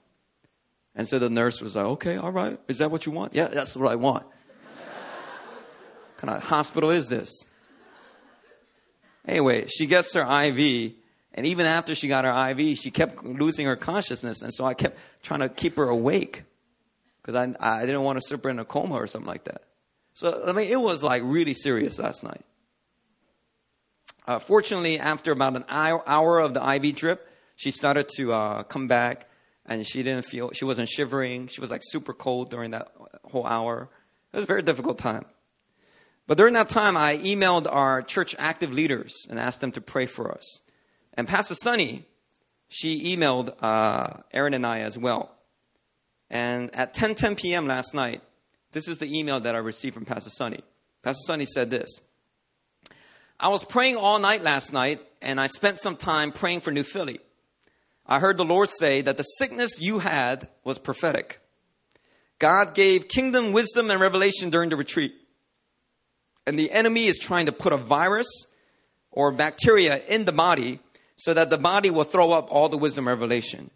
And 0.94 1.06
so 1.06 1.18
the 1.18 1.30
nurse 1.30 1.60
was 1.60 1.76
like, 1.76 1.86
Okay, 1.86 2.16
all 2.16 2.32
right. 2.32 2.58
Is 2.68 2.78
that 2.78 2.90
what 2.90 3.06
you 3.06 3.12
want? 3.12 3.34
Yeah, 3.34 3.48
that's 3.48 3.76
what 3.76 3.90
I 3.90 3.96
want. 3.96 4.26
kind 6.16 6.34
of 6.34 6.42
hospital 6.42 6.90
is 6.90 7.08
this? 7.08 7.30
Anyway, 9.26 9.66
she 9.66 9.86
gets 9.86 10.14
her 10.14 10.22
IV, 10.22 10.92
and 11.34 11.46
even 11.46 11.66
after 11.66 11.94
she 11.94 12.08
got 12.08 12.24
her 12.24 12.50
IV, 12.50 12.78
she 12.78 12.90
kept 12.90 13.22
losing 13.22 13.66
her 13.66 13.76
consciousness. 13.76 14.42
And 14.42 14.52
so 14.52 14.64
I 14.64 14.72
kept 14.72 14.98
trying 15.22 15.40
to 15.40 15.50
keep 15.50 15.76
her 15.76 15.88
awake 15.88 16.44
because 17.20 17.34
I, 17.34 17.54
I 17.60 17.86
didn't 17.86 18.02
want 18.02 18.18
to 18.18 18.26
slip 18.26 18.46
in 18.46 18.58
a 18.58 18.64
coma 18.64 18.94
or 18.94 19.06
something 19.06 19.28
like 19.28 19.44
that. 19.44 19.62
So, 20.14 20.42
I 20.46 20.52
mean, 20.52 20.70
it 20.70 20.80
was 20.80 21.02
like 21.02 21.22
really 21.24 21.54
serious 21.54 21.98
last 21.98 22.22
night. 22.22 22.44
Uh, 24.26 24.38
fortunately, 24.38 24.98
after 24.98 25.32
about 25.32 25.56
an 25.56 25.64
hour 25.68 26.38
of 26.40 26.54
the 26.54 26.74
IV 26.74 26.96
drip, 26.96 27.28
she 27.56 27.70
started 27.70 28.08
to 28.16 28.32
uh, 28.32 28.62
come 28.64 28.88
back 28.88 29.28
and 29.64 29.86
she 29.86 30.02
didn't 30.02 30.24
feel, 30.24 30.50
she 30.52 30.64
wasn't 30.64 30.88
shivering. 30.88 31.46
She 31.48 31.60
was 31.60 31.70
like 31.70 31.82
super 31.84 32.12
cold 32.12 32.50
during 32.50 32.72
that 32.72 32.88
whole 33.24 33.46
hour. 33.46 33.88
It 34.32 34.36
was 34.36 34.44
a 34.44 34.46
very 34.46 34.62
difficult 34.62 34.98
time. 34.98 35.24
But 36.26 36.36
during 36.36 36.54
that 36.54 36.68
time, 36.68 36.96
I 36.96 37.16
emailed 37.16 37.66
our 37.70 38.02
church 38.02 38.36
active 38.38 38.72
leaders 38.72 39.14
and 39.30 39.38
asked 39.38 39.62
them 39.62 39.72
to 39.72 39.80
pray 39.80 40.04
for 40.04 40.30
us. 40.30 40.60
And 41.14 41.26
Pastor 41.26 41.54
Sunny, 41.54 42.06
she 42.68 43.16
emailed 43.16 43.54
uh, 43.62 44.20
Erin 44.32 44.52
and 44.52 44.66
I 44.66 44.80
as 44.80 44.98
well. 44.98 45.34
And 46.30 46.74
at 46.74 46.94
10 46.94 47.14
10 47.14 47.36
p.m. 47.36 47.66
last 47.66 47.94
night, 47.94 48.22
this 48.72 48.88
is 48.88 48.98
the 48.98 49.18
email 49.18 49.40
that 49.40 49.54
I 49.54 49.58
received 49.58 49.94
from 49.94 50.04
Pastor 50.04 50.30
Sunny. 50.30 50.60
Pastor 51.02 51.22
Sunny 51.26 51.46
said 51.46 51.70
this 51.70 51.88
I 53.40 53.48
was 53.48 53.64
praying 53.64 53.96
all 53.96 54.18
night 54.18 54.42
last 54.42 54.72
night, 54.72 55.00
and 55.22 55.40
I 55.40 55.46
spent 55.46 55.78
some 55.78 55.96
time 55.96 56.32
praying 56.32 56.60
for 56.60 56.70
New 56.70 56.82
Philly. 56.82 57.20
I 58.06 58.20
heard 58.20 58.36
the 58.36 58.44
Lord 58.44 58.70
say 58.70 59.02
that 59.02 59.16
the 59.16 59.22
sickness 59.22 59.80
you 59.80 59.98
had 59.98 60.48
was 60.64 60.78
prophetic. 60.78 61.40
God 62.38 62.74
gave 62.74 63.08
kingdom 63.08 63.52
wisdom 63.52 63.90
and 63.90 64.00
revelation 64.00 64.50
during 64.50 64.70
the 64.70 64.76
retreat. 64.76 65.14
And 66.46 66.58
the 66.58 66.70
enemy 66.70 67.06
is 67.06 67.18
trying 67.18 67.46
to 67.46 67.52
put 67.52 67.72
a 67.72 67.76
virus 67.76 68.28
or 69.10 69.32
bacteria 69.32 70.02
in 70.06 70.24
the 70.24 70.32
body 70.32 70.80
so 71.16 71.34
that 71.34 71.50
the 71.50 71.58
body 71.58 71.90
will 71.90 72.04
throw 72.04 72.32
up 72.32 72.50
all 72.50 72.68
the 72.68 72.78
wisdom 72.78 73.06
revelation. 73.06 73.70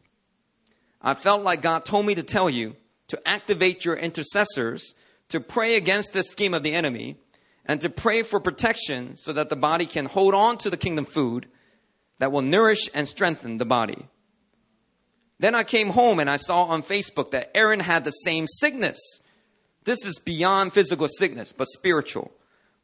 I 1.03 1.15
felt 1.15 1.43
like 1.43 1.63
God 1.63 1.85
told 1.85 2.07
me 2.07 2.15
to 2.15 2.23
tell 2.23 2.49
you 2.49 2.77
to 3.09 3.29
activate 3.29 3.85
your 3.85 3.97
intercessors 3.97 4.95
to 5.29 5.41
pray 5.41 5.77
against 5.77 6.13
this 6.13 6.31
scheme 6.31 6.55
of 6.55 6.63
the 6.63 6.75
enemy 6.75 7.17
and 7.65 7.81
to 7.81 7.91
pray 7.91 8.23
for 8.23 8.39
protection 8.39 9.17
so 9.17 9.33
that 9.33 9.49
the 9.49 9.57
body 9.57 9.87
can 9.87 10.07
hold 10.07 10.35
on 10.35 10.59
to 10.59 10.71
the 10.71 10.77
kingdom 10.77 11.05
food 11.05 11.47
that 12.19 12.31
will 12.31 12.43
nourish 12.43 12.89
and 12.95 13.09
strengthen 13.09 13.59
the 13.59 13.65
body. 13.65 14.07
Then 15.39 15.55
I 15.55 15.65
came 15.65 15.91
home 15.91 16.21
and 16.21 16.31
I 16.31 16.37
saw 16.37 16.65
on 16.65 16.83
Facebook 16.83 17.33
that 17.33 17.51
Erin 17.57 17.81
had 17.81 18.05
the 18.05 18.11
same 18.11 18.47
sickness. 18.47 18.99
This 19.85 20.07
is 20.07 20.21
beyond 20.21 20.73
physical 20.73 21.09
sickness, 21.09 21.53
but 21.53 21.67
spiritual. 21.67 22.31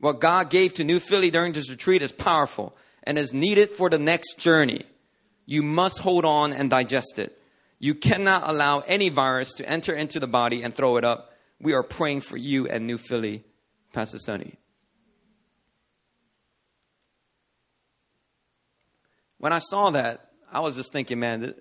What 0.01 0.21
God 0.21 0.51
gave 0.51 0.75
to 0.75 0.85
New 0.85 0.99
Philly 0.99 1.31
during 1.31 1.53
this 1.53 1.71
retreat 1.71 2.03
is 2.03 2.13
powerful 2.13 2.77
and 3.05 3.17
is 3.19 3.33
needed 3.33 3.71
for 3.71 3.91
the 3.91 3.99
next 3.99 4.39
journey. 4.39 4.85
You 5.47 5.63
must 5.63 6.01
hold 6.01 6.25
on 6.25 6.53
and 6.53 6.69
digest 6.69 7.19
it. 7.19 7.41
You 7.79 7.95
cannot 7.95 8.49
allow 8.49 8.81
any 8.81 9.09
virus 9.09 9.53
to 9.55 9.69
enter 9.69 9.95
into 9.95 10.19
the 10.21 10.27
body 10.27 10.63
and 10.63 10.75
throw 10.75 10.97
it 10.97 11.05
up. 11.05 11.33
We 11.61 11.75
are 11.75 11.83
praying 11.83 12.23
for 12.23 12.37
you 12.37 12.67
and 12.69 12.87
New 12.87 12.99
Philly, 12.99 13.45
Pastor 13.93 14.19
Sunny. 14.19 14.59
when 19.39 19.53
I 19.53 19.59
saw 19.59 19.91
that, 19.91 20.31
I 20.53 20.61
was 20.61 20.77
just 20.77 20.93
thinking, 20.93 21.19
man, 21.19 21.55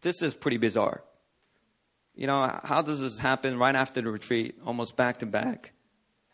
this 0.00 0.22
is 0.22 0.34
pretty 0.34 0.56
bizarre. 0.56 1.02
You 2.14 2.26
know, 2.26 2.58
how 2.64 2.80
does 2.80 3.00
this 3.00 3.18
happen 3.18 3.58
right 3.58 3.74
after 3.74 4.00
the 4.00 4.10
retreat, 4.10 4.56
almost 4.64 4.96
back 4.96 5.18
to 5.18 5.26
back? 5.26 5.72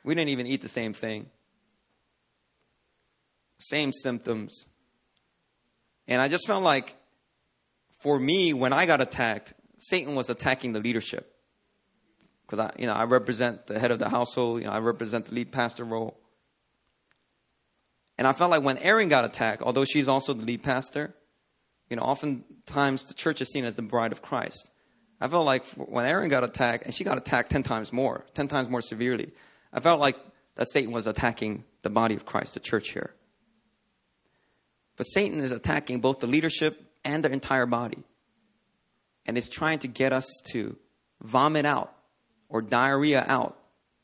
We 0.05 0.15
didn't 0.15 0.31
even 0.31 0.47
eat 0.47 0.63
the 0.63 0.69
same 0.69 0.93
thing, 0.93 1.27
same 3.59 3.93
symptoms. 3.93 4.67
And 6.07 6.21
I 6.21 6.29
just 6.29 6.47
felt 6.47 6.63
like, 6.63 6.97
for 8.03 8.19
me, 8.19 8.53
when 8.53 8.73
I 8.73 8.87
got 8.87 9.01
attacked, 9.01 9.55
Satan 9.79 10.17
was 10.17 10.29
attacking 10.29 10.73
the 10.73 10.81
leadership. 10.81 11.33
Because 12.45 12.59
I, 12.59 12.73
you 12.77 12.87
know, 12.87 12.95
I 12.95 13.05
represent 13.05 13.69
the 13.69 13.79
head 13.79 13.93
of 13.93 14.01
the 14.01 14.09
household. 14.09 14.61
You 14.61 14.67
know, 14.67 14.73
I 14.73 14.81
represent 14.81 15.27
the 15.27 15.35
lead 15.35 15.53
pastor 15.53 15.85
role. 15.85 16.19
And 18.19 18.27
I 18.27 18.33
felt 18.33 18.51
like 18.51 18.63
when 18.63 18.79
Erin 18.79 19.09
got 19.09 19.25
attacked, 19.25 19.63
although 19.63 19.85
she's 19.85 20.09
also 20.09 20.33
the 20.33 20.45
lead 20.45 20.65
pastor, 20.65 21.15
you 21.89 21.97
know, 21.97 22.03
oftentimes 22.03 23.05
the 23.05 23.15
church 23.15 23.41
is 23.41 23.53
seen 23.53 23.65
as 23.65 23.77
the 23.77 23.83
bride 23.83 24.11
of 24.11 24.21
Christ. 24.21 24.69
I 25.21 25.29
felt 25.29 25.47
like 25.47 25.65
when 25.77 26.05
Erin 26.05 26.29
got 26.29 26.43
attacked, 26.43 26.85
and 26.85 26.93
she 26.93 27.05
got 27.05 27.19
attacked 27.19 27.53
10 27.53 27.63
times 27.63 27.93
more, 27.93 28.27
10 28.35 28.49
times 28.49 28.69
more 28.69 28.81
severely, 28.81 29.33
I 29.73 29.79
felt 29.79 30.01
like 30.01 30.17
that 30.57 30.69
Satan 30.69 30.91
was 30.91 31.07
attacking 31.07 31.63
the 31.83 31.91
body 31.91 32.17
of 32.17 32.27
Christ, 32.27 32.55
the 32.55 32.61
church 32.61 32.91
here. 32.91 33.15
But 34.97 35.05
Satan 35.05 35.41
is 35.41 35.53
attacking 35.53 36.01
both 36.01 36.19
the 36.19 36.27
leadership 36.27 36.92
and 37.05 37.25
their 37.25 37.33
entire 37.33 37.67
body. 37.67 38.05
And 39.25 39.39
is 39.39 39.49
trying 39.49 39.79
to 39.81 39.89
get 39.89 40.13
us 40.13 40.27
to 40.53 40.77
vomit 41.21 41.65
out 41.65 41.95
or 42.49 42.61
diarrhea 42.61 43.25
out 43.27 43.57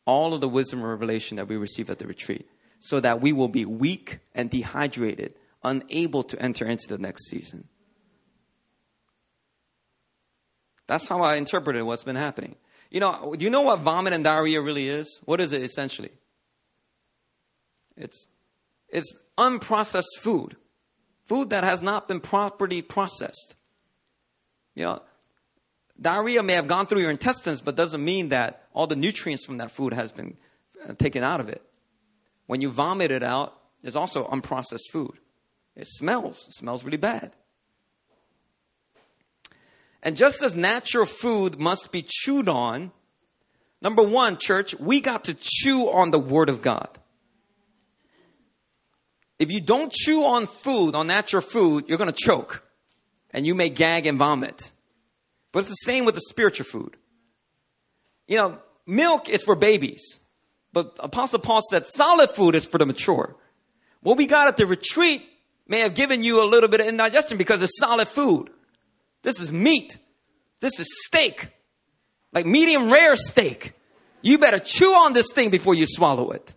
all 0.04 0.32
of 0.32 0.40
the 0.40 0.48
wisdom 0.48 0.80
and 0.80 0.88
revelation 0.88 1.36
that 1.36 1.48
we 1.48 1.56
receive 1.56 1.90
at 1.90 1.98
the 1.98 2.06
retreat 2.06 2.48
so 2.80 3.00
that 3.00 3.20
we 3.20 3.32
will 3.32 3.48
be 3.48 3.64
weak 3.64 4.20
and 4.34 4.48
dehydrated, 4.48 5.34
unable 5.62 6.22
to 6.22 6.40
enter 6.40 6.64
into 6.64 6.88
the 6.88 6.98
next 6.98 7.28
season. 7.28 7.68
That's 10.86 11.06
how 11.06 11.20
I 11.20 11.36
interpreted 11.36 11.82
what's 11.82 12.04
been 12.04 12.16
happening. 12.16 12.56
You 12.90 13.00
know, 13.00 13.34
do 13.36 13.44
you 13.44 13.50
know 13.50 13.62
what 13.62 13.80
vomit 13.80 14.14
and 14.14 14.24
diarrhea 14.24 14.62
really 14.62 14.88
is? 14.88 15.20
What 15.24 15.40
is 15.40 15.52
it 15.52 15.62
essentially? 15.62 16.10
It's, 17.96 18.28
it's 18.88 19.14
unprocessed 19.36 20.18
food, 20.20 20.56
food 21.28 21.50
that 21.50 21.64
has 21.64 21.82
not 21.82 22.08
been 22.08 22.20
properly 22.20 22.82
processed. 22.82 23.56
You 24.74 24.84
know, 24.84 25.02
diarrhea 26.00 26.42
may 26.42 26.54
have 26.54 26.66
gone 26.66 26.86
through 26.86 27.00
your 27.00 27.10
intestines, 27.10 27.60
but 27.60 27.76
doesn't 27.76 28.04
mean 28.04 28.30
that 28.30 28.64
all 28.72 28.86
the 28.86 28.96
nutrients 28.96 29.44
from 29.44 29.58
that 29.58 29.70
food 29.70 29.92
has 29.92 30.12
been 30.12 30.36
uh, 30.88 30.94
taken 30.94 31.22
out 31.22 31.40
of 31.40 31.48
it. 31.48 31.62
When 32.46 32.60
you 32.60 32.70
vomit 32.70 33.10
it 33.10 33.22
out, 33.22 33.56
there's 33.82 33.96
also 33.96 34.26
unprocessed 34.26 34.90
food. 34.90 35.18
It 35.76 35.86
smells, 35.86 36.46
it 36.48 36.54
smells 36.54 36.84
really 36.84 36.96
bad. 36.96 37.32
And 40.02 40.16
just 40.16 40.42
as 40.42 40.54
natural 40.54 41.06
food 41.06 41.58
must 41.58 41.92
be 41.92 42.04
chewed 42.06 42.48
on 42.48 42.92
Number 43.80 44.02
one, 44.02 44.38
church, 44.38 44.74
we 44.78 45.00
got 45.00 45.24
to 45.24 45.36
chew 45.38 45.88
on 45.88 46.10
the 46.10 46.18
Word 46.18 46.48
of 46.48 46.62
God. 46.62 46.88
If 49.38 49.52
you 49.52 49.60
don't 49.60 49.92
chew 49.92 50.24
on 50.24 50.46
food, 50.46 50.94
on 50.94 51.06
natural 51.06 51.42
food, 51.42 51.88
you're 51.88 51.98
going 51.98 52.12
to 52.12 52.24
choke 52.24 52.64
and 53.30 53.46
you 53.46 53.54
may 53.54 53.68
gag 53.68 54.06
and 54.06 54.18
vomit. 54.18 54.72
But 55.52 55.60
it's 55.60 55.68
the 55.68 55.74
same 55.84 56.04
with 56.04 56.14
the 56.14 56.20
spiritual 56.20 56.66
food. 56.66 56.96
You 58.26 58.36
know, 58.36 58.58
milk 58.86 59.28
is 59.28 59.44
for 59.44 59.54
babies, 59.54 60.20
but 60.72 60.96
Apostle 61.00 61.38
Paul 61.38 61.60
said 61.70 61.86
solid 61.86 62.30
food 62.30 62.54
is 62.54 62.66
for 62.66 62.78
the 62.78 62.86
mature. 62.86 63.36
What 64.00 64.18
we 64.18 64.26
got 64.26 64.48
at 64.48 64.56
the 64.56 64.66
retreat 64.66 65.22
may 65.66 65.80
have 65.80 65.94
given 65.94 66.22
you 66.22 66.42
a 66.42 66.46
little 66.46 66.68
bit 66.68 66.80
of 66.80 66.86
indigestion 66.86 67.38
because 67.38 67.62
it's 67.62 67.78
solid 67.78 68.08
food. 68.08 68.50
This 69.22 69.40
is 69.40 69.52
meat. 69.52 69.98
This 70.60 70.78
is 70.78 70.88
steak. 71.06 71.48
Like 72.32 72.46
medium 72.46 72.90
rare 72.90 73.16
steak. 73.16 73.72
You 74.20 74.38
better 74.38 74.58
chew 74.58 74.92
on 74.92 75.12
this 75.12 75.32
thing 75.32 75.50
before 75.50 75.74
you 75.74 75.86
swallow 75.86 76.30
it. 76.30 76.54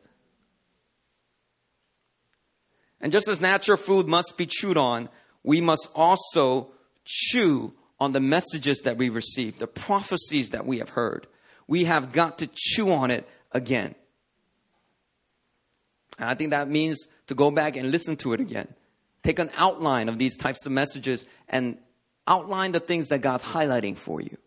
And 3.01 3.11
just 3.11 3.27
as 3.27 3.41
natural 3.41 3.77
food 3.77 4.07
must 4.07 4.35
be 4.37 4.45
chewed 4.45 4.77
on, 4.77 5.09
we 5.43 5.59
must 5.59 5.89
also 5.95 6.71
chew 7.03 7.73
on 7.99 8.11
the 8.11 8.19
messages 8.19 8.81
that 8.81 8.97
we 8.97 9.09
receive, 9.09 9.59
the 9.59 9.67
prophecies 9.67 10.49
that 10.49 10.65
we 10.65 10.79
have 10.79 10.89
heard. 10.89 11.27
We 11.67 11.85
have 11.85 12.11
got 12.11 12.39
to 12.39 12.49
chew 12.53 12.91
on 12.91 13.11
it 13.11 13.27
again. 13.51 13.95
And 16.17 16.29
I 16.29 16.35
think 16.35 16.51
that 16.51 16.69
means 16.69 17.07
to 17.27 17.35
go 17.35 17.51
back 17.51 17.75
and 17.75 17.91
listen 17.91 18.15
to 18.17 18.33
it 18.33 18.39
again. 18.39 18.67
Take 19.23 19.39
an 19.39 19.49
outline 19.57 20.09
of 20.09 20.17
these 20.17 20.37
types 20.37 20.65
of 20.65 20.71
messages 20.71 21.25
and 21.47 21.77
outline 22.27 22.71
the 22.71 22.79
things 22.79 23.07
that 23.09 23.19
God's 23.19 23.43
highlighting 23.43 23.97
for 23.97 24.21
you. 24.21 24.37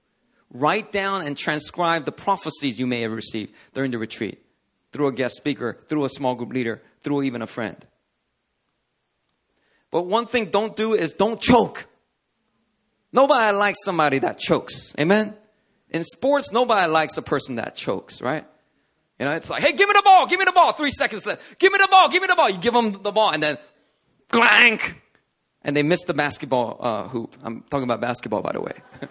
Write 0.51 0.93
down 0.93 1.23
and 1.23 1.37
transcribe 1.37 2.05
the 2.05 2.13
prophecies 2.13 2.79
you 2.79 2.87
may 2.87 3.01
have 3.03 3.13
received 3.13 3.53
during 3.73 3.91
the 3.91 3.99
retreat 3.99 4.41
through 4.93 5.09
a 5.09 5.13
guest 5.13 5.37
speaker, 5.37 5.79
through 5.89 6.05
a 6.05 6.09
small 6.09 6.37
group 6.37 6.53
leader, 6.53 6.81
through 7.03 7.23
even 7.23 7.43
a 7.43 7.47
friend. 7.47 7.77
But 9.95 10.07
one 10.07 10.27
thing 10.27 10.47
don't 10.47 10.75
do 10.75 10.93
is 10.93 11.13
don't 11.13 11.41
choke. 11.41 11.87
Nobody 13.13 13.57
likes 13.57 13.79
somebody 13.85 14.19
that 14.19 14.41
chokes. 14.41 14.93
Amen? 14.99 15.35
In 15.89 16.03
sports, 16.03 16.51
nobody 16.51 16.91
likes 16.91 17.17
a 17.17 17.23
person 17.23 17.55
that 17.55 17.77
chokes, 17.77 18.21
right? 18.21 18.45
You 19.21 19.27
know, 19.27 19.31
it's 19.31 19.49
like, 19.49 19.63
hey, 19.63 19.73
give 19.73 19.89
me 19.89 19.93
the 19.93 20.03
ball, 20.05 20.27
give 20.27 20.41
me 20.41 20.47
the 20.47 20.53
ball. 20.53 20.73
Three 20.73 20.91
seconds 20.91 21.25
left. 21.25 21.61
Give 21.61 21.71
me 21.71 21.79
the 21.79 21.87
ball, 21.89 22.09
give 22.09 22.23
me 22.23 22.27
the 22.27 22.35
ball. 22.35 22.51
You 22.51 22.59
give 22.59 22.75
them 22.75 23.03
the 23.05 23.13
ball, 23.13 23.31
and 23.31 23.41
then 23.41 23.57
clank, 24.31 25.01
and 25.63 25.77
they 25.77 25.85
miss 25.85 26.03
the 26.03 26.15
basketball 26.15 26.77
uh, 26.81 27.07
hoop. 27.07 27.37
I'm 27.45 27.63
talking 27.71 27.85
about 27.85 28.01
basketball, 28.01 28.43
by 28.43 28.51
the 28.51 28.63
way. 28.63 28.73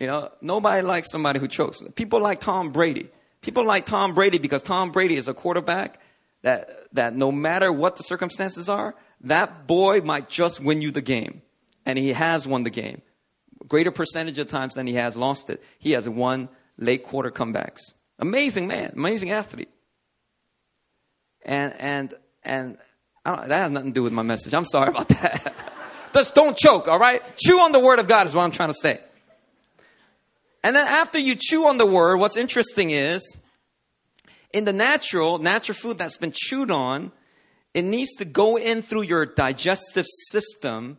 you 0.00 0.06
know, 0.06 0.30
nobody 0.40 0.80
likes 0.80 1.10
somebody 1.10 1.40
who 1.40 1.46
chokes. 1.46 1.82
People 1.94 2.22
like 2.22 2.40
Tom 2.40 2.72
Brady. 2.72 3.10
People 3.42 3.66
like 3.66 3.84
Tom 3.84 4.14
Brady 4.14 4.38
because 4.38 4.62
Tom 4.62 4.92
Brady 4.92 5.16
is 5.16 5.28
a 5.28 5.34
quarterback 5.34 6.00
that, 6.42 6.70
that 6.92 7.14
no 7.14 7.30
matter 7.30 7.72
what 7.72 7.96
the 7.96 8.02
circumstances 8.02 8.68
are, 8.68 8.94
that 9.22 9.66
boy 9.66 10.00
might 10.00 10.28
just 10.28 10.60
win 10.60 10.80
you 10.80 10.90
the 10.90 11.02
game. 11.02 11.42
And 11.86 11.98
he 11.98 12.12
has 12.12 12.46
won 12.46 12.64
the 12.64 12.70
game. 12.70 13.02
Greater 13.68 13.90
percentage 13.90 14.38
of 14.38 14.48
times 14.48 14.74
than 14.74 14.86
he 14.86 14.94
has 14.94 15.16
lost 15.16 15.50
it. 15.50 15.62
He 15.78 15.92
has 15.92 16.08
won 16.08 16.48
late 16.78 17.04
quarter 17.04 17.30
comebacks. 17.30 17.80
Amazing 18.18 18.66
man, 18.66 18.92
amazing 18.94 19.30
athlete. 19.30 19.70
And, 21.44 21.74
and, 21.78 22.14
and 22.42 22.78
that 23.24 23.50
has 23.50 23.70
nothing 23.70 23.90
to 23.90 23.94
do 23.94 24.02
with 24.02 24.12
my 24.12 24.22
message. 24.22 24.54
I'm 24.54 24.64
sorry 24.64 24.88
about 24.88 25.08
that. 25.08 25.54
Just 26.12 26.34
don't 26.34 26.56
choke, 26.56 26.88
all 26.88 26.98
right? 26.98 27.22
Chew 27.36 27.60
on 27.60 27.72
the 27.72 27.80
word 27.80 27.98
of 27.98 28.08
God 28.08 28.26
is 28.26 28.34
what 28.34 28.42
I'm 28.42 28.50
trying 28.50 28.70
to 28.70 28.74
say. 28.74 29.00
And 30.62 30.76
then 30.76 30.86
after 30.86 31.18
you 31.18 31.36
chew 31.38 31.66
on 31.66 31.78
the 31.78 31.86
word, 31.86 32.16
what's 32.16 32.36
interesting 32.36 32.90
is 32.90 33.38
in 34.52 34.64
the 34.64 34.72
natural, 34.72 35.38
natural 35.38 35.76
food 35.76 35.98
that's 35.98 36.16
been 36.16 36.32
chewed 36.34 36.70
on, 36.70 37.12
it 37.74 37.82
needs 37.82 38.12
to 38.14 38.24
go 38.24 38.56
in 38.56 38.82
through 38.82 39.02
your 39.02 39.26
digestive 39.26 40.06
system. 40.30 40.98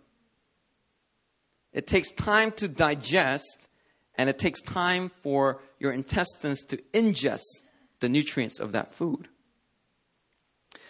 It 1.74 1.88
takes 1.88 2.12
time 2.12 2.52
to 2.54 2.68
digest, 2.68 3.68
and 4.16 4.30
it 4.30 4.40
takes 4.40 4.62
time 4.62 5.10
for 5.22 5.62
your 5.80 5.92
intestines 5.92 6.64
to 6.66 6.78
ingest 6.94 7.42
the 8.00 8.10
nutrients 8.10 8.60
of 8.60 8.72
that 8.72 8.94
food. 8.94 9.28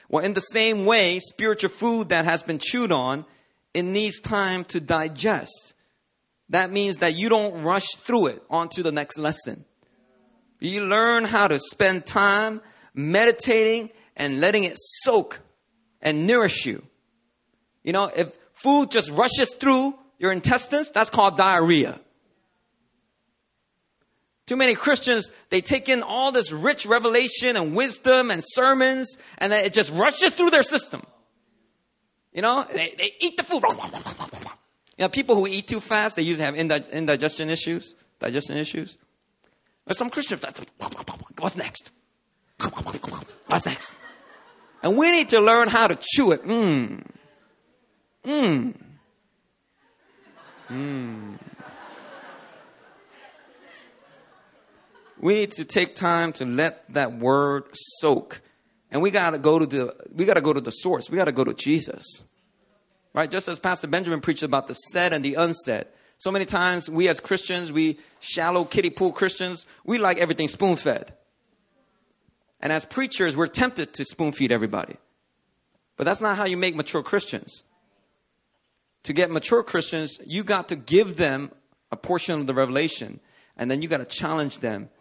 Well, 0.09 0.23
in 0.23 0.33
the 0.33 0.41
same 0.41 0.85
way, 0.85 1.19
spiritual 1.19 1.69
food 1.69 2.09
that 2.09 2.25
has 2.25 2.43
been 2.43 2.59
chewed 2.59 2.91
on, 2.91 3.25
it 3.73 3.83
needs 3.83 4.19
time 4.19 4.65
to 4.65 4.79
digest. 4.79 5.73
That 6.49 6.69
means 6.69 6.97
that 6.97 7.15
you 7.15 7.29
don't 7.29 7.63
rush 7.63 7.87
through 7.95 8.27
it 8.27 8.43
onto 8.49 8.83
the 8.83 8.91
next 8.91 9.17
lesson. 9.17 9.63
You 10.61 10.85
learn 10.85 11.25
how 11.25 11.47
to 11.47 11.59
spend 11.59 12.05
time 12.05 12.61
meditating 12.93 13.89
and 14.15 14.39
letting 14.39 14.63
it 14.63 14.77
soak 14.77 15.39
and 16.01 16.27
nourish 16.27 16.65
you. 16.65 16.83
You 17.83 17.93
know, 17.93 18.05
if 18.15 18.31
food 18.53 18.91
just 18.91 19.09
rushes 19.09 19.55
through 19.55 19.97
your 20.19 20.31
intestines, 20.31 20.91
that's 20.91 21.09
called 21.09 21.35
diarrhea. 21.35 21.99
Too 24.45 24.55
many 24.55 24.75
Christians, 24.75 25.31
they 25.49 25.61
take 25.61 25.89
in 25.89 26.03
all 26.03 26.31
this 26.31 26.51
rich 26.51 26.85
revelation 26.85 27.55
and 27.55 27.75
wisdom 27.75 28.29
and 28.29 28.43
sermons, 28.45 29.17
and 29.39 29.51
then 29.51 29.65
it 29.65 29.73
just 29.73 29.91
rushes 29.91 30.35
through 30.35 30.51
their 30.51 30.63
system. 30.63 31.01
You 32.33 32.43
know, 32.43 32.65
they, 32.71 32.93
they 32.97 33.13
eat 33.19 33.37
the 33.37 33.43
food. 33.43 33.63
You 34.97 35.05
know, 35.05 35.09
people 35.09 35.35
who 35.35 35.47
eat 35.47 35.67
too 35.67 35.79
fast, 35.79 36.17
they 36.17 36.21
usually 36.21 36.45
have 36.45 36.55
indigestion 36.55 37.49
issues, 37.49 37.95
digestion 38.19 38.57
issues. 38.57 38.97
But 39.91 39.97
some 39.97 40.09
Christians, 40.09 40.41
what's 41.37 41.57
next? 41.57 41.91
What's 43.47 43.65
next? 43.65 43.93
And 44.81 44.95
we 44.95 45.11
need 45.11 45.27
to 45.27 45.41
learn 45.41 45.67
how 45.67 45.89
to 45.89 45.99
chew 45.99 46.31
it. 46.31 46.45
Mmm. 46.45 47.05
Mmm. 48.25 48.73
Mmm. 50.69 51.39
We 55.19 55.33
need 55.33 55.51
to 55.51 55.65
take 55.65 55.95
time 55.95 56.31
to 56.33 56.45
let 56.45 56.85
that 56.93 57.19
word 57.19 57.65
soak. 57.73 58.39
And 58.91 59.01
we 59.01 59.11
gotta 59.11 59.39
go 59.39 59.59
to 59.59 59.65
the 59.65 59.93
we 60.15 60.23
gotta 60.23 60.39
go 60.39 60.53
to 60.53 60.61
the 60.61 60.71
source. 60.71 61.09
We 61.09 61.17
gotta 61.17 61.33
go 61.33 61.43
to 61.43 61.53
Jesus. 61.53 62.23
Right? 63.13 63.29
Just 63.29 63.49
as 63.49 63.59
Pastor 63.59 63.87
Benjamin 63.87 64.21
preached 64.21 64.43
about 64.43 64.67
the 64.67 64.73
said 64.73 65.11
and 65.11 65.25
the 65.25 65.33
unsaid. 65.33 65.87
So 66.21 66.29
many 66.29 66.45
times 66.45 66.87
we 66.87 67.07
as 67.07 67.19
Christians, 67.19 67.71
we 67.71 67.97
shallow 68.19 68.63
kiddie 68.63 68.91
pool 68.91 69.11
Christians, 69.11 69.65
we 69.83 69.97
like 69.97 70.19
everything 70.19 70.47
spoon 70.47 70.75
fed. 70.75 71.15
And 72.59 72.71
as 72.71 72.85
preachers, 72.85 73.35
we're 73.35 73.47
tempted 73.47 73.95
to 73.95 74.05
spoon 74.05 74.31
feed 74.31 74.51
everybody. 74.51 74.97
But 75.97 76.03
that's 76.03 76.21
not 76.21 76.37
how 76.37 76.43
you 76.43 76.57
make 76.57 76.75
mature 76.75 77.01
Christians. 77.01 77.63
To 79.05 79.13
get 79.13 79.31
mature 79.31 79.63
Christians, 79.63 80.19
you 80.23 80.43
got 80.43 80.69
to 80.69 80.75
give 80.75 81.17
them 81.17 81.49
a 81.91 81.97
portion 81.97 82.39
of 82.39 82.45
the 82.45 82.53
revelation, 82.53 83.19
and 83.57 83.71
then 83.71 83.81
you 83.81 83.87
got 83.87 83.97
to 83.97 84.05
challenge 84.05 84.59
them 84.59 84.91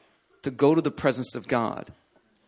to 0.44 0.50
go 0.50 0.74
to 0.74 0.80
the 0.80 0.90
presence 0.90 1.34
of 1.34 1.46
God, 1.46 1.90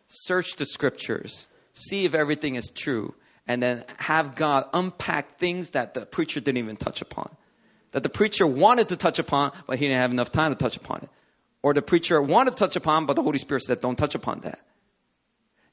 search 0.07 0.55
the 0.55 0.65
scriptures, 0.65 1.45
see 1.73 2.05
if 2.05 2.15
everything 2.15 2.55
is 2.55 2.71
true, 2.75 3.13
and 3.47 3.61
then 3.61 3.85
have 3.97 4.33
God 4.33 4.65
unpack 4.73 5.37
things 5.37 5.69
that 5.71 5.93
the 5.93 6.07
preacher 6.07 6.39
didn't 6.39 6.57
even 6.57 6.75
touch 6.75 7.03
upon 7.03 7.37
that 7.93 8.03
the 8.03 8.09
preacher 8.09 8.45
wanted 8.45 8.89
to 8.89 8.97
touch 8.97 9.19
upon, 9.19 9.51
but 9.65 9.79
he 9.79 9.87
didn't 9.87 10.01
have 10.01 10.11
enough 10.11 10.31
time 10.31 10.51
to 10.51 10.57
touch 10.57 10.75
upon 10.75 10.99
it. 11.03 11.09
Or 11.61 11.73
the 11.73 11.81
preacher 11.81 12.21
wanted 12.21 12.51
to 12.51 12.57
touch 12.57 12.75
upon, 12.75 13.05
but 13.05 13.15
the 13.15 13.21
Holy 13.21 13.37
Spirit 13.37 13.63
said, 13.63 13.79
don't 13.79 13.95
touch 13.95 14.15
upon 14.15 14.41
that. 14.41 14.59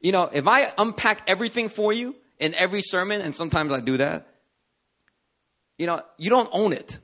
You 0.00 0.12
know, 0.12 0.30
if 0.32 0.46
I 0.46 0.72
unpack 0.78 1.22
everything 1.26 1.68
for 1.68 1.92
you 1.92 2.14
in 2.38 2.54
every 2.54 2.82
sermon, 2.82 3.20
and 3.20 3.34
sometimes 3.34 3.72
I 3.72 3.80
do 3.80 3.96
that, 3.96 4.26
you 5.78 5.86
know, 5.86 6.02
you 6.18 6.30
don't 6.30 6.48
own 6.52 6.72
it. 6.72 6.98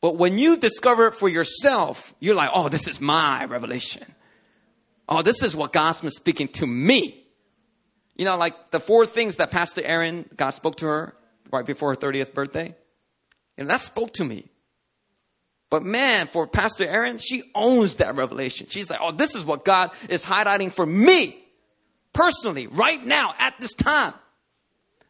But 0.00 0.16
when 0.16 0.38
you 0.38 0.56
discover 0.56 1.08
it 1.08 1.14
for 1.14 1.28
yourself, 1.28 2.14
you're 2.20 2.34
like, 2.34 2.50
oh, 2.52 2.68
this 2.68 2.86
is 2.86 3.00
my 3.00 3.46
revelation. 3.46 4.04
Oh, 5.08 5.22
this 5.22 5.42
is 5.42 5.56
what 5.56 5.72
God's 5.72 6.02
been 6.02 6.10
speaking 6.10 6.48
to 6.48 6.66
me. 6.66 7.24
You 8.14 8.26
know, 8.26 8.36
like 8.36 8.70
the 8.70 8.78
four 8.78 9.06
things 9.06 9.36
that 9.36 9.50
Pastor 9.50 9.82
Erin, 9.82 10.28
God 10.36 10.50
spoke 10.50 10.76
to 10.76 10.86
her 10.86 11.14
right 11.50 11.64
before 11.64 11.90
her 11.90 11.96
30th 11.96 12.34
birthday. 12.34 12.76
And 13.58 13.68
that 13.68 13.80
spoke 13.80 14.14
to 14.14 14.24
me. 14.24 14.46
But 15.68 15.82
man, 15.82 16.28
for 16.28 16.46
Pastor 16.46 16.86
Erin, 16.86 17.18
she 17.18 17.42
owns 17.54 17.96
that 17.96 18.14
revelation. 18.14 18.68
She's 18.70 18.88
like, 18.88 19.00
oh, 19.02 19.12
this 19.12 19.34
is 19.34 19.44
what 19.44 19.64
God 19.64 19.90
is 20.08 20.24
highlighting 20.24 20.72
for 20.72 20.86
me 20.86 21.38
personally, 22.14 22.68
right 22.68 23.04
now, 23.04 23.34
at 23.38 23.54
this 23.60 23.74
time. 23.74 24.14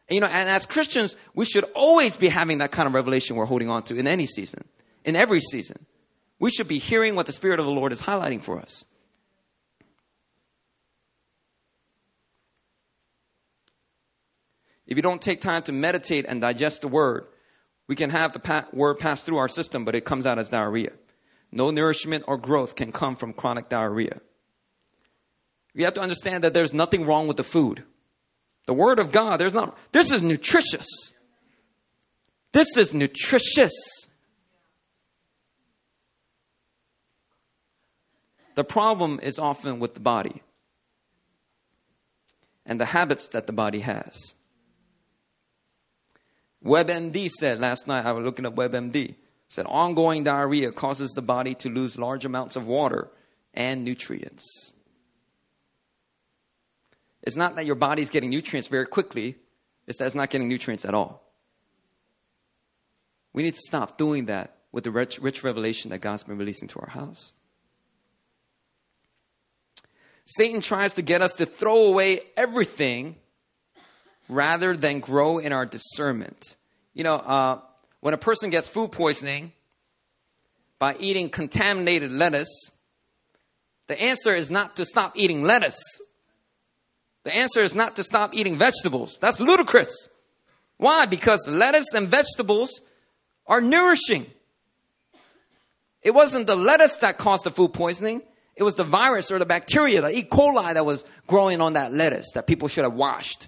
And, 0.09 0.15
you 0.15 0.21
know, 0.21 0.27
and 0.27 0.49
as 0.49 0.65
Christians, 0.65 1.15
we 1.33 1.45
should 1.45 1.63
always 1.75 2.17
be 2.17 2.27
having 2.27 2.57
that 2.57 2.71
kind 2.71 2.87
of 2.87 2.93
revelation 2.93 3.35
we're 3.35 3.45
holding 3.45 3.69
on 3.69 3.83
to 3.83 3.95
in 3.95 4.07
any 4.07 4.25
season, 4.25 4.65
in 5.05 5.15
every 5.15 5.39
season. 5.39 5.85
We 6.39 6.49
should 6.49 6.67
be 6.67 6.79
hearing 6.79 7.15
what 7.15 7.25
the 7.25 7.33
Spirit 7.33 7.59
of 7.59 7.65
the 7.65 7.71
Lord 7.71 7.93
is 7.93 8.01
highlighting 8.01 8.41
for 8.41 8.59
us. 8.59 8.83
If 14.87 14.97
you 14.97 15.03
don't 15.03 15.21
take 15.21 15.39
time 15.39 15.61
to 15.63 15.71
meditate 15.71 16.25
and 16.27 16.41
digest 16.41 16.81
the 16.81 16.87
word, 16.87 17.27
we 17.89 17.95
can 17.95 18.11
have 18.11 18.33
the 18.33 18.67
word 18.71 18.99
pass 18.99 19.23
through 19.23 19.37
our 19.37 19.47
system, 19.47 19.83
but 19.83 19.95
it 19.95 20.05
comes 20.05 20.27
out 20.27 20.37
as 20.37 20.47
diarrhea. 20.47 20.91
no 21.51 21.71
nourishment 21.71 22.23
or 22.27 22.37
growth 22.37 22.75
can 22.75 22.91
come 22.91 23.15
from 23.15 23.33
chronic 23.33 23.67
diarrhea. 23.67 24.21
You 25.73 25.85
have 25.85 25.95
to 25.95 26.01
understand 26.01 26.43
that 26.43 26.53
there's 26.53 26.71
nothing 26.71 27.07
wrong 27.07 27.27
with 27.27 27.37
the 27.37 27.43
food. 27.43 27.83
The 28.67 28.75
Word 28.75 28.99
of 28.99 29.11
God, 29.11 29.39
there's 29.39 29.55
not, 29.55 29.75
this 29.91 30.11
is 30.11 30.21
nutritious. 30.21 30.85
This 32.51 32.77
is 32.77 32.93
nutritious. 32.93 33.73
The 38.53 38.63
problem 38.63 39.19
is 39.23 39.39
often 39.39 39.79
with 39.79 39.95
the 39.95 39.99
body 39.99 40.43
and 42.67 42.79
the 42.79 42.85
habits 42.85 43.29
that 43.29 43.47
the 43.47 43.53
body 43.53 43.79
has. 43.79 44.35
WebMD 46.63 47.29
said 47.29 47.59
last 47.59 47.87
night, 47.87 48.05
I 48.05 48.11
was 48.11 48.25
looking 48.25 48.45
at 48.45 48.55
WebMD, 48.55 49.15
said 49.47 49.65
ongoing 49.67 50.23
diarrhea 50.23 50.71
causes 50.71 51.11
the 51.11 51.21
body 51.21 51.55
to 51.55 51.69
lose 51.69 51.97
large 51.97 52.25
amounts 52.25 52.55
of 52.55 52.67
water 52.67 53.09
and 53.53 53.83
nutrients. 53.83 54.73
It's 57.23 57.35
not 57.35 57.55
that 57.55 57.65
your 57.65 57.75
body's 57.75 58.09
getting 58.09 58.29
nutrients 58.29 58.67
very 58.67 58.85
quickly, 58.85 59.35
it's 59.87 59.97
that 59.99 60.05
it's 60.05 60.15
not 60.15 60.29
getting 60.29 60.47
nutrients 60.47 60.85
at 60.85 60.93
all. 60.93 61.23
We 63.33 63.43
need 63.43 63.55
to 63.55 63.61
stop 63.61 63.97
doing 63.97 64.25
that 64.25 64.57
with 64.71 64.83
the 64.83 64.91
rich, 64.91 65.19
rich 65.19 65.43
revelation 65.43 65.91
that 65.91 65.99
God's 65.99 66.23
been 66.23 66.37
releasing 66.37 66.67
to 66.69 66.79
our 66.79 66.89
house. 66.89 67.33
Satan 70.25 70.61
tries 70.61 70.93
to 70.93 71.01
get 71.01 71.21
us 71.21 71.33
to 71.33 71.45
throw 71.45 71.85
away 71.85 72.21
everything 72.37 73.15
rather 74.29 74.77
than 74.77 74.99
grow 74.99 75.39
in 75.39 75.51
our 75.51 75.65
discernment. 75.65 76.55
You 76.93 77.03
know, 77.03 77.15
uh, 77.15 77.59
when 77.99 78.13
a 78.13 78.17
person 78.17 78.49
gets 78.51 78.69
food 78.69 78.91
poisoning 78.91 79.51
by 80.77 80.95
eating 80.99 81.29
contaminated 81.29 82.11
lettuce, 82.11 82.71
the 83.87 83.99
answer 84.01 84.33
is 84.33 84.49
not 84.49 84.77
to 84.77 84.85
stop 84.85 85.13
eating 85.15 85.43
lettuce. 85.43 85.81
The 87.23 87.35
answer 87.35 87.61
is 87.61 87.75
not 87.75 87.97
to 87.97 88.03
stop 88.03 88.33
eating 88.33 88.55
vegetables. 88.55 89.17
That's 89.19 89.39
ludicrous. 89.39 90.07
Why? 90.77 91.05
Because 91.05 91.45
lettuce 91.47 91.93
and 91.93 92.07
vegetables 92.07 92.81
are 93.45 93.59
nourishing. 93.59 94.27
It 96.01 96.11
wasn't 96.11 96.47
the 96.47 96.55
lettuce 96.55 96.97
that 96.97 97.17
caused 97.17 97.43
the 97.43 97.51
food 97.51 97.73
poisoning. 97.73 98.21
It 98.55 98.63
was 98.63 98.75
the 98.75 98.85
virus 98.85 99.31
or 99.31 99.39
the 99.39 99.45
bacteria, 99.45 100.01
the 100.01 100.15
E. 100.15 100.23
coli 100.23 100.73
that 100.73 100.85
was 100.85 101.03
growing 101.27 101.59
on 101.59 101.73
that 101.73 101.91
lettuce 101.91 102.31
that 102.35 102.47
people 102.47 102.67
should 102.67 102.83
have 102.83 102.93
washed. 102.93 103.47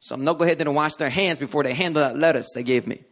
Some 0.00 0.22
knucklehead 0.22 0.58
didn't 0.58 0.74
wash 0.74 0.94
their 0.94 1.10
hands 1.10 1.38
before 1.38 1.62
they 1.62 1.74
handled 1.74 2.04
that 2.04 2.18
lettuce 2.18 2.50
they 2.54 2.62
gave 2.62 2.86
me. 2.86 3.02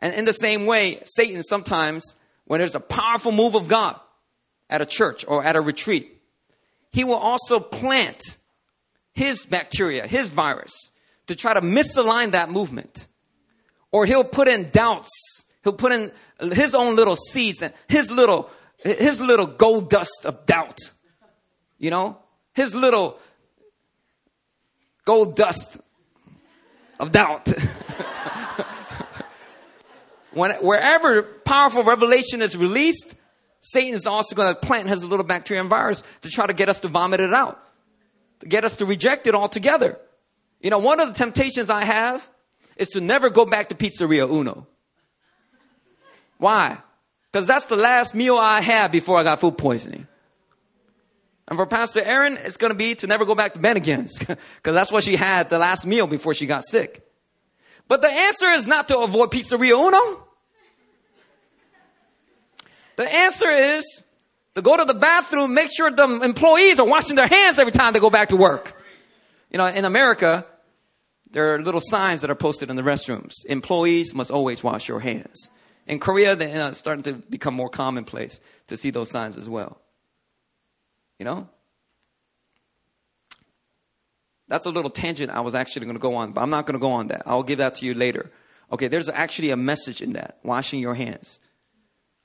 And 0.00 0.14
in 0.14 0.24
the 0.24 0.32
same 0.32 0.66
way, 0.66 1.00
Satan 1.04 1.42
sometimes, 1.42 2.16
when 2.44 2.58
there's 2.58 2.74
a 2.74 2.80
powerful 2.80 3.32
move 3.32 3.54
of 3.54 3.68
God 3.68 3.98
at 4.68 4.82
a 4.82 4.86
church 4.86 5.24
or 5.26 5.42
at 5.42 5.56
a 5.56 5.60
retreat, 5.60 6.20
he 6.90 7.04
will 7.04 7.14
also 7.14 7.60
plant 7.60 8.22
his 9.12 9.46
bacteria, 9.46 10.06
his 10.06 10.28
virus, 10.28 10.72
to 11.28 11.34
try 11.34 11.54
to 11.54 11.60
misalign 11.60 12.32
that 12.32 12.50
movement. 12.50 13.08
Or 13.90 14.06
he'll 14.06 14.24
put 14.24 14.48
in 14.48 14.70
doubts. 14.70 15.10
He'll 15.64 15.72
put 15.72 15.92
in 15.92 16.12
his 16.52 16.74
own 16.74 16.96
little 16.96 17.16
seeds 17.16 17.62
and 17.62 17.72
his 17.88 18.10
little, 18.10 18.50
his 18.78 19.20
little 19.20 19.46
gold 19.46 19.88
dust 19.88 20.24
of 20.24 20.46
doubt. 20.46 20.78
You 21.78 21.90
know? 21.90 22.18
His 22.52 22.74
little 22.74 23.18
gold 25.06 25.36
dust 25.36 25.78
of 27.00 27.12
doubt. 27.12 27.48
when, 30.32 30.50
wherever 30.56 31.22
powerful 31.22 31.82
revelation 31.84 32.42
is 32.42 32.54
released, 32.56 33.14
Satan 33.60 33.94
is 33.94 34.06
also 34.06 34.36
going 34.36 34.54
to 34.54 34.60
plant 34.60 34.88
his 34.88 35.02
little 35.02 35.24
bacteria 35.24 35.62
and 35.62 35.70
virus 35.70 36.02
to 36.20 36.28
try 36.28 36.46
to 36.46 36.52
get 36.52 36.68
us 36.68 36.80
to 36.80 36.88
vomit 36.88 37.20
it 37.20 37.32
out, 37.32 37.58
to 38.40 38.46
get 38.46 38.64
us 38.64 38.76
to 38.76 38.84
reject 38.84 39.26
it 39.26 39.34
altogether. 39.34 39.98
You 40.60 40.68
know, 40.70 40.78
one 40.78 41.00
of 41.00 41.08
the 41.08 41.14
temptations 41.14 41.70
I 41.70 41.84
have 41.84 42.28
is 42.76 42.90
to 42.90 43.00
never 43.00 43.30
go 43.30 43.46
back 43.46 43.70
to 43.70 43.74
Pizzeria 43.74 44.30
Uno. 44.30 44.66
Why? 46.38 46.78
Because 47.32 47.46
that's 47.46 47.66
the 47.66 47.76
last 47.76 48.14
meal 48.14 48.36
I 48.36 48.60
had 48.60 48.92
before 48.92 49.18
I 49.18 49.22
got 49.22 49.40
food 49.40 49.56
poisoning. 49.56 50.06
And 51.48 51.56
for 51.56 51.66
Pastor 51.66 52.02
Erin, 52.02 52.38
it's 52.42 52.56
going 52.56 52.72
to 52.72 52.76
be 52.76 52.94
to 52.96 53.06
never 53.06 53.24
go 53.24 53.34
back 53.34 53.52
to 53.54 53.58
Bennigan 53.58 54.08
because 54.18 54.74
that's 54.74 54.90
what 54.90 55.04
she 55.04 55.16
had 55.16 55.48
the 55.48 55.58
last 55.58 55.86
meal 55.86 56.06
before 56.06 56.34
she 56.34 56.46
got 56.46 56.64
sick. 56.64 57.06
But 57.88 58.02
the 58.02 58.08
answer 58.08 58.50
is 58.50 58.66
not 58.66 58.88
to 58.88 58.98
avoid 58.98 59.30
Pizzeria 59.30 59.78
Uno. 59.78 60.24
The 62.96 63.14
answer 63.14 63.50
is 63.50 64.02
to 64.54 64.62
go 64.62 64.76
to 64.76 64.84
the 64.84 64.94
bathroom, 64.94 65.54
make 65.54 65.70
sure 65.70 65.90
the 65.90 66.20
employees 66.22 66.80
are 66.80 66.86
washing 66.86 67.14
their 67.14 67.28
hands 67.28 67.58
every 67.58 67.72
time 67.72 67.92
they 67.92 68.00
go 68.00 68.10
back 68.10 68.30
to 68.30 68.36
work. 68.36 68.72
You 69.50 69.58
know, 69.58 69.66
in 69.66 69.84
America, 69.84 70.46
there 71.30 71.54
are 71.54 71.58
little 71.60 71.82
signs 71.82 72.22
that 72.22 72.30
are 72.30 72.34
posted 72.34 72.70
in 72.70 72.76
the 72.76 72.82
restrooms. 72.82 73.32
Employees 73.46 74.14
must 74.14 74.30
always 74.30 74.64
wash 74.64 74.88
your 74.88 74.98
hands. 74.98 75.50
In 75.86 76.00
Korea, 76.00 76.34
they're 76.34 76.62
uh, 76.62 76.72
starting 76.72 77.04
to 77.04 77.12
become 77.12 77.54
more 77.54 77.68
commonplace 77.68 78.40
to 78.66 78.76
see 78.76 78.90
those 78.90 79.10
signs 79.10 79.36
as 79.36 79.48
well. 79.48 79.78
You 81.18 81.24
know? 81.24 81.48
That's 84.48 84.66
a 84.66 84.70
little 84.70 84.90
tangent 84.90 85.30
I 85.30 85.40
was 85.40 85.54
actually 85.54 85.86
going 85.86 85.96
to 85.96 86.00
go 86.00 86.14
on, 86.14 86.32
but 86.32 86.40
I'm 86.40 86.50
not 86.50 86.66
going 86.66 86.74
to 86.74 86.80
go 86.80 86.92
on 86.92 87.08
that. 87.08 87.22
I'll 87.26 87.42
give 87.42 87.58
that 87.58 87.76
to 87.76 87.86
you 87.86 87.94
later. 87.94 88.30
Okay, 88.72 88.88
there's 88.88 89.08
actually 89.08 89.50
a 89.50 89.56
message 89.56 90.02
in 90.02 90.12
that 90.12 90.38
washing 90.42 90.80
your 90.80 90.94
hands. 90.94 91.40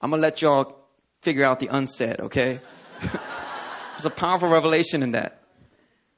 I'm 0.01 0.09
going 0.09 0.21
to 0.21 0.27
let 0.27 0.41
y'all 0.41 0.77
figure 1.21 1.43
out 1.43 1.59
the 1.59 1.67
unsaid, 1.67 2.19
okay? 2.19 2.59
There's 3.01 4.05
a 4.05 4.09
powerful 4.09 4.49
revelation 4.49 5.03
in 5.03 5.11
that. 5.11 5.43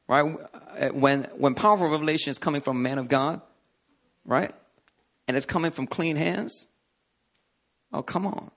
Right? 0.08 0.94
When, 0.94 1.24
when 1.36 1.56
powerful 1.56 1.90
revelation 1.90 2.32
is 2.32 2.38
coming 2.38 2.62
from 2.62 2.78
a 2.78 2.80
man 2.80 2.98
of 2.98 3.10
God, 3.10 3.42
right? 4.26 4.54
And 5.28 5.36
it's 5.36 5.46
coming 5.46 5.72
from 5.72 5.88
clean 5.88 6.16
hands, 6.16 6.68
oh, 7.92 8.04
come 8.04 8.26
on. 8.26 8.52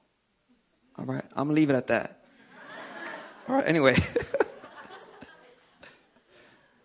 All 0.98 1.04
right, 1.04 1.24
I'm 1.32 1.48
going 1.48 1.56
to 1.56 1.60
leave 1.60 1.70
it 1.70 1.76
at 1.76 1.88
that. 1.88 2.25
All 3.48 3.54
right, 3.54 3.66
anyway. 3.66 3.96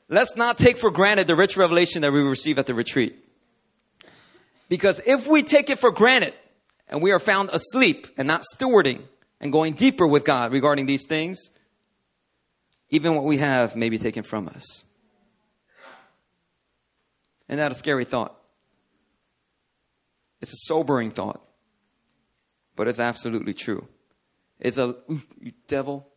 Let's 0.09 0.35
not 0.35 0.57
take 0.57 0.77
for 0.77 0.91
granted 0.91 1.27
the 1.27 1.35
rich 1.35 1.57
revelation 1.57 2.01
that 2.01 2.11
we 2.11 2.21
receive 2.21 2.59
at 2.59 2.65
the 2.67 2.73
retreat. 2.73 3.15
Because 4.67 5.01
if 5.05 5.27
we 5.27 5.43
take 5.43 5.69
it 5.69 5.79
for 5.79 5.91
granted, 5.91 6.33
and 6.91 7.01
we 7.01 7.11
are 7.11 7.19
found 7.19 7.49
asleep 7.51 8.07
and 8.17 8.27
not 8.27 8.43
stewarding 8.53 9.01
and 9.39 9.51
going 9.51 9.73
deeper 9.73 10.05
with 10.05 10.25
God 10.25 10.51
regarding 10.51 10.85
these 10.85 11.07
things, 11.07 11.51
even 12.89 13.15
what 13.15 13.23
we 13.23 13.37
have 13.37 13.75
may 13.75 13.89
be 13.89 13.97
taken 13.97 14.23
from 14.23 14.49
us. 14.49 14.85
Isn't 17.47 17.57
that 17.57 17.71
a 17.71 17.75
scary 17.75 18.05
thought? 18.05 18.37
It's 20.41 20.53
a 20.53 20.57
sobering 20.57 21.11
thought, 21.11 21.41
but 22.75 22.87
it's 22.87 22.99
absolutely 22.99 23.53
true. 23.53 23.87
It's 24.59 24.77
a 24.77 24.95
devil. 25.67 26.10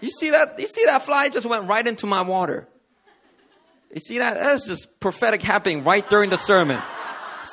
You 0.00 0.10
see 0.10 0.30
that? 0.30 0.58
You 0.58 0.66
see 0.68 0.84
that 0.84 1.02
fly 1.02 1.28
just 1.28 1.46
went 1.46 1.68
right 1.68 1.86
into 1.86 2.06
my 2.06 2.22
water. 2.22 2.68
You 3.92 4.00
see 4.00 4.18
that? 4.18 4.34
That's 4.34 4.66
just 4.66 5.00
prophetic 5.00 5.42
happening 5.42 5.82
right 5.82 6.08
during 6.08 6.30
the 6.30 6.36
sermon. 6.36 6.80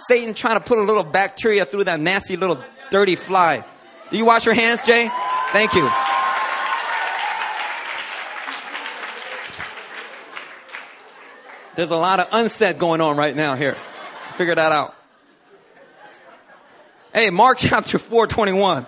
Satan 0.07 0.33
trying 0.33 0.59
to 0.59 0.63
put 0.63 0.77
a 0.77 0.83
little 0.83 1.03
bacteria 1.03 1.65
through 1.65 1.85
that 1.85 1.99
nasty 1.99 2.35
little 2.35 2.61
dirty 2.91 3.15
fly. 3.15 3.63
Do 4.11 4.17
you 4.17 4.25
wash 4.25 4.45
your 4.45 4.55
hands, 4.55 4.81
Jay? 4.81 5.09
Thank 5.51 5.73
you. 5.73 5.89
There's 11.75 11.91
a 11.91 11.97
lot 11.97 12.19
of 12.19 12.27
unsaid 12.31 12.79
going 12.79 13.01
on 13.01 13.17
right 13.17 13.35
now 13.35 13.55
here. 13.55 13.77
Figure 14.35 14.55
that 14.55 14.71
out. 14.71 14.95
Hey, 17.13 17.29
Mark 17.29 17.57
chapter 17.59 17.97
4, 17.97 18.27
21. 18.27 18.85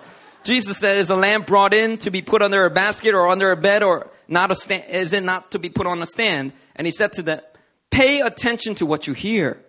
Jesus 0.48 0.78
said, 0.78 0.96
is 0.96 1.10
a 1.10 1.14
lamp 1.14 1.46
brought 1.46 1.74
in 1.74 1.98
to 1.98 2.10
be 2.10 2.22
put 2.22 2.40
under 2.40 2.64
a 2.64 2.70
basket 2.70 3.14
or 3.14 3.28
under 3.28 3.52
a 3.52 3.56
bed 3.56 3.82
or 3.82 4.10
not 4.28 4.50
a 4.50 4.54
stand, 4.54 4.84
is 4.88 5.12
it 5.12 5.22
not 5.22 5.50
to 5.50 5.58
be 5.58 5.68
put 5.68 5.86
on 5.86 6.00
a 6.00 6.06
stand? 6.06 6.54
And 6.74 6.86
he 6.86 6.90
said 6.90 7.12
to 7.12 7.22
them, 7.22 7.42
pay 7.90 8.20
attention 8.20 8.74
to 8.76 8.86
what 8.86 9.06
you 9.06 9.12
hear. 9.12 9.62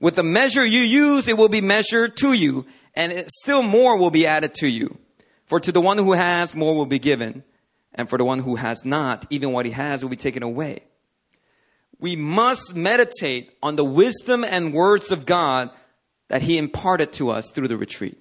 With 0.00 0.14
the 0.14 0.22
measure 0.22 0.64
you 0.64 0.80
use, 0.80 1.28
it 1.28 1.36
will 1.36 1.50
be 1.50 1.60
measured 1.60 2.16
to 2.16 2.32
you, 2.32 2.64
and 2.94 3.12
it, 3.12 3.30
still 3.30 3.62
more 3.62 3.98
will 3.98 4.10
be 4.10 4.26
added 4.26 4.54
to 4.54 4.66
you. 4.66 4.96
For 5.44 5.60
to 5.60 5.70
the 5.70 5.82
one 5.82 5.98
who 5.98 6.12
has, 6.12 6.56
more 6.56 6.74
will 6.74 6.86
be 6.86 6.98
given, 6.98 7.44
and 7.92 8.08
for 8.08 8.16
the 8.16 8.24
one 8.24 8.38
who 8.38 8.56
has 8.56 8.86
not, 8.86 9.26
even 9.28 9.52
what 9.52 9.66
he 9.66 9.72
has 9.72 10.02
will 10.02 10.08
be 10.08 10.16
taken 10.16 10.42
away. 10.42 10.84
We 12.00 12.16
must 12.16 12.74
meditate 12.74 13.52
on 13.62 13.76
the 13.76 13.84
wisdom 13.84 14.44
and 14.44 14.72
words 14.72 15.10
of 15.12 15.26
God 15.26 15.68
that 16.28 16.40
he 16.40 16.56
imparted 16.56 17.12
to 17.14 17.28
us 17.28 17.50
through 17.50 17.68
the 17.68 17.76
retreat. 17.76 18.18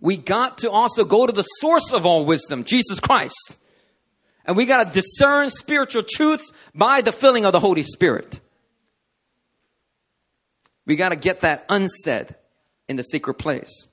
We 0.00 0.16
got 0.16 0.58
to 0.58 0.70
also 0.70 1.04
go 1.04 1.26
to 1.26 1.32
the 1.32 1.42
source 1.42 1.92
of 1.92 2.06
all 2.06 2.24
wisdom, 2.24 2.64
Jesus 2.64 3.00
Christ. 3.00 3.58
And 4.46 4.56
we 4.56 4.64
got 4.66 4.86
to 4.86 4.92
discern 4.92 5.50
spiritual 5.50 6.02
truths 6.02 6.50
by 6.74 7.02
the 7.02 7.12
filling 7.12 7.44
of 7.44 7.52
the 7.52 7.60
Holy 7.60 7.82
Spirit. 7.82 8.40
We 10.86 10.96
got 10.96 11.10
to 11.10 11.16
get 11.16 11.42
that 11.42 11.66
unsaid 11.68 12.34
in 12.88 12.96
the 12.96 13.02
secret 13.02 13.34
place. 13.34 13.86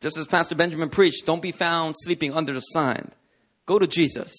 Just 0.00 0.16
as 0.16 0.26
Pastor 0.26 0.54
Benjamin 0.54 0.90
preached, 0.90 1.26
don't 1.26 1.42
be 1.42 1.52
found 1.52 1.94
sleeping 1.96 2.34
under 2.34 2.52
the 2.52 2.60
sign. 2.60 3.10
Go 3.66 3.78
to 3.78 3.86
Jesus, 3.86 4.36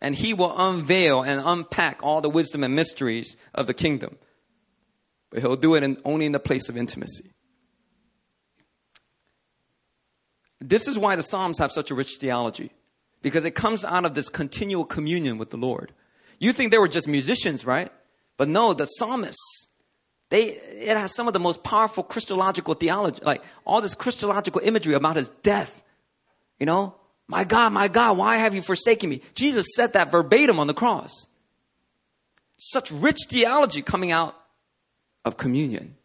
and 0.00 0.14
he 0.14 0.34
will 0.34 0.54
unveil 0.56 1.22
and 1.22 1.40
unpack 1.44 2.00
all 2.02 2.20
the 2.20 2.28
wisdom 2.28 2.64
and 2.64 2.74
mysteries 2.74 3.36
of 3.54 3.66
the 3.66 3.74
kingdom. 3.74 4.16
But 5.30 5.40
he'll 5.40 5.56
do 5.56 5.74
it 5.74 5.82
in, 5.82 5.98
only 6.04 6.26
in 6.26 6.32
the 6.32 6.40
place 6.40 6.68
of 6.68 6.76
intimacy. 6.76 7.32
This 10.62 10.86
is 10.86 10.98
why 10.98 11.16
the 11.16 11.22
Psalms 11.22 11.58
have 11.58 11.72
such 11.72 11.90
a 11.90 11.94
rich 11.94 12.16
theology, 12.20 12.70
because 13.20 13.44
it 13.44 13.54
comes 13.54 13.84
out 13.84 14.04
of 14.04 14.14
this 14.14 14.28
continual 14.28 14.84
communion 14.84 15.38
with 15.38 15.50
the 15.50 15.56
Lord. 15.56 15.92
You 16.38 16.52
think 16.52 16.70
they 16.70 16.78
were 16.78 16.88
just 16.88 17.08
musicians, 17.08 17.66
right? 17.66 17.90
But 18.36 18.48
no, 18.48 18.72
the 18.72 18.86
psalmists, 18.86 19.68
they, 20.30 20.44
it 20.44 20.96
has 20.96 21.14
some 21.14 21.26
of 21.26 21.34
the 21.34 21.40
most 21.40 21.62
powerful 21.62 22.02
Christological 22.02 22.74
theology, 22.74 23.20
like 23.24 23.42
all 23.64 23.80
this 23.80 23.94
Christological 23.94 24.60
imagery 24.64 24.94
about 24.94 25.16
his 25.16 25.28
death. 25.42 25.82
You 26.58 26.66
know, 26.66 26.94
my 27.28 27.44
God, 27.44 27.72
my 27.72 27.88
God, 27.88 28.16
why 28.16 28.36
have 28.36 28.54
you 28.54 28.62
forsaken 28.62 29.10
me? 29.10 29.20
Jesus 29.34 29.66
said 29.74 29.92
that 29.92 30.10
verbatim 30.10 30.58
on 30.58 30.66
the 30.66 30.74
cross. 30.74 31.26
Such 32.58 32.90
rich 32.90 33.18
theology 33.28 33.82
coming 33.82 34.12
out 34.12 34.36
of 35.24 35.36
communion. 35.36 35.96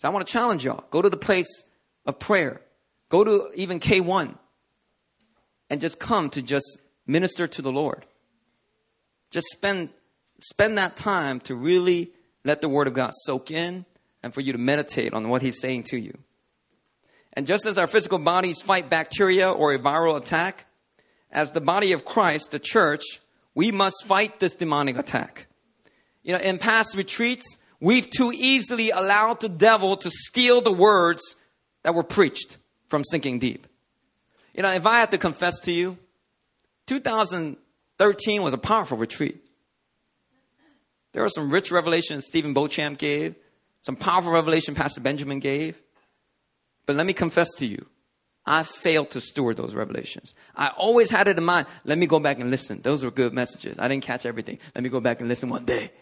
So 0.00 0.08
I 0.08 0.12
want 0.12 0.26
to 0.26 0.32
challenge 0.32 0.64
y'all. 0.64 0.84
Go 0.90 1.02
to 1.02 1.10
the 1.10 1.18
place 1.18 1.64
of 2.06 2.18
prayer. 2.18 2.62
Go 3.10 3.22
to 3.22 3.50
even 3.54 3.80
K1 3.80 4.34
and 5.68 5.80
just 5.80 5.98
come 5.98 6.30
to 6.30 6.40
just 6.40 6.78
minister 7.06 7.46
to 7.46 7.60
the 7.60 7.70
Lord. 7.70 8.06
Just 9.30 9.48
spend, 9.52 9.90
spend 10.40 10.78
that 10.78 10.96
time 10.96 11.38
to 11.40 11.54
really 11.54 12.12
let 12.44 12.62
the 12.62 12.68
Word 12.68 12.86
of 12.86 12.94
God 12.94 13.10
soak 13.24 13.50
in 13.50 13.84
and 14.22 14.32
for 14.32 14.40
you 14.40 14.52
to 14.52 14.58
meditate 14.58 15.12
on 15.12 15.28
what 15.28 15.42
He's 15.42 15.60
saying 15.60 15.84
to 15.84 15.98
you. 15.98 16.16
And 17.34 17.46
just 17.46 17.66
as 17.66 17.76
our 17.76 17.86
physical 17.86 18.18
bodies 18.18 18.62
fight 18.62 18.88
bacteria 18.88 19.50
or 19.50 19.74
a 19.74 19.78
viral 19.78 20.16
attack, 20.16 20.64
as 21.30 21.52
the 21.52 21.60
body 21.60 21.92
of 21.92 22.06
Christ, 22.06 22.52
the 22.52 22.58
church, 22.58 23.04
we 23.54 23.70
must 23.70 24.06
fight 24.06 24.40
this 24.40 24.54
demonic 24.54 24.96
attack. 24.96 25.46
You 26.22 26.32
know, 26.32 26.40
in 26.40 26.56
past 26.56 26.96
retreats, 26.96 27.58
we've 27.80 28.08
too 28.08 28.32
easily 28.34 28.90
allowed 28.90 29.40
the 29.40 29.48
devil 29.48 29.96
to 29.98 30.10
steal 30.10 30.60
the 30.60 30.72
words 30.72 31.36
that 31.82 31.94
were 31.94 32.02
preached 32.02 32.58
from 32.88 33.04
sinking 33.04 33.38
deep. 33.38 33.66
You 34.54 34.62
know, 34.62 34.72
if 34.72 34.86
I 34.86 35.00
had 35.00 35.10
to 35.12 35.18
confess 35.18 35.58
to 35.60 35.72
you, 35.72 35.96
2013 36.86 38.42
was 38.42 38.52
a 38.52 38.58
powerful 38.58 38.98
retreat. 38.98 39.42
There 41.12 41.22
was 41.22 41.34
some 41.34 41.50
rich 41.50 41.70
revelation 41.70 42.22
Stephen 42.22 42.54
Beauchamp 42.54 42.98
gave, 42.98 43.34
some 43.82 43.96
powerful 43.96 44.32
revelation 44.32 44.74
Pastor 44.74 45.00
Benjamin 45.00 45.40
gave. 45.40 45.80
But 46.86 46.96
let 46.96 47.06
me 47.06 47.12
confess 47.12 47.48
to 47.58 47.66
you, 47.66 47.86
I 48.46 48.62
failed 48.62 49.10
to 49.10 49.20
steward 49.20 49.56
those 49.56 49.74
revelations. 49.74 50.34
I 50.56 50.68
always 50.68 51.10
had 51.10 51.28
it 51.28 51.38
in 51.38 51.44
mind. 51.44 51.66
Let 51.84 51.98
me 51.98 52.06
go 52.06 52.18
back 52.18 52.40
and 52.40 52.50
listen. 52.50 52.80
Those 52.82 53.04
were 53.04 53.10
good 53.10 53.32
messages. 53.32 53.78
I 53.78 53.86
didn't 53.88 54.04
catch 54.04 54.26
everything. 54.26 54.58
Let 54.74 54.82
me 54.82 54.90
go 54.90 55.00
back 55.00 55.20
and 55.20 55.28
listen 55.28 55.48
one 55.48 55.64
day. 55.64 55.92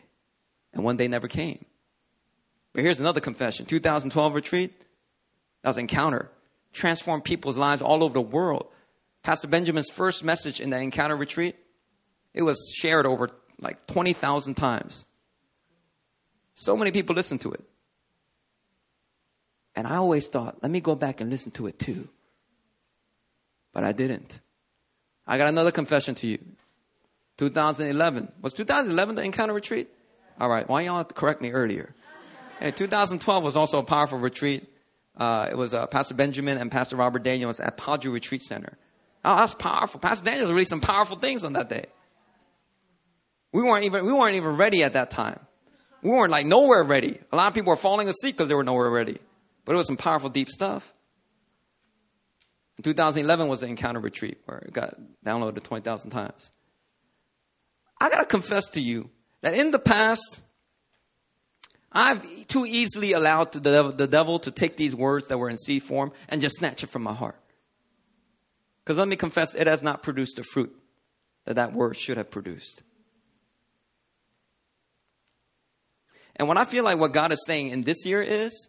And 0.73 0.85
one 0.85 0.97
day 0.97 1.09
never 1.09 1.29
came. 1.29 1.65
But 2.73 2.83
here's 2.85 3.01
another 3.01 3.21
confession 3.21 3.67
2012 3.67 4.35
retreat, 4.35 4.73
that 5.63 5.71
was 5.71 5.79
encounter. 5.79 6.31
Transformed 6.73 7.25
people's 7.25 7.57
lives 7.57 7.83
all 7.83 8.05
over 8.05 8.15
the 8.15 8.21
world. 8.21 8.67
Pastor 9.23 9.49
Benjamin's 9.49 9.91
first 9.91 10.23
message 10.23 10.61
in 10.61 10.71
that 10.71 10.83
encounter 10.83 11.17
retreat, 11.17 11.57
it 12.35 12.43
was 12.43 12.73
shared 12.77 13.07
over 13.07 13.31
like 13.61 13.87
20,000 13.87 14.55
times. 14.55 15.07
So 16.55 16.77
many 16.77 16.91
people 16.91 17.15
listened 17.17 17.41
to 17.43 17.53
it. 17.53 17.65
And 19.75 19.87
I 19.87 19.97
always 19.97 20.29
thought, 20.29 20.63
let 20.63 20.71
me 20.71 20.81
go 20.81 20.95
back 20.95 21.21
and 21.21 21.31
listen 21.31 21.53
to 21.53 21.67
it 21.67 21.79
too. 21.79 22.09
But 23.73 23.85
I 23.85 23.93
didn't. 23.93 24.41
I 25.27 25.39
got 25.39 25.49
another 25.49 25.71
confession 25.71 26.15
to 26.17 26.27
you. 26.27 26.39
2011. 27.39 28.33
Was 28.41 28.53
2011 28.55 29.15
the 29.15 29.23
encounter 29.23 29.55
retreat? 29.55 29.89
All 30.41 30.49
right. 30.49 30.69
Why 30.69 30.83
y'all 30.83 31.05
correct 31.05 31.43
me 31.43 31.51
earlier? 31.51 31.95
And 32.61 32.77
2012 32.77 33.45
was 33.45 33.57
also 33.57 33.79
a 33.79 33.83
powerful 33.83 34.19
retreat. 34.19 34.69
Uh, 35.17 35.49
it 35.51 35.57
was 35.57 35.75
uh, 35.75 35.87
Pastor 35.87 36.15
Benjamin 36.15 36.59
and 36.59 36.71
Pastor 36.71 36.97
Robert 36.97 37.23
Daniels 37.23 37.61
at 37.61 37.77
Paju 37.77 38.13
Retreat 38.13 38.43
Center. 38.43 38.79
Oh, 39.25 39.37
that's 39.37 39.55
powerful. 39.55 39.99
Pastor 40.01 40.25
Daniels 40.25 40.51
released 40.51 40.71
some 40.71 40.81
powerful 40.81 41.17
things 41.17 41.43
on 41.43 41.55
that 41.55 41.69
day. 41.69 41.87
We 43.53 43.63
weren't 43.63 43.85
even, 43.85 44.07
we 44.07 44.13
weren't 44.13 44.37
even 44.37 44.57
ready 44.57 44.85
at 44.85 44.93
that 44.93 45.11
time. 45.11 45.41
We 46.03 46.11
weren't 46.11 46.31
like 46.31 46.47
nowhere 46.47 46.85
ready. 46.85 47.19
A 47.33 47.37
lot 47.37 47.49
of 47.49 47.55
people 47.55 47.71
were 47.71 47.77
falling 47.77 48.09
asleep 48.09 48.37
because 48.37 48.49
they 48.49 48.55
were 48.55 48.65
nowhere 48.65 48.91
ready. 48.91 49.19
But 49.65 49.75
it 49.75 49.77
was 49.77 49.87
some 49.87 49.97
powerful, 49.97 50.29
deep 50.29 50.49
stuff. 50.49 50.95
In 52.77 52.85
2011 52.85 53.49
was 53.49 53.61
the 53.61 53.67
encounter 53.67 53.99
retreat 53.99 54.39
where 54.45 54.59
it 54.59 54.73
got 54.73 54.95
downloaded 55.27 55.63
20,000 55.65 56.11
times. 56.11 56.53
I 58.01 58.09
got 58.09 58.21
to 58.21 58.27
confess 58.27 58.69
to 58.71 58.81
you 58.81 59.11
that 59.41 59.55
in 59.55 59.71
the 59.71 59.79
past, 59.79 60.41
I've 61.91 62.47
too 62.49 62.67
easily 62.67 63.13
allowed 63.13 63.53
the 63.53 63.61
devil, 63.61 63.93
the 63.93 64.07
devil 64.07 64.39
to 64.41 64.51
take 64.51 64.77
these 64.77 64.95
words 64.95 65.29
that 65.29 65.39
were 65.39 65.49
in 65.49 65.57
seed 65.57 65.83
form 65.83 66.13
and 66.29 66.43
just 66.43 66.57
snatch 66.57 66.83
it 66.83 66.89
from 66.89 67.03
my 67.03 67.15
heart. 67.15 67.39
Because 68.85 68.99
let 68.99 69.09
me 69.09 69.17
confess, 69.17 69.55
it 69.55 69.67
has 69.67 69.83
not 69.83 70.03
produced 70.03 70.37
the 70.37 70.43
fruit 70.43 70.75
that 71.45 71.55
that 71.55 71.73
word 71.73 71.97
should 71.97 72.17
have 72.17 72.31
produced. 72.31 72.83
And 76.37 76.47
when 76.47 76.57
I 76.57 76.65
feel 76.65 76.85
like 76.85 76.99
what 76.99 77.13
God 77.13 77.33
is 77.33 77.45
saying 77.47 77.71
in 77.71 77.83
this 77.83 78.07
year 78.07 78.23
is, 78.23 78.69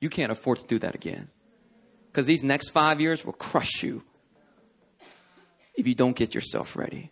you 0.00 0.08
can't 0.08 0.32
afford 0.32 0.60
to 0.60 0.66
do 0.66 0.78
that 0.80 0.94
again. 0.94 1.28
Because 2.10 2.26
these 2.26 2.42
next 2.42 2.70
five 2.70 3.00
years 3.00 3.24
will 3.24 3.32
crush 3.32 3.82
you 3.82 4.02
if 5.74 5.86
you 5.86 5.94
don't 5.94 6.16
get 6.16 6.34
yourself 6.34 6.76
ready. 6.76 7.10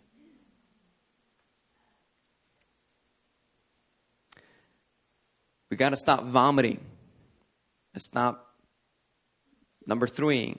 We 5.71 5.77
got 5.77 5.91
to 5.91 5.95
stop 5.95 6.25
vomiting 6.25 6.81
and 7.93 8.01
stop, 8.01 8.55
number 9.87 10.05
three, 10.05 10.57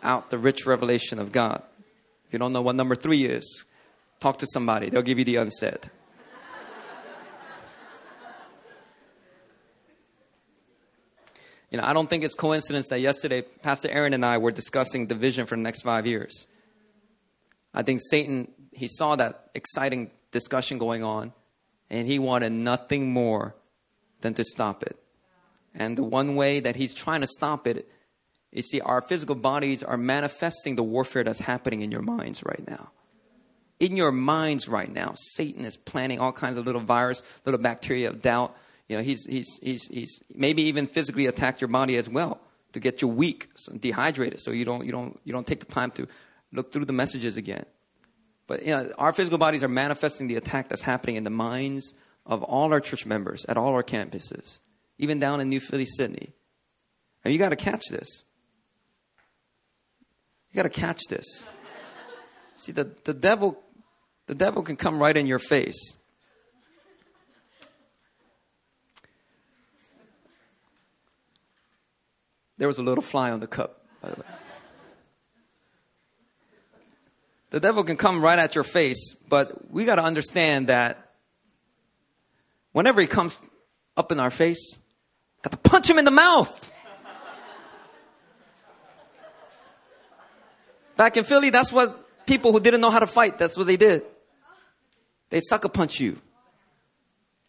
out 0.00 0.30
the 0.30 0.38
rich 0.38 0.64
revelation 0.64 1.18
of 1.18 1.32
God. 1.32 1.60
If 2.26 2.32
you 2.32 2.38
don't 2.38 2.52
know 2.52 2.62
what 2.62 2.76
number 2.76 2.94
three 2.94 3.24
is, 3.24 3.64
talk 4.20 4.38
to 4.38 4.46
somebody. 4.46 4.90
They'll 4.90 5.02
give 5.02 5.18
you 5.18 5.24
the 5.24 5.36
unsaid. 5.36 5.90
You 11.72 11.78
know, 11.78 11.84
I 11.84 11.94
don't 11.94 12.08
think 12.08 12.22
it's 12.22 12.34
coincidence 12.34 12.88
that 12.88 13.00
yesterday 13.00 13.42
Pastor 13.42 13.88
Erin 13.88 14.12
and 14.12 14.24
I 14.24 14.38
were 14.38 14.52
discussing 14.52 15.08
the 15.08 15.16
vision 15.16 15.46
for 15.46 15.56
the 15.56 15.62
next 15.62 15.82
five 15.82 16.06
years. 16.06 16.46
I 17.74 17.82
think 17.82 18.02
Satan, 18.08 18.52
he 18.70 18.86
saw 18.86 19.16
that 19.16 19.50
exciting 19.54 20.12
discussion 20.30 20.78
going 20.78 21.02
on, 21.02 21.32
and 21.92 22.08
he 22.08 22.18
wanted 22.18 22.50
nothing 22.50 23.12
more 23.12 23.54
than 24.22 24.34
to 24.34 24.44
stop 24.44 24.82
it. 24.82 24.96
And 25.72 25.96
the 25.96 26.02
one 26.02 26.34
way 26.34 26.58
that 26.58 26.74
he's 26.74 26.92
trying 26.92 27.20
to 27.20 27.28
stop 27.28 27.68
it 27.68 27.88
you 28.52 28.60
see, 28.60 28.82
our 28.82 29.00
physical 29.00 29.34
bodies 29.34 29.82
are 29.82 29.96
manifesting 29.96 30.76
the 30.76 30.82
warfare 30.82 31.24
that's 31.24 31.40
happening 31.40 31.80
in 31.80 31.90
your 31.90 32.02
minds 32.02 32.44
right 32.44 32.62
now. 32.68 32.90
In 33.80 33.96
your 33.96 34.12
minds 34.12 34.68
right 34.68 34.92
now, 34.92 35.14
Satan 35.16 35.64
is 35.64 35.76
planting 35.76 36.20
all 36.20 36.32
kinds 36.32 36.58
of 36.58 36.66
little 36.66 36.82
virus, 36.82 37.22
little 37.46 37.60
bacteria 37.60 38.10
of 38.10 38.20
doubt. 38.20 38.54
You 38.88 38.98
know, 38.98 39.02
he's, 39.02 39.24
he's, 39.24 39.58
he's, 39.62 39.88
he's 39.88 40.20
maybe 40.34 40.62
even 40.64 40.86
physically 40.86 41.26
attacked 41.26 41.62
your 41.62 41.68
body 41.68 41.96
as 41.96 42.08
well 42.08 42.40
to 42.74 42.80
get 42.80 43.00
you 43.00 43.08
weak, 43.08 43.48
dehydrated, 43.80 44.38
so 44.38 44.50
you 44.50 44.64
don't, 44.64 44.84
you, 44.84 44.92
don't, 44.92 45.18
you 45.24 45.32
don't 45.32 45.46
take 45.46 45.60
the 45.60 45.72
time 45.72 45.90
to 45.92 46.06
look 46.52 46.72
through 46.72 46.84
the 46.84 46.92
messages 46.92 47.38
again. 47.38 47.64
But 48.52 48.66
you 48.66 48.76
know, 48.76 48.92
our 48.98 49.14
physical 49.14 49.38
bodies 49.38 49.64
are 49.64 49.68
manifesting 49.68 50.26
the 50.26 50.36
attack 50.36 50.68
that's 50.68 50.82
happening 50.82 51.16
in 51.16 51.24
the 51.24 51.30
minds 51.30 51.94
of 52.26 52.42
all 52.42 52.70
our 52.74 52.80
church 52.80 53.06
members 53.06 53.46
at 53.46 53.56
all 53.56 53.72
our 53.72 53.82
campuses, 53.82 54.58
even 54.98 55.18
down 55.18 55.40
in 55.40 55.48
New 55.48 55.58
Philly, 55.58 55.86
Sydney. 55.86 56.34
And 57.24 57.32
you 57.32 57.38
got 57.38 57.48
to 57.48 57.56
catch 57.56 57.84
this. 57.88 58.26
You 60.50 60.56
got 60.56 60.64
to 60.64 60.68
catch 60.68 61.00
this. 61.08 61.46
See, 62.56 62.72
the, 62.72 62.94
the 63.04 63.14
devil, 63.14 63.58
the 64.26 64.34
devil 64.34 64.62
can 64.62 64.76
come 64.76 64.98
right 64.98 65.16
in 65.16 65.26
your 65.26 65.38
face. 65.38 65.96
There 72.58 72.68
was 72.68 72.76
a 72.76 72.82
little 72.82 73.00
fly 73.00 73.30
on 73.30 73.40
the 73.40 73.46
cup, 73.46 73.86
by 74.02 74.10
the 74.10 74.20
way. 74.20 74.26
The 77.52 77.60
devil 77.60 77.84
can 77.84 77.98
come 77.98 78.22
right 78.22 78.38
at 78.38 78.54
your 78.54 78.64
face, 78.64 79.12
but 79.28 79.70
we 79.70 79.84
got 79.84 79.96
to 79.96 80.02
understand 80.02 80.68
that 80.68 81.12
whenever 82.72 82.98
he 82.98 83.06
comes 83.06 83.42
up 83.94 84.10
in 84.10 84.18
our 84.18 84.30
face, 84.30 84.78
got 85.42 85.50
to 85.50 85.58
punch 85.58 85.88
him 85.88 85.98
in 85.98 86.06
the 86.06 86.10
mouth. 86.10 86.72
Back 90.96 91.18
in 91.18 91.24
Philly, 91.24 91.50
that's 91.50 91.70
what 91.70 92.24
people 92.24 92.52
who 92.52 92.60
didn't 92.60 92.80
know 92.80 92.90
how 92.90 93.00
to 93.00 93.06
fight, 93.06 93.36
that's 93.36 93.58
what 93.58 93.66
they 93.66 93.76
did. 93.76 94.02
They 95.28 95.42
sucker 95.42 95.68
punch 95.68 96.00
you. 96.00 96.18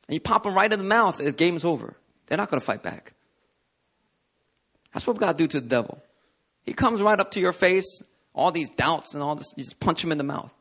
and 0.10 0.16
you 0.16 0.20
pop 0.20 0.44
them 0.44 0.54
right 0.54 0.72
in 0.72 0.80
the 0.80 0.86
mouth, 0.86 1.18
the 1.18 1.32
game's 1.32 1.64
over. 1.64 1.96
They're 2.28 2.38
not 2.38 2.50
going 2.50 2.60
to 2.60 2.66
fight 2.66 2.84
back. 2.84 3.14
That's 4.94 5.08
what 5.08 5.18
God 5.18 5.38
do 5.38 5.48
to 5.48 5.62
the 5.62 5.68
devil. 5.70 6.04
He 6.66 6.74
comes 6.74 7.02
right 7.02 7.18
up 7.18 7.32
to 7.32 7.40
your 7.40 7.54
face, 7.54 8.04
all 8.34 8.52
these 8.52 8.70
doubts 8.70 9.14
and 9.14 9.24
all 9.24 9.36
this, 9.36 9.54
you 9.56 9.64
just 9.64 9.80
punch 9.80 10.02
them 10.02 10.12
in 10.12 10.18
the 10.18 10.24
mouth. 10.24 10.54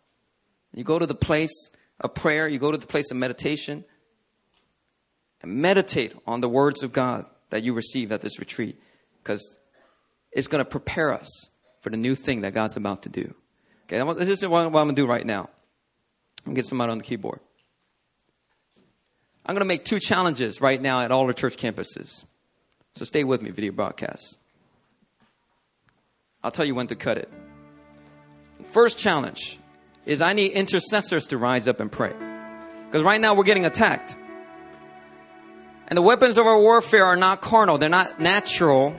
You 0.74 0.84
go 0.84 0.98
to 0.98 1.06
the 1.06 1.14
place 1.14 1.70
of 2.00 2.14
prayer, 2.14 2.48
you 2.48 2.58
go 2.58 2.70
to 2.70 2.78
the 2.78 2.86
place 2.86 3.10
of 3.10 3.16
meditation, 3.16 3.84
and 5.42 5.54
meditate 5.56 6.14
on 6.26 6.40
the 6.40 6.48
words 6.48 6.82
of 6.82 6.92
God 6.92 7.26
that 7.50 7.62
you 7.62 7.74
receive 7.74 8.12
at 8.12 8.20
this 8.20 8.38
retreat, 8.38 8.80
because 9.22 9.58
it's 10.30 10.48
going 10.48 10.64
to 10.64 10.70
prepare 10.70 11.12
us 11.12 11.28
for 11.80 11.90
the 11.90 11.96
new 11.96 12.14
thing 12.14 12.42
that 12.42 12.54
God's 12.54 12.76
about 12.76 13.02
to 13.02 13.08
do. 13.08 13.34
Okay, 13.86 14.02
this 14.24 14.42
is 14.42 14.48
what 14.48 14.64
I'm 14.64 14.72
going 14.72 14.88
to 14.88 14.94
do 14.94 15.06
right 15.06 15.26
now. 15.26 15.50
I'm 16.44 16.54
going 16.54 16.54
to 16.56 16.62
get 16.62 16.66
somebody 16.66 16.90
on 16.90 16.98
the 16.98 17.04
keyboard. 17.04 17.40
I'm 19.44 19.54
going 19.54 19.60
to 19.60 19.66
make 19.66 19.84
two 19.84 19.98
challenges 19.98 20.60
right 20.60 20.80
now 20.80 21.00
at 21.00 21.10
all 21.10 21.26
the 21.26 21.34
church 21.34 21.56
campuses. 21.56 22.24
So 22.94 23.04
stay 23.04 23.24
with 23.24 23.42
me, 23.42 23.50
video 23.50 23.72
broadcast. 23.72 24.38
I'll 26.42 26.50
tell 26.50 26.64
you 26.64 26.74
when 26.74 26.86
to 26.88 26.94
cut 26.94 27.18
it. 27.18 27.28
First 28.72 28.98
challenge 28.98 29.58
is 30.06 30.20
I 30.20 30.32
need 30.32 30.52
intercessors 30.52 31.28
to 31.28 31.38
rise 31.38 31.68
up 31.68 31.78
and 31.78 31.92
pray. 31.92 32.12
Because 32.86 33.02
right 33.02 33.20
now 33.20 33.34
we're 33.34 33.44
getting 33.44 33.66
attacked. 33.66 34.16
And 35.88 35.96
the 35.96 36.02
weapons 36.02 36.38
of 36.38 36.46
our 36.46 36.58
warfare 36.58 37.04
are 37.04 37.16
not 37.16 37.42
carnal, 37.42 37.78
they're 37.78 37.88
not 37.88 38.18
natural. 38.18 38.96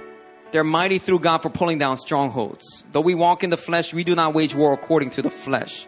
They're 0.51 0.63
mighty 0.63 0.99
through 0.99 1.21
God 1.21 1.39
for 1.39 1.49
pulling 1.49 1.79
down 1.79 1.97
strongholds. 1.97 2.83
Though 2.91 3.01
we 3.01 3.15
walk 3.15 3.43
in 3.43 3.49
the 3.49 3.57
flesh, 3.57 3.91
we 3.91 4.03
do 4.03 4.13
not 4.13 4.35
wage 4.35 4.53
war 4.53 4.71
according 4.71 5.09
to 5.11 5.23
the 5.23 5.31
flesh. 5.31 5.87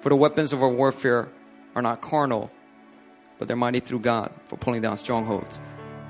For 0.00 0.08
the 0.08 0.16
weapons 0.16 0.52
of 0.52 0.60
our 0.60 0.68
warfare 0.68 1.28
are 1.76 1.82
not 1.82 2.00
carnal, 2.00 2.50
but 3.38 3.46
they're 3.46 3.56
mighty 3.56 3.78
through 3.78 4.00
God 4.00 4.32
for 4.46 4.56
pulling 4.56 4.82
down 4.82 4.98
strongholds. 4.98 5.60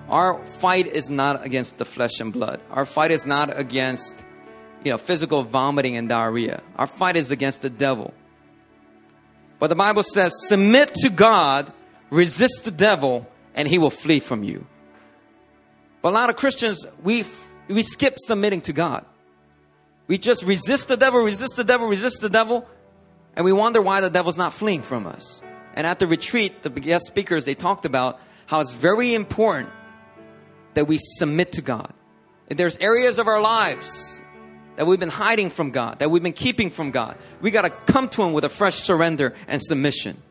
Our 0.09 0.43
fight 0.47 0.87
is 0.87 1.11
not 1.11 1.45
against 1.45 1.77
the 1.77 1.85
flesh 1.85 2.19
and 2.19 2.33
blood. 2.33 2.63
Our 2.71 2.87
fight 2.87 3.11
is 3.11 3.27
not 3.27 3.59
against, 3.59 4.25
you 4.85 4.93
know, 4.93 4.99
physical 4.99 5.43
vomiting 5.43 5.97
and 5.97 6.09
diarrhea. 6.09 6.63
Our 6.77 6.87
fight 6.87 7.17
is 7.17 7.31
against 7.31 7.63
the 7.63 7.71
devil. 7.71 8.15
But 9.59 9.69
the 9.69 9.75
Bible 9.75 10.03
says, 10.03 10.33
submit 10.47 10.95
to 10.97 11.11
God, 11.11 11.73
resist 12.11 12.65
the 12.65 12.71
devil, 12.71 13.27
and 13.55 13.67
he 13.67 13.79
will 13.79 13.91
flee 13.91 14.21
from 14.21 14.45
you. 14.45 14.67
But 16.03 16.11
a 16.11 16.15
lot 16.15 16.31
of 16.31 16.37
Christians, 16.37 16.85
we, 17.03 17.25
we 17.69 17.83
skip 17.83 18.17
submitting 18.19 18.61
to 18.63 18.73
God. 18.73 19.05
We 20.07 20.19
just 20.19 20.45
resist 20.45 20.89
the 20.89 20.97
devil, 20.97 21.21
resist 21.21 21.57
the 21.57 21.65
devil, 21.65 21.89
resist 21.89 22.21
the 22.21 22.29
devil, 22.31 22.69
and 23.35 23.45
we 23.45 23.53
wonder 23.53 23.83
why 23.83 24.01
the 24.01 24.11
devil's 24.11 24.37
not 24.37 24.53
fleeing 24.53 24.83
from 24.83 25.07
us. 25.07 25.43
And 25.75 25.87
at 25.87 25.99
the 25.99 26.07
retreat, 26.07 26.63
the 26.63 26.71
guest 26.71 27.07
speakers, 27.07 27.45
they 27.45 27.55
talked 27.55 27.87
about 27.87 28.21
how 28.47 28.61
it's 28.61 28.73
very 28.73 29.15
important 29.15 29.71
that 30.75 30.87
we 30.87 30.99
submit 30.99 31.53
to 31.53 31.63
God. 31.63 31.93
If 32.49 32.57
there's 32.57 32.79
areas 32.79 33.19
of 33.19 33.27
our 33.27 33.41
lives 33.41 34.21
that 34.77 34.87
we've 34.87 35.01
been 35.01 35.09
hiding 35.09 35.51
from 35.51 35.71
God, 35.71 35.99
that 35.99 36.11
we've 36.11 36.23
been 36.23 36.33
keeping 36.33 36.71
from 36.71 36.91
God, 36.91 37.17
we 37.41 37.51
got 37.51 37.63
to 37.63 37.71
come 37.71 38.09
to 38.11 38.23
Him 38.23 38.33
with 38.33 38.45
a 38.45 38.49
fresh 38.49 38.83
surrender 38.83 39.35
and 39.49 39.63
submission. 39.63 40.23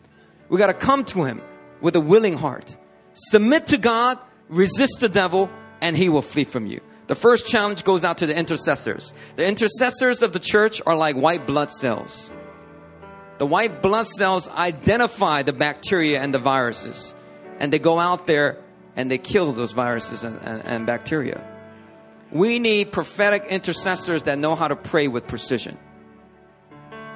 We 0.49 0.57
got 0.57 0.67
to 0.67 0.73
come 0.73 1.03
to 1.05 1.23
Him 1.23 1.41
with 1.81 1.95
a 1.95 2.01
willing 2.01 2.37
heart. 2.37 2.75
Submit 3.13 3.67
to 3.67 3.77
God, 3.77 4.19
resist 4.47 4.99
the 4.99 5.09
devil, 5.09 5.49
and 5.81 5.97
He 5.97 6.09
will 6.09 6.21
flee 6.21 6.43
from 6.43 6.67
you. 6.67 6.81
The 7.07 7.15
first 7.15 7.45
challenge 7.45 7.83
goes 7.83 8.03
out 8.03 8.19
to 8.19 8.25
the 8.25 8.35
intercessors. 8.35 9.13
The 9.35 9.47
intercessors 9.47 10.21
of 10.21 10.33
the 10.33 10.39
church 10.39 10.81
are 10.85 10.95
like 10.95 11.15
white 11.15 11.45
blood 11.45 11.71
cells. 11.71 12.31
The 13.37 13.45
white 13.45 13.81
blood 13.81 14.07
cells 14.07 14.47
identify 14.47 15.43
the 15.43 15.53
bacteria 15.53 16.21
and 16.21 16.33
the 16.33 16.39
viruses, 16.39 17.13
and 17.59 17.71
they 17.71 17.79
go 17.79 17.99
out 17.99 18.27
there 18.27 18.57
and 18.95 19.11
they 19.11 19.17
kill 19.17 19.51
those 19.51 19.73
viruses 19.73 20.23
and, 20.23 20.39
and, 20.41 20.65
and 20.65 20.85
bacteria. 20.85 21.43
We 22.35 22.59
need 22.59 22.91
prophetic 22.91 23.45
intercessors 23.45 24.23
that 24.23 24.37
know 24.37 24.55
how 24.55 24.67
to 24.67 24.75
pray 24.75 25.07
with 25.07 25.25
precision. 25.25 25.79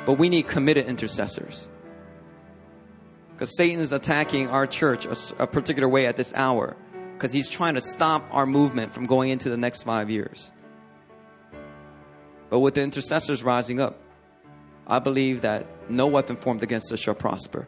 But 0.06 0.14
we 0.14 0.30
need 0.30 0.48
committed 0.48 0.86
intercessors. 0.86 1.68
Because 3.34 3.54
Satan 3.58 3.82
is 3.82 3.92
attacking 3.92 4.48
our 4.48 4.66
church 4.66 5.06
a, 5.06 5.44
a 5.44 5.46
particular 5.46 5.90
way 5.90 6.06
at 6.06 6.16
this 6.16 6.34
hour. 6.34 6.78
Because 7.12 7.34
he's 7.34 7.50
trying 7.50 7.74
to 7.74 7.82
stop 7.82 8.34
our 8.34 8.46
movement 8.46 8.94
from 8.94 9.08
going 9.08 9.30
into 9.30 9.50
the 9.50 9.58
next 9.58 9.84
five 9.84 10.10
years. 10.10 10.54
But 12.50 12.60
with 12.60 12.76
the 12.76 12.84
intercessors 12.84 13.44
rising 13.44 13.82
up, 13.82 14.00
I 14.88 15.00
believe 15.00 15.42
that 15.42 15.68
no 15.90 16.08
weapon 16.08 16.38
formed 16.38 16.64
against 16.64 16.94
us 16.94 17.00
shall 17.02 17.14
prosper. 17.14 17.68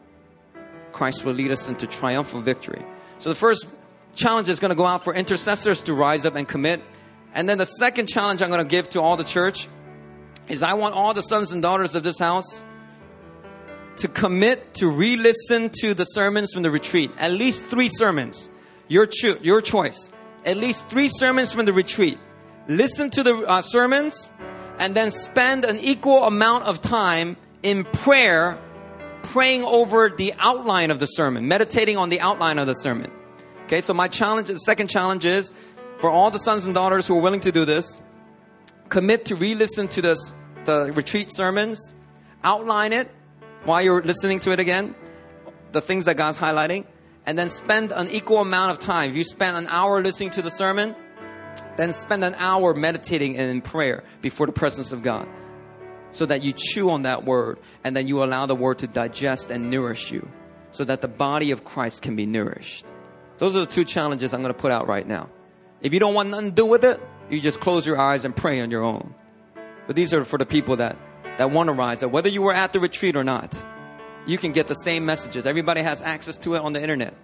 Christ 0.92 1.22
will 1.26 1.34
lead 1.34 1.50
us 1.50 1.68
into 1.68 1.86
triumphal 1.86 2.40
victory. 2.40 2.82
So 3.18 3.28
the 3.28 3.36
first 3.36 3.66
challenge 4.14 4.48
is 4.48 4.58
going 4.58 4.70
to 4.70 4.74
go 4.74 4.86
out 4.86 5.04
for 5.04 5.12
intercessors 5.14 5.82
to 5.82 5.92
rise 5.92 6.24
up 6.24 6.34
and 6.34 6.48
commit. 6.48 6.80
And 7.34 7.48
then 7.48 7.58
the 7.58 7.64
second 7.64 8.08
challenge 8.08 8.42
I'm 8.42 8.50
going 8.50 8.64
to 8.64 8.68
give 8.68 8.90
to 8.90 9.00
all 9.00 9.16
the 9.16 9.24
church 9.24 9.68
is 10.48 10.62
I 10.62 10.74
want 10.74 10.94
all 10.94 11.14
the 11.14 11.22
sons 11.22 11.52
and 11.52 11.62
daughters 11.62 11.94
of 11.94 12.02
this 12.02 12.18
house 12.18 12.62
to 13.96 14.08
commit 14.08 14.74
to 14.74 14.88
re-listen 14.88 15.70
to 15.80 15.94
the 15.94 16.04
sermons 16.04 16.52
from 16.52 16.62
the 16.62 16.70
retreat. 16.70 17.10
At 17.18 17.32
least 17.32 17.64
three 17.66 17.88
sermons. 17.88 18.50
Your, 18.88 19.06
cho- 19.06 19.38
your 19.42 19.60
choice. 19.60 20.10
At 20.44 20.56
least 20.56 20.88
three 20.88 21.08
sermons 21.08 21.52
from 21.52 21.66
the 21.66 21.72
retreat. 21.72 22.18
Listen 22.68 23.10
to 23.10 23.22
the 23.22 23.34
uh, 23.46 23.60
sermons 23.60 24.30
and 24.78 24.94
then 24.94 25.10
spend 25.10 25.64
an 25.64 25.78
equal 25.78 26.24
amount 26.24 26.64
of 26.64 26.82
time 26.82 27.36
in 27.62 27.84
prayer, 27.84 28.58
praying 29.22 29.62
over 29.62 30.10
the 30.10 30.34
outline 30.38 30.90
of 30.90 30.98
the 30.98 31.06
sermon, 31.06 31.48
meditating 31.48 31.96
on 31.96 32.08
the 32.08 32.20
outline 32.20 32.58
of 32.58 32.66
the 32.66 32.74
sermon. 32.74 33.10
Okay, 33.64 33.80
so 33.80 33.94
my 33.94 34.08
challenge, 34.08 34.48
the 34.48 34.58
second 34.58 34.88
challenge 34.88 35.24
is 35.24 35.52
for 36.02 36.10
all 36.10 36.32
the 36.32 36.38
sons 36.38 36.64
and 36.64 36.74
daughters 36.74 37.06
who 37.06 37.16
are 37.16 37.20
willing 37.20 37.42
to 37.42 37.52
do 37.52 37.64
this, 37.64 38.00
commit 38.88 39.26
to 39.26 39.36
re 39.36 39.54
listen 39.54 39.86
to 39.86 40.02
this, 40.02 40.34
the 40.64 40.90
retreat 40.96 41.32
sermons, 41.32 41.94
outline 42.42 42.92
it 42.92 43.08
while 43.62 43.80
you're 43.80 44.02
listening 44.02 44.40
to 44.40 44.50
it 44.50 44.58
again, 44.58 44.96
the 45.70 45.80
things 45.80 46.06
that 46.06 46.16
God's 46.16 46.38
highlighting, 46.38 46.86
and 47.24 47.38
then 47.38 47.48
spend 47.48 47.92
an 47.92 48.10
equal 48.10 48.38
amount 48.38 48.72
of 48.72 48.80
time. 48.80 49.10
If 49.10 49.16
you 49.16 49.22
spend 49.22 49.56
an 49.56 49.68
hour 49.68 50.02
listening 50.02 50.30
to 50.30 50.42
the 50.42 50.50
sermon, 50.50 50.96
then 51.76 51.92
spend 51.92 52.24
an 52.24 52.34
hour 52.34 52.74
meditating 52.74 53.38
and 53.38 53.48
in 53.48 53.60
prayer 53.60 54.02
before 54.22 54.46
the 54.46 54.52
presence 54.52 54.90
of 54.90 55.04
God. 55.04 55.28
So 56.10 56.26
that 56.26 56.42
you 56.42 56.52
chew 56.52 56.90
on 56.90 57.02
that 57.02 57.24
word 57.24 57.60
and 57.84 57.94
then 57.94 58.08
you 58.08 58.24
allow 58.24 58.46
the 58.46 58.56
word 58.56 58.78
to 58.78 58.88
digest 58.88 59.52
and 59.52 59.70
nourish 59.70 60.10
you 60.10 60.28
so 60.72 60.82
that 60.82 61.00
the 61.00 61.06
body 61.06 61.52
of 61.52 61.64
Christ 61.64 62.02
can 62.02 62.16
be 62.16 62.26
nourished. 62.26 62.84
Those 63.38 63.54
are 63.54 63.60
the 63.60 63.66
two 63.66 63.84
challenges 63.84 64.34
I'm 64.34 64.42
going 64.42 64.52
to 64.52 64.60
put 64.60 64.72
out 64.72 64.88
right 64.88 65.06
now. 65.06 65.30
If 65.82 65.92
you 65.92 66.00
don't 66.00 66.14
want 66.14 66.30
nothing 66.30 66.50
to 66.50 66.54
do 66.54 66.66
with 66.66 66.84
it, 66.84 67.00
you 67.28 67.40
just 67.40 67.60
close 67.60 67.86
your 67.86 67.98
eyes 67.98 68.24
and 68.24 68.34
pray 68.34 68.60
on 68.60 68.70
your 68.70 68.82
own. 68.82 69.14
But 69.86 69.96
these 69.96 70.14
are 70.14 70.24
for 70.24 70.38
the 70.38 70.46
people 70.46 70.76
that, 70.76 70.96
that 71.38 71.50
want 71.50 71.68
to 71.68 71.72
rise 71.72 72.02
up. 72.02 72.12
Whether 72.12 72.28
you 72.28 72.42
were 72.42 72.54
at 72.54 72.72
the 72.72 72.78
retreat 72.78 73.16
or 73.16 73.24
not, 73.24 73.60
you 74.26 74.38
can 74.38 74.52
get 74.52 74.68
the 74.68 74.74
same 74.74 75.04
messages. 75.04 75.46
Everybody 75.46 75.82
has 75.82 76.00
access 76.00 76.38
to 76.38 76.54
it 76.54 76.62
on 76.62 76.72
the 76.72 76.80
internet. 76.80 77.14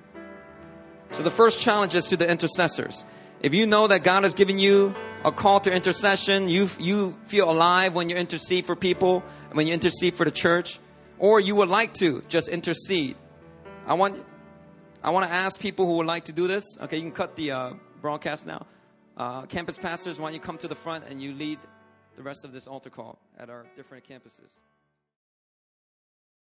So 1.13 1.23
the 1.23 1.31
first 1.31 1.59
challenge 1.61 1.95
is 1.95 2.09
to 2.09 2.17
the 2.17 2.29
intercessors. 2.29 3.05
If 3.41 3.55
you 3.55 3.67
know 3.67 3.87
that 3.87 4.03
God 4.03 4.25
has 4.25 4.35
given 4.35 4.59
you 4.59 4.95
a 5.25 5.31
call 5.31 5.61
to 5.61 5.73
intercession, 5.73 6.49
you, 6.49 6.69
you 6.81 7.13
feel 7.27 7.49
alive 7.49 7.95
when 7.95 8.09
you 8.09 8.17
intercede 8.17 8.67
for 8.67 8.75
people, 8.75 9.23
when 9.53 9.69
you 9.69 9.73
intercede 9.73 10.15
for 10.15 10.25
the 10.25 10.33
church, 10.33 10.81
or 11.19 11.39
you 11.39 11.55
would 11.55 11.69
like 11.69 11.95
to 11.95 12.23
just 12.29 12.49
intercede. 12.49 13.17
I 13.87 13.95
want, 13.95 14.25
I 15.03 15.11
want 15.11 15.29
to 15.29 15.33
ask 15.33 15.61
people 15.61 15.87
who 15.87 15.97
would 15.99 16.07
like 16.07 16.25
to 16.25 16.33
do 16.33 16.49
this. 16.49 16.65
Okay, 16.81 16.97
you 16.97 17.03
can 17.03 17.13
cut 17.13 17.37
the 17.37 17.53
uh, 17.53 17.73
broadcast 18.01 18.47
now. 18.47 18.67
Uh, 19.17 19.43
campus 19.47 19.79
pastors, 19.79 20.21
why 20.21 20.27
don't 20.29 20.35
you 20.35 20.41
come 20.41 20.59
to 20.59 20.69
the 20.69 20.75
front 20.75 21.05
and 21.09 21.21
you 21.21 21.33
lead 21.35 21.59
the 22.17 22.23
rest 22.23 22.45
of 22.45 22.53
this 22.53 22.67
altar 22.67 22.91
call 22.91 23.19
at 23.39 23.51
our 23.51 23.67
different 23.77 24.09
campuses? 24.09 24.61